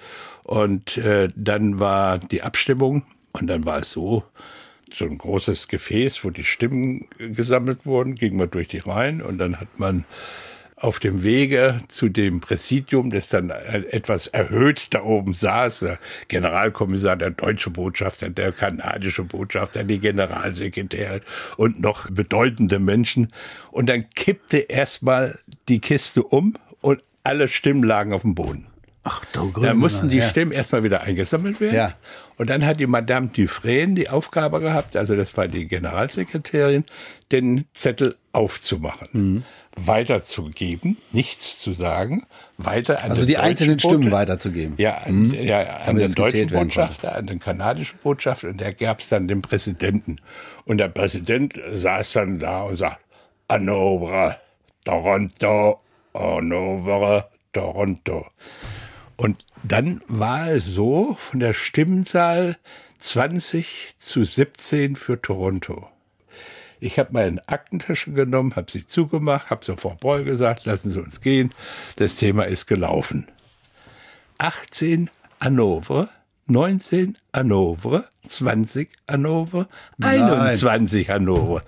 Und 0.45 0.97
äh, 0.99 1.29
dann 1.35 1.81
war 1.81 2.19
die 2.19 2.43
Abstimmung 2.43 3.03
und 3.33 3.49
dann 3.49 3.65
war 3.65 3.81
es 3.81 3.91
so, 3.91 4.23
so 4.93 5.05
ein 5.05 5.19
großes 5.19 5.69
Gefäß, 5.69 6.25
wo 6.25 6.31
die 6.31 6.45
Stimmen 6.45 7.07
gesammelt 7.19 7.85
wurden, 7.85 8.15
ging 8.15 8.37
man 8.37 8.51
durch 8.51 8.69
die 8.69 8.79
Reihen 8.79 9.21
und 9.21 9.39
dann 9.39 9.61
hat 9.61 9.79
man 9.79 10.05
auf 10.77 10.99
dem 10.99 11.23
Wege 11.23 11.81
zu 11.89 12.11
dem 12.11 12.41
Präsidium, 12.41 13.11
das 13.11 13.29
dann 13.29 13.49
etwas 13.49 14.27
erhöht 14.27 14.89
da 14.91 15.03
oben 15.03 15.33
saß, 15.33 15.81
der 15.81 15.99
Generalkommissar, 16.29 17.17
der 17.17 17.31
deutsche 17.31 17.71
Botschafter, 17.71 18.29
der 18.29 18.53
kanadische 18.53 19.25
Botschafter, 19.25 19.85
die 19.85 19.99
Generalsekretärin 19.99 21.23
und 21.57 21.81
noch 21.81 22.11
bedeutende 22.11 22.79
Menschen. 22.79 23.33
Und 23.71 23.89
dann 23.89 24.11
kippte 24.11 24.59
erstmal 24.59 25.39
die 25.69 25.81
Kiste 25.81 26.23
um 26.23 26.55
und 26.83 27.03
alle 27.25 27.49
Stimmen 27.49 27.83
lagen 27.83 28.13
auf 28.13 28.23
dem 28.23 28.35
Boden. 28.35 28.67
Ach, 29.09 29.25
du 29.33 29.53
Da 29.53 29.73
mussten 29.73 30.09
die 30.09 30.21
Stimmen 30.21 30.51
erstmal 30.51 30.83
wieder 30.83 31.03
eingesammelt 31.03 31.61
werden. 31.61 31.77
Ja. 31.77 31.95
Und 32.39 32.51
dann 32.51 32.67
hat 32.67 32.81
die 32.81 32.89
Madame 32.89 33.29
Dufresne 33.29 33.95
die 33.95 34.09
Aufgabe 34.11 34.59
gehabt, 34.61 34.97
also 34.97 35.15
das 35.15 35.37
war 35.37 35.47
die 35.47 35.69
Generalsekretärin, 35.69 36.85
den 37.31 37.67
Zettel 37.73 38.17
aufzumachen, 38.33 39.09
Mhm. 39.13 39.45
Weiterzugeben, 39.77 40.97
nichts 41.13 41.61
zu 41.61 41.73
sagen, 41.73 42.27
weiter 42.59 43.03
an 43.03 43.11
Also 43.11 43.23
den 43.23 43.29
die 43.29 43.35
deutschen 43.35 43.49
einzelnen 43.51 43.79
Stimmen 43.79 43.95
Botschaft- 44.05 44.13
weiterzugeben. 44.13 44.75
Ja, 44.79 44.99
an, 45.05 45.31
ja, 45.33 45.61
an 45.79 45.97
den 45.97 46.13
deutschen 46.13 46.49
Botschafter, 46.49 47.15
an 47.15 47.27
den 47.27 47.39
kanadischen 47.41 47.99
Botschafter 48.03 48.49
und 48.49 48.61
da 48.61 48.71
gab 48.73 49.01
es 49.01 49.09
dann 49.09 49.29
den 49.29 49.43
Präsidenten. 49.43 50.17
Und 50.65 50.79
der 50.79 50.89
Präsident 50.89 51.55
saß 51.73 52.13
dann 52.15 52.39
da 52.39 52.63
und 52.63 52.77
sagt, 52.77 53.01
Hannover, 53.51 54.39
Toronto, 54.85 55.81
Hannover, 56.15 57.31
Toronto. 57.53 58.27
Und 59.17 59.45
dann 59.63 60.01
war 60.09 60.49
es 60.51 60.67
so 60.67 61.15
von 61.19 61.41
der 61.41 61.53
Stimmenzahl 61.53 62.57
20 62.99 63.95
zu 63.99 64.25
17 64.25 64.97
für 64.97 65.21
Toronto. 65.21 65.89
Ich 66.81 66.99
habe 66.99 67.11
meine 67.13 67.47
Aktentasche 67.49 68.13
genommen, 68.13 68.55
habe 68.57 68.71
sie 68.71 68.87
zugemacht, 68.87 69.51
habe 69.51 69.61
zur 69.61 69.77
Frau 69.77 69.97
Breul 69.99 70.25
gesagt, 70.25 70.65
lassen 70.67 70.91
Sie 70.91 71.01
uns 71.01 71.21
gehen, 71.21 71.53
das 71.97 72.17
Thema 72.17 72.45
ist 72.45 72.67
gelaufen. 72.67 73.29
18 74.39 75.11
Hannover, 75.41 76.09
19 76.47 77.17
Hannover, 77.33 78.05
20 78.27 78.91
Hannover, 79.09 79.69
21 80.01 81.09
Hannover. 81.09 81.63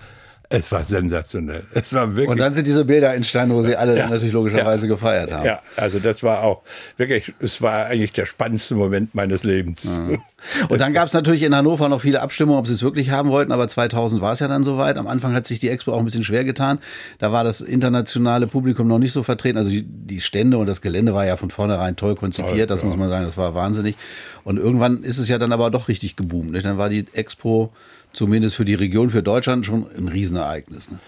Es 0.51 0.71
war 0.71 0.83
sensationell. 0.83 1.63
Es 1.75 1.93
war 1.93 2.09
wirklich. 2.15 2.29
Und 2.29 2.39
dann 2.39 2.55
sind 2.55 2.65
diese 2.65 2.83
Bilder 2.83 3.13
entstanden, 3.13 3.53
wo 3.53 3.61
sie 3.61 3.75
alle 3.75 3.95
Ja. 3.95 4.09
natürlich 4.09 4.33
logischerweise 4.33 4.87
gefeiert 4.87 5.31
haben. 5.31 5.45
ja, 5.45 5.59
also 5.75 5.99
das 5.99 6.23
war 6.23 6.43
auch 6.43 6.63
wirklich, 6.97 7.33
es 7.39 7.61
war 7.61 7.85
eigentlich 7.85 8.13
der 8.13 8.25
spannendste 8.25 8.73
Moment 8.73 9.13
meines 9.13 9.43
Lebens. 9.43 10.01
Und 10.69 10.79
dann 10.79 10.93
gab 10.93 11.07
es 11.07 11.13
natürlich 11.13 11.43
in 11.43 11.53
Hannover 11.53 11.89
noch 11.89 12.01
viele 12.01 12.21
Abstimmungen, 12.21 12.59
ob 12.59 12.65
sie 12.65 12.73
es 12.73 12.81
wirklich 12.81 13.11
haben 13.11 13.29
wollten, 13.29 13.51
aber 13.51 13.67
2000 13.67 14.21
war 14.21 14.31
es 14.31 14.39
ja 14.39 14.47
dann 14.47 14.63
soweit. 14.63 14.97
Am 14.97 15.05
Anfang 15.05 15.33
hat 15.33 15.45
sich 15.45 15.59
die 15.59 15.69
Expo 15.69 15.93
auch 15.93 15.99
ein 15.99 16.05
bisschen 16.05 16.23
schwer 16.23 16.45
getan. 16.45 16.79
Da 17.19 17.31
war 17.31 17.43
das 17.43 17.61
internationale 17.61 18.47
Publikum 18.47 18.87
noch 18.87 18.99
nicht 18.99 19.11
so 19.11 19.21
vertreten. 19.21 19.57
Also 19.57 19.69
die, 19.69 19.83
die 19.83 20.21
Stände 20.21 20.57
und 20.57 20.65
das 20.65 20.81
Gelände 20.81 21.13
war 21.13 21.25
ja 21.25 21.37
von 21.37 21.51
vornherein 21.51 21.95
toll 21.95 22.15
konzipiert, 22.15 22.71
das 22.71 22.81
ja. 22.81 22.87
muss 22.87 22.97
man 22.97 23.09
sagen, 23.09 23.25
das 23.25 23.37
war 23.37 23.53
wahnsinnig. 23.53 23.97
Und 24.43 24.57
irgendwann 24.57 25.03
ist 25.03 25.17
es 25.19 25.27
ja 25.29 25.37
dann 25.37 25.51
aber 25.51 25.69
doch 25.69 25.89
richtig 25.89 26.15
geboomt. 26.15 26.51
Nicht? 26.51 26.65
Dann 26.65 26.77
war 26.77 26.89
die 26.89 27.05
Expo 27.13 27.71
zumindest 28.13 28.55
für 28.55 28.65
die 28.65 28.75
Region, 28.75 29.09
für 29.09 29.23
Deutschland 29.23 29.65
schon 29.65 29.87
ein 29.95 30.07
Riesenereignis. 30.07 30.89
Ne? 30.89 30.99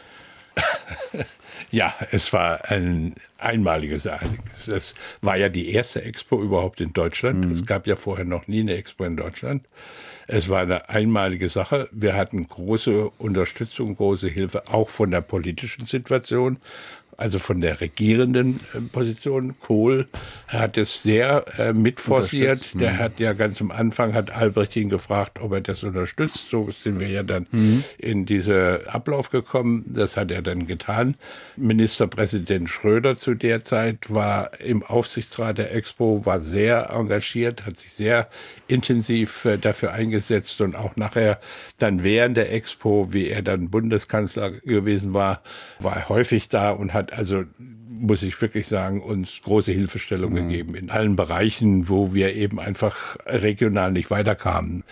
Ja, 1.72 1.96
es 2.12 2.34
war 2.34 2.70
ein 2.70 3.16
einmaliges 3.38 4.06
Ereignis. 4.06 4.68
Es 4.68 4.94
war 5.22 5.38
ja 5.38 5.48
die 5.48 5.72
erste 5.72 6.04
Expo 6.04 6.44
überhaupt 6.44 6.82
in 6.82 6.92
Deutschland. 6.92 7.46
Es 7.46 7.66
gab 7.66 7.88
ja 7.88 7.96
vorher 7.96 8.26
noch 8.26 8.48
nie 8.48 8.60
eine 8.60 8.76
Expo 8.76 9.06
in 9.06 9.16
Deutschland. 9.16 9.66
Es 10.28 10.50
war 10.50 10.62
eine 10.62 10.90
einmalige 10.90 11.48
Sache. 11.48 11.88
Wir 11.94 12.16
hatten 12.16 12.46
große 12.46 13.10
Unterstützung, 13.18 13.96
große 13.96 14.28
Hilfe, 14.28 14.68
auch 14.68 14.90
von 14.90 15.12
der 15.12 15.22
politischen 15.22 15.86
Situation, 15.86 16.58
also 17.18 17.40
von 17.40 17.62
der 17.62 17.82
regierenden 17.82 18.58
äh, 18.74 18.82
Position. 18.82 19.56
Kohl 19.60 20.08
hat 20.48 20.78
es 20.78 21.04
sehr 21.04 21.46
äh, 21.58 21.74
mitforciert. 21.74 22.80
Der 22.80 22.98
hat 22.98 23.20
ja 23.20 23.34
ganz 23.34 23.62
am 23.62 23.72
Anfang, 23.72 24.14
hat 24.14 24.32
Albrecht 24.32 24.76
ihn 24.76 24.90
gefragt, 24.90 25.40
ob 25.42 25.54
er 25.54 25.62
das 25.62 25.84
unterstützt. 25.84 26.50
So 26.50 26.70
sind 26.72 27.00
wir 27.00 27.08
ja 27.08 27.24
dann 27.24 27.48
in 27.98 28.26
diese 28.26 28.82
Ablauf 28.88 29.30
gekommen. 29.30 29.86
Das 29.88 30.18
hat 30.18 30.32
er 30.32 30.42
dann 30.42 30.68
getan. 30.68 31.16
Ministerpräsident 31.58 32.70
Schröder 32.70 33.16
zu 33.16 33.34
der 33.34 33.64
Zeit 33.64 34.14
war 34.14 34.60
im 34.60 34.84
Aufsichtsrat 34.84 35.58
der 35.58 35.74
Expo, 35.74 36.26
war 36.26 36.42
sehr 36.42 36.90
engagiert, 36.90 37.66
hat 37.66 37.78
sich 37.78 37.94
sehr 37.94 38.30
intensiv 38.68 39.46
äh, 39.46 39.58
dafür 39.58 39.92
eingesetzt 39.94 40.62
und 40.62 40.76
auch 40.76 40.96
nachher 40.96 41.40
dann 41.78 42.04
während 42.04 42.38
der 42.38 42.54
Expo, 42.54 43.12
wie 43.12 43.28
er 43.28 43.42
dann 43.42 43.70
Bundeskanzler 43.70 44.52
gewesen 44.52 45.14
war, 45.14 45.42
war 45.80 45.96
er 45.96 46.10
häufig 46.10 46.50
da 46.50 46.72
und 46.72 46.94
hat 46.94 47.01
also 47.10 47.44
muss 48.02 48.24
ich 48.24 48.42
wirklich 48.42 48.68
sagen, 48.68 49.02
uns 49.02 49.42
große 49.44 49.72
Hilfestellung 49.72 50.34
gegeben 50.34 50.76
in 50.76 50.90
allen 50.90 51.16
Bereichen, 51.16 51.88
wo 51.88 52.14
wir 52.14 52.34
eben 52.34 52.60
einfach 52.60 53.16
regional 53.28 53.92
nicht 53.92 54.10
weiterkamen. 54.10 54.84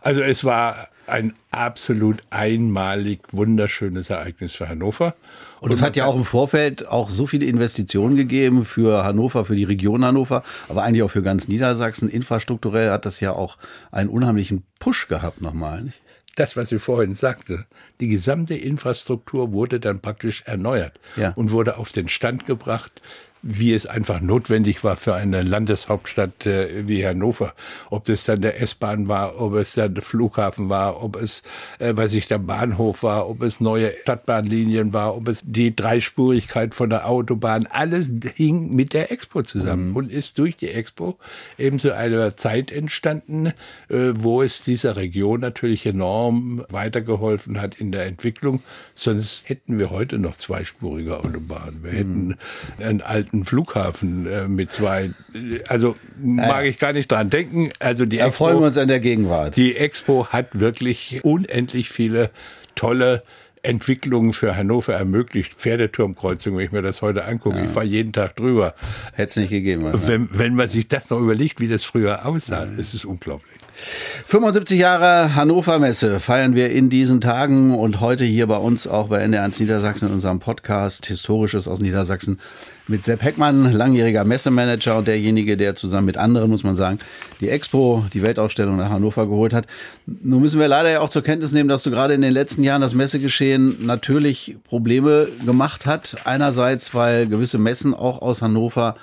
Also 0.00 0.22
es 0.22 0.44
war 0.44 0.88
ein 1.06 1.34
absolut 1.50 2.22
einmalig 2.30 3.20
wunderschönes 3.32 4.08
Ereignis 4.08 4.52
für 4.52 4.68
Hannover. 4.68 5.14
Und 5.60 5.72
es 5.72 5.82
hat 5.82 5.96
ja 5.96 6.06
auch 6.06 6.16
im 6.16 6.24
Vorfeld 6.24 6.86
auch 6.88 7.10
so 7.10 7.26
viele 7.26 7.46
Investitionen 7.46 8.16
gegeben 8.16 8.64
für 8.64 9.04
Hannover, 9.04 9.44
für 9.44 9.56
die 9.56 9.64
Region 9.64 10.04
Hannover, 10.04 10.42
aber 10.68 10.82
eigentlich 10.82 11.02
auch 11.02 11.10
für 11.10 11.22
ganz 11.22 11.48
Niedersachsen. 11.48 12.08
Infrastrukturell 12.08 12.90
hat 12.90 13.06
das 13.06 13.20
ja 13.20 13.32
auch 13.32 13.56
einen 13.90 14.08
unheimlichen 14.08 14.62
Push 14.78 15.08
gehabt 15.08 15.40
nochmal. 15.40 15.82
Nicht? 15.82 16.00
Das, 16.34 16.56
was 16.56 16.72
ich 16.72 16.82
vorhin 16.82 17.14
sagte, 17.14 17.66
die 18.00 18.08
gesamte 18.08 18.54
Infrastruktur 18.54 19.52
wurde 19.52 19.80
dann 19.80 20.00
praktisch 20.00 20.42
erneuert 20.46 20.98
Ja. 21.16 21.30
und 21.30 21.50
wurde 21.52 21.76
auf 21.78 21.92
den 21.92 22.08
Stand 22.08 22.46
gebracht, 22.46 23.00
wie 23.46 23.74
es 23.74 23.84
einfach 23.84 24.22
notwendig 24.22 24.82
war 24.84 24.96
für 24.96 25.14
eine 25.14 25.42
Landeshauptstadt 25.42 26.46
äh, 26.46 26.88
wie 26.88 27.06
Hannover. 27.06 27.52
Ob 27.90 28.06
das 28.06 28.24
dann 28.24 28.40
der 28.40 28.60
S-Bahn 28.62 29.06
war, 29.06 29.38
ob 29.38 29.54
es 29.54 29.74
dann 29.74 29.94
der 29.94 30.02
Flughafen 30.02 30.70
war, 30.70 31.02
ob 31.02 31.16
es, 31.16 31.42
äh, 31.78 31.94
weiß 31.94 32.14
ich, 32.14 32.26
der 32.26 32.38
Bahnhof 32.38 33.02
war, 33.02 33.28
ob 33.28 33.42
es 33.42 33.60
neue 33.60 33.92
Stadtbahnlinien 34.00 34.94
war, 34.94 35.14
ob 35.14 35.28
es 35.28 35.42
die 35.44 35.76
Dreispurigkeit 35.76 36.74
von 36.74 36.88
der 36.88 37.06
Autobahn, 37.06 37.66
alles 37.66 38.10
hing 38.34 38.74
mit 38.74 38.94
der 38.94 39.12
Expo 39.12 39.42
zusammen 39.42 39.94
und 39.94 40.10
ist 40.10 40.38
durch 40.38 40.56
die 40.56 40.70
Expo 40.70 41.18
eben 41.58 41.78
zu 41.78 41.94
einer 41.94 42.36
Zeit 42.36 42.72
entstanden, 42.72 43.48
äh, 43.90 44.12
wo 44.14 44.40
es 44.40 44.64
dieser 44.64 44.96
Region 44.96 45.40
natürlich 45.40 45.84
enorm 45.84 46.64
weitergeholfen 46.70 47.60
hat 47.60 47.74
in 47.74 47.92
der 47.92 48.06
Entwicklung. 48.06 48.62
Sonst 48.94 49.42
hätten 49.44 49.78
wir 49.78 49.90
heute 49.90 50.18
noch 50.18 50.36
zweispurige 50.36 51.18
Autobahnen. 51.18 51.82
Wir 51.82 51.92
hätten 51.92 52.38
einen 52.78 53.02
alten 53.02 53.33
Flughafen 53.42 54.26
äh, 54.26 54.46
mit 54.46 54.70
zwei. 54.70 55.06
äh, 55.34 55.60
Also 55.66 55.96
mag 56.22 56.66
ich 56.66 56.78
gar 56.78 56.92
nicht 56.92 57.10
dran 57.10 57.30
denken. 57.30 57.70
Also 57.80 58.06
die 58.06 58.18
Erfreuen 58.18 58.52
wir 58.52 58.54
Expo, 58.58 58.66
uns 58.66 58.78
an 58.78 58.86
der 58.88 59.00
Gegenwart. 59.00 59.56
die 59.56 59.74
Expo 59.76 60.28
hat 60.28 60.60
wirklich 60.60 61.20
unendlich 61.24 61.88
viele 61.90 62.30
tolle 62.76 63.24
Entwicklungen 63.62 64.32
für 64.34 64.56
Hannover 64.56 64.92
ermöglicht. 64.94 65.54
Pferdeturmkreuzung, 65.54 66.56
wenn 66.56 66.66
ich 66.66 66.72
mir 66.72 66.82
das 66.82 67.00
heute 67.02 67.24
angucke. 67.24 67.62
Ich 67.64 67.70
fahre 67.70 67.86
jeden 67.86 68.12
Tag 68.12 68.36
drüber. 68.36 68.74
Hätte 69.14 69.30
es 69.30 69.36
nicht 69.36 69.50
gegeben. 69.50 69.90
Wenn, 70.06 70.28
wenn 70.32 70.54
man 70.54 70.68
sich 70.68 70.86
das 70.86 71.08
noch 71.10 71.18
überlegt, 71.18 71.60
wie 71.60 71.68
das 71.68 71.82
früher 71.82 72.26
aussah, 72.26 72.64
ist 72.64 72.92
es 72.92 73.04
unglaublich. 73.06 73.56
75 73.74 74.78
Jahre 74.78 75.34
Hannover 75.34 75.78
Messe 75.78 76.20
feiern 76.20 76.54
wir 76.54 76.70
in 76.70 76.90
diesen 76.90 77.20
Tagen 77.20 77.74
und 77.74 78.00
heute 78.00 78.24
hier 78.24 78.46
bei 78.46 78.56
uns 78.56 78.86
auch 78.86 79.08
bei 79.08 79.24
NDR1 79.24 79.60
Niedersachsen 79.60 80.08
in 80.08 80.14
unserem 80.14 80.38
Podcast 80.38 81.06
Historisches 81.06 81.66
aus 81.66 81.80
Niedersachsen 81.80 82.38
mit 82.86 83.02
Sepp 83.02 83.22
Heckmann, 83.22 83.72
langjähriger 83.72 84.24
Messemanager 84.24 84.98
und 84.98 85.08
derjenige, 85.08 85.56
der 85.56 85.74
zusammen 85.74 86.06
mit 86.06 86.16
anderen, 86.16 86.50
muss 86.50 86.62
man 86.62 86.76
sagen, 86.76 86.98
die 87.40 87.48
Expo, 87.48 88.04
die 88.12 88.22
Weltausstellung 88.22 88.76
nach 88.76 88.90
Hannover 88.90 89.26
geholt 89.26 89.54
hat. 89.54 89.66
Nun 90.06 90.40
müssen 90.40 90.60
wir 90.60 90.68
leider 90.68 90.90
ja 90.90 91.00
auch 91.00 91.10
zur 91.10 91.22
Kenntnis 91.22 91.52
nehmen, 91.52 91.68
dass 91.68 91.82
du 91.82 91.90
gerade 91.90 92.14
in 92.14 92.20
den 92.20 92.32
letzten 92.32 92.62
Jahren 92.62 92.82
das 92.82 92.94
Messegeschehen 92.94 93.86
natürlich 93.86 94.56
Probleme 94.68 95.28
gemacht 95.44 95.86
hat. 95.86 96.16
Einerseits, 96.24 96.94
weil 96.94 97.26
gewisse 97.26 97.58
Messen 97.58 97.94
auch 97.94 98.22
aus 98.22 98.42
Hannover 98.42 98.96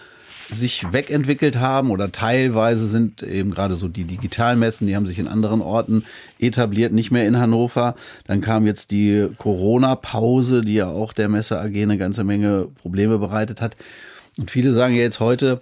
sich 0.52 0.92
wegentwickelt 0.92 1.60
haben 1.60 1.92
oder 1.92 2.12
teilweise 2.12 2.88
sind 2.88 3.24
eben 3.24 3.52
gerade 3.52 3.76
so 3.76 3.88
die 3.88 4.04
Digitalmessen, 4.04 4.88
die 4.88 4.96
haben 4.96 5.08
sich 5.08 5.20
in 5.20 5.28
anderen 5.28 5.62
Orten 5.62 6.04
etabliert, 6.40 6.94
nicht 6.94 7.12
mehr 7.12 7.28
in 7.28 7.40
Hannover. 7.40 7.96
Dann 8.28 8.42
kam 8.42 8.66
jetzt 8.66 8.92
die 8.92 9.30
Corona-Pause, 9.38 10.62
die 10.62 10.76
ja 10.76 10.90
auch 10.90 11.14
der 11.14 11.30
Messe 11.30 11.60
AG 11.60 11.76
eine 11.76 11.98
ganze 11.98 12.24
Menge 12.24 12.68
Probleme 12.82 13.18
bereitet 13.18 13.62
hat. 13.62 13.76
Und 14.38 14.52
viele 14.52 14.74
sagen 14.74 14.94
ja 14.94 15.02
jetzt 15.02 15.20
heute, 15.20 15.62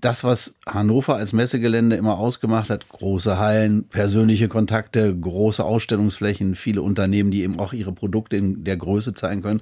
das, 0.00 0.22
was 0.22 0.54
Hannover 0.64 1.16
als 1.16 1.32
Messegelände 1.32 1.96
immer 1.96 2.18
ausgemacht 2.18 2.70
hat, 2.70 2.88
große 2.88 3.38
Hallen, 3.38 3.84
persönliche 3.84 4.48
Kontakte, 4.48 5.14
große 5.14 5.64
Ausstellungsflächen, 5.64 6.54
viele 6.54 6.82
Unternehmen, 6.82 7.30
die 7.30 7.42
eben 7.42 7.58
auch 7.58 7.72
ihre 7.72 7.92
Produkte 7.92 8.36
in 8.36 8.62
der 8.62 8.76
Größe 8.76 9.14
zeigen 9.14 9.42
können, 9.42 9.60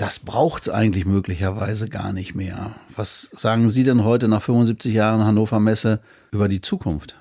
das 0.00 0.18
braucht 0.18 0.62
es 0.62 0.68
eigentlich 0.70 1.04
möglicherweise 1.04 1.88
gar 1.90 2.14
nicht 2.14 2.34
mehr. 2.34 2.74
Was 2.96 3.22
sagen 3.34 3.68
Sie 3.68 3.84
denn 3.84 4.02
heute 4.02 4.28
nach 4.28 4.40
75 4.40 4.94
Jahren 4.94 5.24
Hannover 5.24 5.60
Messe 5.60 6.00
über 6.32 6.48
die 6.48 6.62
Zukunft? 6.62 7.16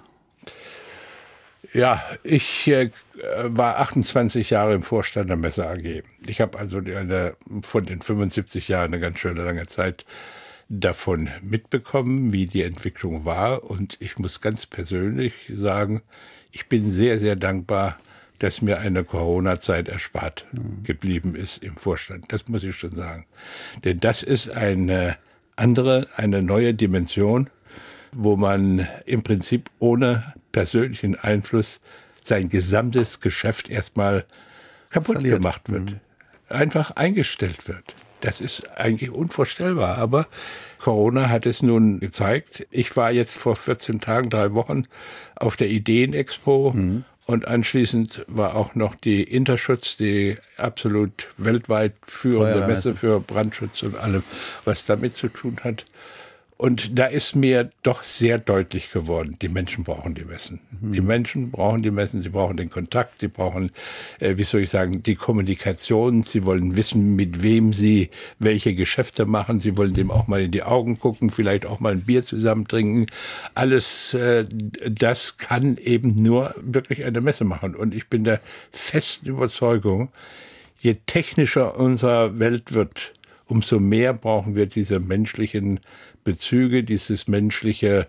Ja, 1.74 2.02
ich 2.24 2.68
äh, 2.68 2.90
war 3.44 3.80
28 3.80 4.50
Jahre 4.50 4.74
im 4.76 4.82
Vorstand 4.82 5.30
der 5.30 5.36
Messe 5.36 5.68
AG. 5.68 6.04
Ich 6.26 6.40
habe 6.40 6.58
also 6.58 6.78
eine, 6.78 7.36
von 7.64 7.86
den 7.86 8.02
75 8.02 8.70
Jahren 8.70 8.94
eine 8.94 9.02
ganz 9.02 9.20
schöne 9.20 9.44
lange 9.44 9.68
Zeit 9.68 10.06
davon 10.70 11.30
mitbekommen, 11.42 12.32
wie 12.32 12.46
die 12.46 12.64
Entwicklung 12.64 13.26
war. 13.26 13.66
Und 13.66 13.98
ich 14.00 14.18
muss 14.18 14.40
ganz 14.40 14.66
persönlich 14.66 15.34
sagen, 15.54 16.02
ich 16.52 16.68
bin 16.68 16.92
sehr, 16.92 17.20
sehr 17.20 17.36
dankbar, 17.36 17.98
dass 18.40 18.62
mir 18.62 18.80
eine 18.80 19.04
Corona-Zeit 19.04 19.88
erspart 19.88 20.46
geblieben 20.84 21.36
ist 21.36 21.64
im 21.64 21.78
Vorstand. 21.78 22.26
Das 22.32 22.48
muss 22.48 22.64
ich 22.64 22.76
schon 22.76 22.96
sagen. 22.96 23.26
Denn 23.84 24.00
das 24.00 24.24
ist 24.24 24.50
eine 24.50 25.18
andere, 25.56 26.08
eine 26.16 26.42
neue 26.42 26.74
Dimension, 26.74 27.50
wo 28.14 28.36
man 28.36 28.88
im 29.06 29.24
Prinzip 29.24 29.70
ohne 29.80 30.34
persönlichen 30.52 31.16
Einfluss 31.16 31.82
sein 32.24 32.50
gesamtes 32.50 33.20
Geschäft 33.20 33.70
erstmal 33.70 34.26
kaputt 34.90 35.18
Verliert. 35.18 35.38
gemacht 35.38 35.70
wird. 35.70 35.92
Mhm. 35.92 36.00
Einfach 36.50 36.92
eingestellt 36.92 37.68
wird. 37.68 37.96
Das 38.22 38.42
ist 38.42 38.70
eigentlich 38.78 39.12
unvorstellbar. 39.12 39.98
Aber 39.98 40.28
Corona 40.80 41.30
hat 41.30 41.46
es 41.46 41.62
nun 41.62 42.00
gezeigt. 42.00 42.68
Ich 42.70 42.96
war 42.98 43.12
jetzt 43.12 43.38
vor 43.38 43.56
14 43.56 44.02
Tagen, 44.02 44.30
drei 44.30 44.54
Wochen 44.54 44.86
auf 45.36 45.56
der 45.56 45.70
Ideenexpo. 45.70 46.74
Mhm. 46.76 47.06
Und 47.30 47.48
anschließend 47.48 48.26
war 48.26 48.56
auch 48.56 48.74
noch 48.74 48.96
die 48.96 49.22
Interschutz, 49.22 49.96
die 49.98 50.38
absolut 50.58 51.28
weltweit 51.38 51.94
führende 52.02 52.66
Messe 52.66 52.96
für 52.96 53.20
Brandschutz 53.20 53.84
und 53.84 53.96
allem, 53.96 54.24
was 54.66 54.88
damit 54.88 55.16
zu 55.16 55.28
tun 55.28 55.60
hat. 55.64 55.86
Und 56.62 57.00
da 57.00 57.06
ist 57.06 57.38
mir 57.38 57.70
doch 57.84 58.04
sehr 58.04 58.38
deutlich 58.38 58.92
geworden, 58.92 59.38
die 59.42 59.48
Menschen 59.48 59.86
brauchen 59.86 60.14
die 60.14 60.26
Messen. 60.26 60.60
Mhm. 60.82 60.92
Die 60.92 61.00
Menschen 61.00 61.52
brauchen 61.52 61.84
die 61.84 61.90
Messen, 61.90 62.22
sie 62.22 62.28
brauchen 62.28 62.58
den 62.58 62.70
Kontakt, 62.70 63.22
sie 63.22 63.30
brauchen, 63.30 63.72
äh, 64.20 64.36
wie 64.36 64.44
soll 64.44 64.64
ich 64.64 64.70
sagen, 64.70 65.02
die 65.02 65.16
Kommunikation, 65.16 66.22
sie 66.22 66.44
wollen 66.44 66.76
wissen, 66.76 67.16
mit 67.16 67.44
wem 67.44 67.72
sie 67.72 68.10
welche 68.40 68.76
Geschäfte 68.76 69.26
machen, 69.26 69.62
sie 69.62 69.78
wollen 69.78 69.94
dem 69.94 70.12
auch 70.12 70.28
mal 70.28 70.42
in 70.42 70.52
die 70.52 70.64
Augen 70.64 71.00
gucken, 71.00 71.30
vielleicht 71.30 71.66
auch 71.66 71.80
mal 71.80 71.94
ein 71.94 72.02
Bier 72.02 72.24
zusammen 72.24 72.68
trinken. 72.68 73.06
Alles 73.56 74.14
äh, 74.16 74.46
das 74.84 75.38
kann 75.38 75.78
eben 75.78 76.14
nur 76.16 76.54
wirklich 76.60 77.06
eine 77.06 77.22
Messe 77.22 77.46
machen. 77.46 77.74
Und 77.74 77.96
ich 77.96 78.10
bin 78.10 78.26
der 78.26 78.42
festen 78.74 79.30
Überzeugung, 79.30 80.10
je 80.78 80.98
technischer 81.06 81.80
unsere 81.80 82.38
Welt 82.38 82.74
wird, 82.74 83.14
umso 83.46 83.80
mehr 83.80 84.14
brauchen 84.14 84.56
wir 84.56 84.66
diese 84.66 85.00
menschlichen 85.00 85.80
Bezüge, 86.30 86.84
dieses 86.84 87.28
menschliche 87.28 88.06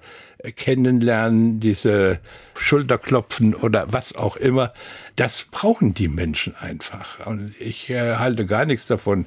Kennenlernen, 0.56 1.58
diese 1.58 2.18
Schulterklopfen 2.54 3.54
oder 3.54 3.92
was 3.92 4.14
auch 4.14 4.36
immer, 4.36 4.74
das 5.16 5.46
brauchen 5.50 5.94
die 5.94 6.08
Menschen 6.08 6.54
einfach. 6.56 7.26
Und 7.26 7.54
ich 7.58 7.88
äh, 7.88 8.16
halte 8.16 8.44
gar 8.44 8.66
nichts 8.66 8.86
davon. 8.86 9.24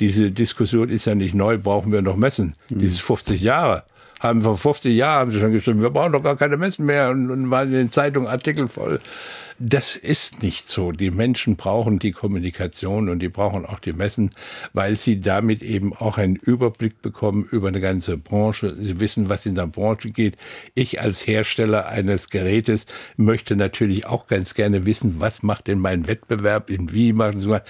Diese 0.00 0.30
Diskussion 0.30 0.90
ist 0.90 1.06
ja 1.06 1.14
nicht 1.14 1.34
neu, 1.34 1.56
brauchen 1.56 1.90
wir 1.90 2.02
noch 2.02 2.16
Messen. 2.16 2.54
Mhm. 2.68 2.80
Dieses 2.80 3.00
50 3.00 3.40
Jahre 3.40 3.84
haben 4.24 4.42
vor 4.42 4.56
50 4.56 4.96
Jahren 4.96 5.20
haben 5.20 5.30
sie 5.30 5.40
schon 5.40 5.52
geschrieben, 5.52 5.80
wir 5.80 5.90
brauchen 5.90 6.12
doch 6.12 6.22
gar 6.22 6.36
keine 6.36 6.56
Messen 6.56 6.86
mehr 6.86 7.10
und, 7.10 7.30
und 7.30 7.50
waren 7.50 7.68
in 7.68 7.74
den 7.74 7.90
Zeitungen 7.90 8.28
Artikel 8.28 8.68
voll. 8.68 9.00
Das 9.58 9.94
ist 9.94 10.42
nicht 10.42 10.68
so. 10.68 10.90
Die 10.90 11.12
Menschen 11.12 11.54
brauchen 11.54 12.00
die 12.00 12.10
Kommunikation 12.10 13.08
und 13.08 13.20
die 13.20 13.28
brauchen 13.28 13.64
auch 13.64 13.78
die 13.78 13.92
Messen, 13.92 14.30
weil 14.72 14.96
sie 14.96 15.20
damit 15.20 15.62
eben 15.62 15.94
auch 15.94 16.18
einen 16.18 16.36
Überblick 16.36 17.00
bekommen 17.02 17.46
über 17.48 17.68
eine 17.68 17.80
ganze 17.80 18.16
Branche. 18.16 18.74
Sie 18.74 18.98
wissen, 18.98 19.28
was 19.28 19.46
in 19.46 19.54
der 19.54 19.68
Branche 19.68 20.10
geht. 20.10 20.36
Ich 20.74 21.00
als 21.00 21.26
Hersteller 21.26 21.86
eines 21.86 22.30
Gerätes 22.30 22.86
möchte 23.16 23.54
natürlich 23.54 24.06
auch 24.06 24.26
ganz 24.26 24.54
gerne 24.54 24.86
wissen, 24.86 25.16
was 25.18 25.44
macht 25.44 25.68
denn 25.68 25.78
mein 25.78 26.08
Wettbewerb, 26.08 26.70
in 26.70 26.92
wie 26.92 27.12
machen 27.12 27.38
sie 27.38 27.60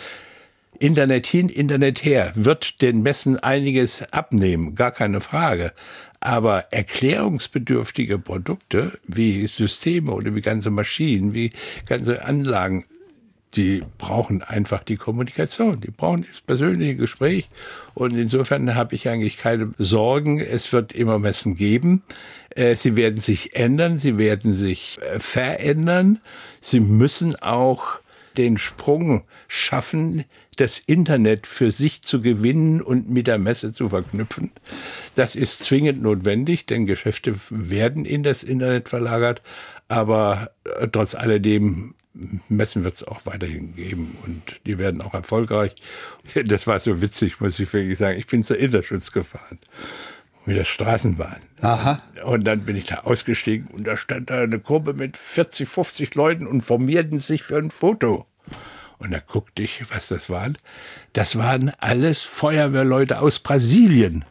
Internet 0.79 1.27
hin, 1.27 1.49
Internet 1.49 2.05
her, 2.05 2.33
wird 2.35 2.83
den 2.83 3.03
Messen 3.03 3.39
einiges 3.39 4.03
abnehmen, 4.13 4.75
gar 4.75 4.91
keine 4.91 5.21
Frage. 5.21 5.73
Aber 6.25 6.73
erklärungsbedürftige 6.73 8.19
Produkte 8.19 8.99
wie 9.07 9.47
Systeme 9.47 10.11
oder 10.13 10.35
wie 10.35 10.41
ganze 10.41 10.71
Maschinen, 10.71 11.35
wie 11.35 11.51
ganze 11.85 12.25
Anlagen, 12.25 12.87
die 13.57 13.83
brauchen 13.99 14.41
einfach 14.41 14.83
die 14.85 14.97
Kommunikation, 14.97 15.83
die 15.83 15.91
brauchen 15.91 16.25
das 16.27 16.41
persönliche 16.41 16.97
Gespräch. 16.97 17.51
Und 17.93 18.17
insofern 18.17 18.75
habe 18.75 18.95
ich 18.95 19.07
eigentlich 19.07 19.37
keine 19.37 19.75
Sorgen. 19.77 20.41
Es 20.41 20.73
wird 20.73 20.95
immer 20.95 21.19
Messen 21.19 21.57
geben. 21.57 22.03
Äh, 22.57 22.75
sie 22.77 22.97
werden 22.97 23.21
sich 23.21 23.55
ändern, 23.55 23.99
sie 23.99 24.17
werden 24.17 24.55
sich 24.55 24.99
äh, 25.03 25.21
verändern. 25.21 26.21
Sie 26.63 26.81
müssen 26.81 27.37
auch 27.37 28.01
den 28.37 28.59
Sprung 28.59 29.25
schaffen, 29.49 30.25
das 30.57 30.79
Internet 30.79 31.47
für 31.47 31.71
sich 31.71 32.03
zu 32.03 32.21
gewinnen 32.21 32.81
und 32.81 33.11
mit 33.11 33.27
der 33.27 33.39
Messe 33.39 33.73
zu 33.73 33.89
verknüpfen. 33.89 34.53
Das 35.15 35.37
ist 35.37 35.65
zwingend 35.65 36.03
notwendig, 36.03 36.67
denn 36.67 36.87
Geschäfte 36.87 37.35
werden 37.51 38.05
in 38.05 38.23
das 38.23 38.43
Internet 38.43 38.89
verlagert, 38.89 39.43
aber 39.89 40.51
äh, 40.65 40.89
trotz 40.89 41.15
alledem 41.15 41.95
Messen 42.49 42.85
wird 42.85 42.95
es 42.95 43.05
auch 43.05 43.27
weiterhin 43.27 43.75
geben 43.75 44.17
und 44.25 44.61
die 44.67 44.79
werden 44.79 45.03
auch 45.03 45.15
erfolgreich. 45.15 45.75
Das 46.47 46.67
war 46.67 46.79
so 46.79 47.01
witzig, 47.01 47.41
muss 47.41 47.59
ich 47.59 47.73
wirklich 47.73 47.99
sagen. 47.99 48.19
Ich 48.19 48.27
bin 48.27 48.45
zur 48.45 48.59
Interschutz 48.59 49.11
gefahren 49.11 49.59
mit 50.47 50.57
der 50.57 50.65
Straßenbahn. 50.65 51.43
Aha. 51.61 52.03
Und 52.25 52.45
dann 52.45 52.65
bin 52.65 52.77
ich 52.77 52.85
da 52.85 53.01
ausgestiegen 53.01 53.69
und 53.69 53.87
da 53.87 53.97
stand 53.97 54.31
da 54.31 54.43
eine 54.43 54.59
Gruppe 54.59 54.93
mit 54.93 55.17
40, 55.17 55.69
50 55.69 56.15
Leuten 56.15 56.47
und 56.47 56.61
formierten 56.61 57.21
sich 57.21 57.43
für 57.43 57.57
ein 57.57 57.71
Foto. 57.71 58.27
Und 58.99 59.13
da 59.13 59.19
guckte 59.19 59.63
ich, 59.63 59.83
was 59.91 60.09
das 60.09 60.31
waren. 60.31 60.57
Das 61.13 61.37
waren 61.37 61.73
alles 61.79 62.23
Feuerwehrleute 62.23 63.21
aus 63.21 63.39
Brasilien. 63.39 64.25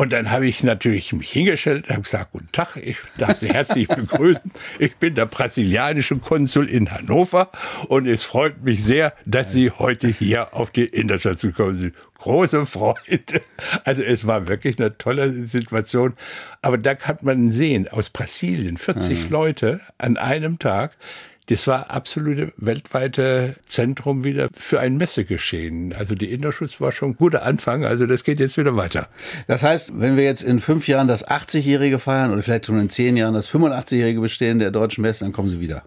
Und 0.00 0.14
dann 0.14 0.30
habe 0.30 0.46
ich 0.46 0.64
natürlich 0.64 1.12
mich 1.12 1.30
hingestellt 1.30 1.90
habe 1.90 2.00
gesagt, 2.00 2.32
guten 2.32 2.50
Tag, 2.52 2.78
ich 2.78 2.96
darf 3.18 3.36
Sie 3.36 3.50
herzlich 3.50 3.86
begrüßen. 3.88 4.50
Ich 4.78 4.96
bin 4.96 5.14
der 5.14 5.26
brasilianische 5.26 6.16
Konsul 6.16 6.70
in 6.70 6.90
Hannover 6.90 7.50
und 7.86 8.06
es 8.06 8.22
freut 8.22 8.62
mich 8.62 8.82
sehr, 8.82 9.12
dass 9.26 9.52
Sie 9.52 9.70
heute 9.70 10.08
hier 10.08 10.54
auf 10.54 10.70
die 10.70 10.86
Interstation 10.86 11.52
gekommen 11.52 11.74
sind. 11.74 11.94
Große 12.14 12.64
Freude. 12.64 13.42
Also 13.84 14.02
es 14.02 14.26
war 14.26 14.48
wirklich 14.48 14.78
eine 14.78 14.96
tolle 14.96 15.34
Situation. 15.34 16.14
Aber 16.62 16.78
da 16.78 16.94
kann 16.94 17.18
man 17.20 17.50
sehen, 17.52 17.86
aus 17.86 18.08
Brasilien, 18.08 18.78
40 18.78 19.24
mhm. 19.24 19.30
Leute 19.30 19.80
an 19.98 20.16
einem 20.16 20.58
Tag, 20.58 20.96
das 21.46 21.66
war 21.66 21.90
absolute 21.90 22.52
weltweite 22.56 23.56
Zentrum 23.66 24.24
wieder 24.24 24.48
für 24.54 24.78
ein 24.78 24.96
Messegeschehen. 24.96 25.92
Also 25.92 26.14
die 26.14 26.30
Innerschutz 26.30 26.80
war 26.80 26.92
schon 26.92 27.10
ein 27.10 27.16
guter 27.16 27.42
Anfang, 27.42 27.84
also 27.84 28.06
das 28.06 28.24
geht 28.24 28.38
jetzt 28.40 28.56
wieder 28.56 28.76
weiter. 28.76 29.08
Das 29.48 29.62
heißt, 29.62 29.98
wenn 30.00 30.16
wir 30.16 30.24
jetzt 30.24 30.42
in 30.42 30.60
fünf 30.60 30.86
Jahren 30.86 31.08
das 31.08 31.26
80-Jährige 31.26 31.98
feiern 31.98 32.32
oder 32.32 32.42
vielleicht 32.42 32.66
schon 32.66 32.78
in 32.78 32.88
zehn 32.88 33.16
Jahren 33.16 33.34
das 33.34 33.50
85-Jährige 33.50 34.20
Bestehen 34.20 34.58
der 34.58 34.70
deutschen 34.70 35.02
Messe, 35.02 35.24
dann 35.24 35.32
kommen 35.32 35.48
sie 35.48 35.60
wieder. 35.60 35.84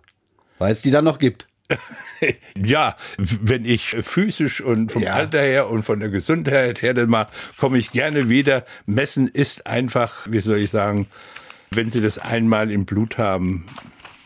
Weil 0.59 0.71
es 0.71 0.81
die 0.81 0.91
dann 0.91 1.05
noch 1.05 1.19
gibt. 1.19 1.47
ja, 2.55 2.95
wenn 3.17 3.65
ich 3.65 3.95
physisch 4.01 4.61
und 4.61 4.91
vom 4.91 5.01
ja. 5.01 5.13
Alter 5.13 5.41
her 5.41 5.69
und 5.69 5.83
von 5.83 5.99
der 5.99 6.09
Gesundheit 6.09 6.81
her 6.81 6.93
dann 6.93 7.09
mal, 7.09 7.27
komme 7.57 7.77
ich 7.77 7.91
gerne 7.91 8.29
wieder. 8.29 8.65
Messen 8.85 9.27
ist 9.27 9.65
einfach, 9.67 10.27
wie 10.29 10.39
soll 10.39 10.57
ich 10.57 10.69
sagen, 10.69 11.07
wenn 11.71 11.89
Sie 11.89 12.01
das 12.01 12.19
einmal 12.19 12.69
im 12.71 12.85
Blut 12.85 13.17
haben, 13.17 13.65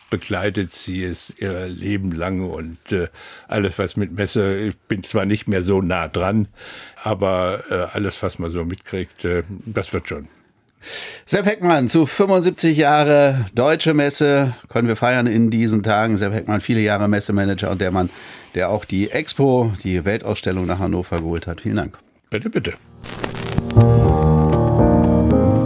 begleitet 0.09 0.73
sie 0.73 1.03
es 1.03 1.33
ihr 1.37 1.67
Leben 1.67 2.11
lang 2.11 2.49
und 2.49 2.77
äh, 2.91 3.07
alles, 3.47 3.77
was 3.77 3.97
mit 3.97 4.13
Messe, 4.13 4.57
ich 4.57 4.77
bin 4.77 5.03
zwar 5.03 5.25
nicht 5.25 5.47
mehr 5.47 5.61
so 5.61 5.81
nah 5.81 6.07
dran, 6.07 6.47
aber 7.03 7.63
äh, 7.69 7.95
alles, 7.95 8.21
was 8.23 8.39
man 8.39 8.51
so 8.51 8.63
mitkriegt, 8.65 9.25
äh, 9.25 9.43
das 9.65 9.93
wird 9.93 10.07
schon. 10.07 10.27
Sepp 11.25 11.45
Heckmann 11.45 11.87
zu 11.87 12.05
75 12.05 12.77
Jahre 12.77 13.47
Deutsche 13.53 13.93
Messe 13.93 14.53
können 14.69 14.87
wir 14.87 14.95
feiern 14.95 15.27
in 15.27 15.49
diesen 15.49 15.83
Tagen. 15.83 16.17
Sepp 16.17 16.33
Heckmann, 16.33 16.61
viele 16.61 16.81
Jahre 16.81 17.07
Messemanager 17.07 17.71
und 17.71 17.81
der 17.81 17.91
Mann, 17.91 18.09
der 18.55 18.69
auch 18.69 18.85
die 18.85 19.09
Expo, 19.09 19.73
die 19.83 20.05
Weltausstellung 20.05 20.65
nach 20.65 20.79
Hannover 20.79 21.17
geholt 21.17 21.47
hat. 21.47 21.61
Vielen 21.61 21.77
Dank. 21.77 21.97
Bitte, 22.29 22.49
bitte. 22.49 22.73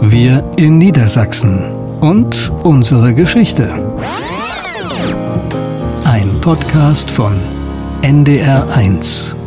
Wir 0.00 0.52
in 0.56 0.78
Niedersachsen 0.78 1.72
und 2.00 2.50
unsere 2.62 3.14
Geschichte. 3.14 3.92
Podcast 6.42 7.08
von 7.08 7.38
NDR1. 8.02 9.41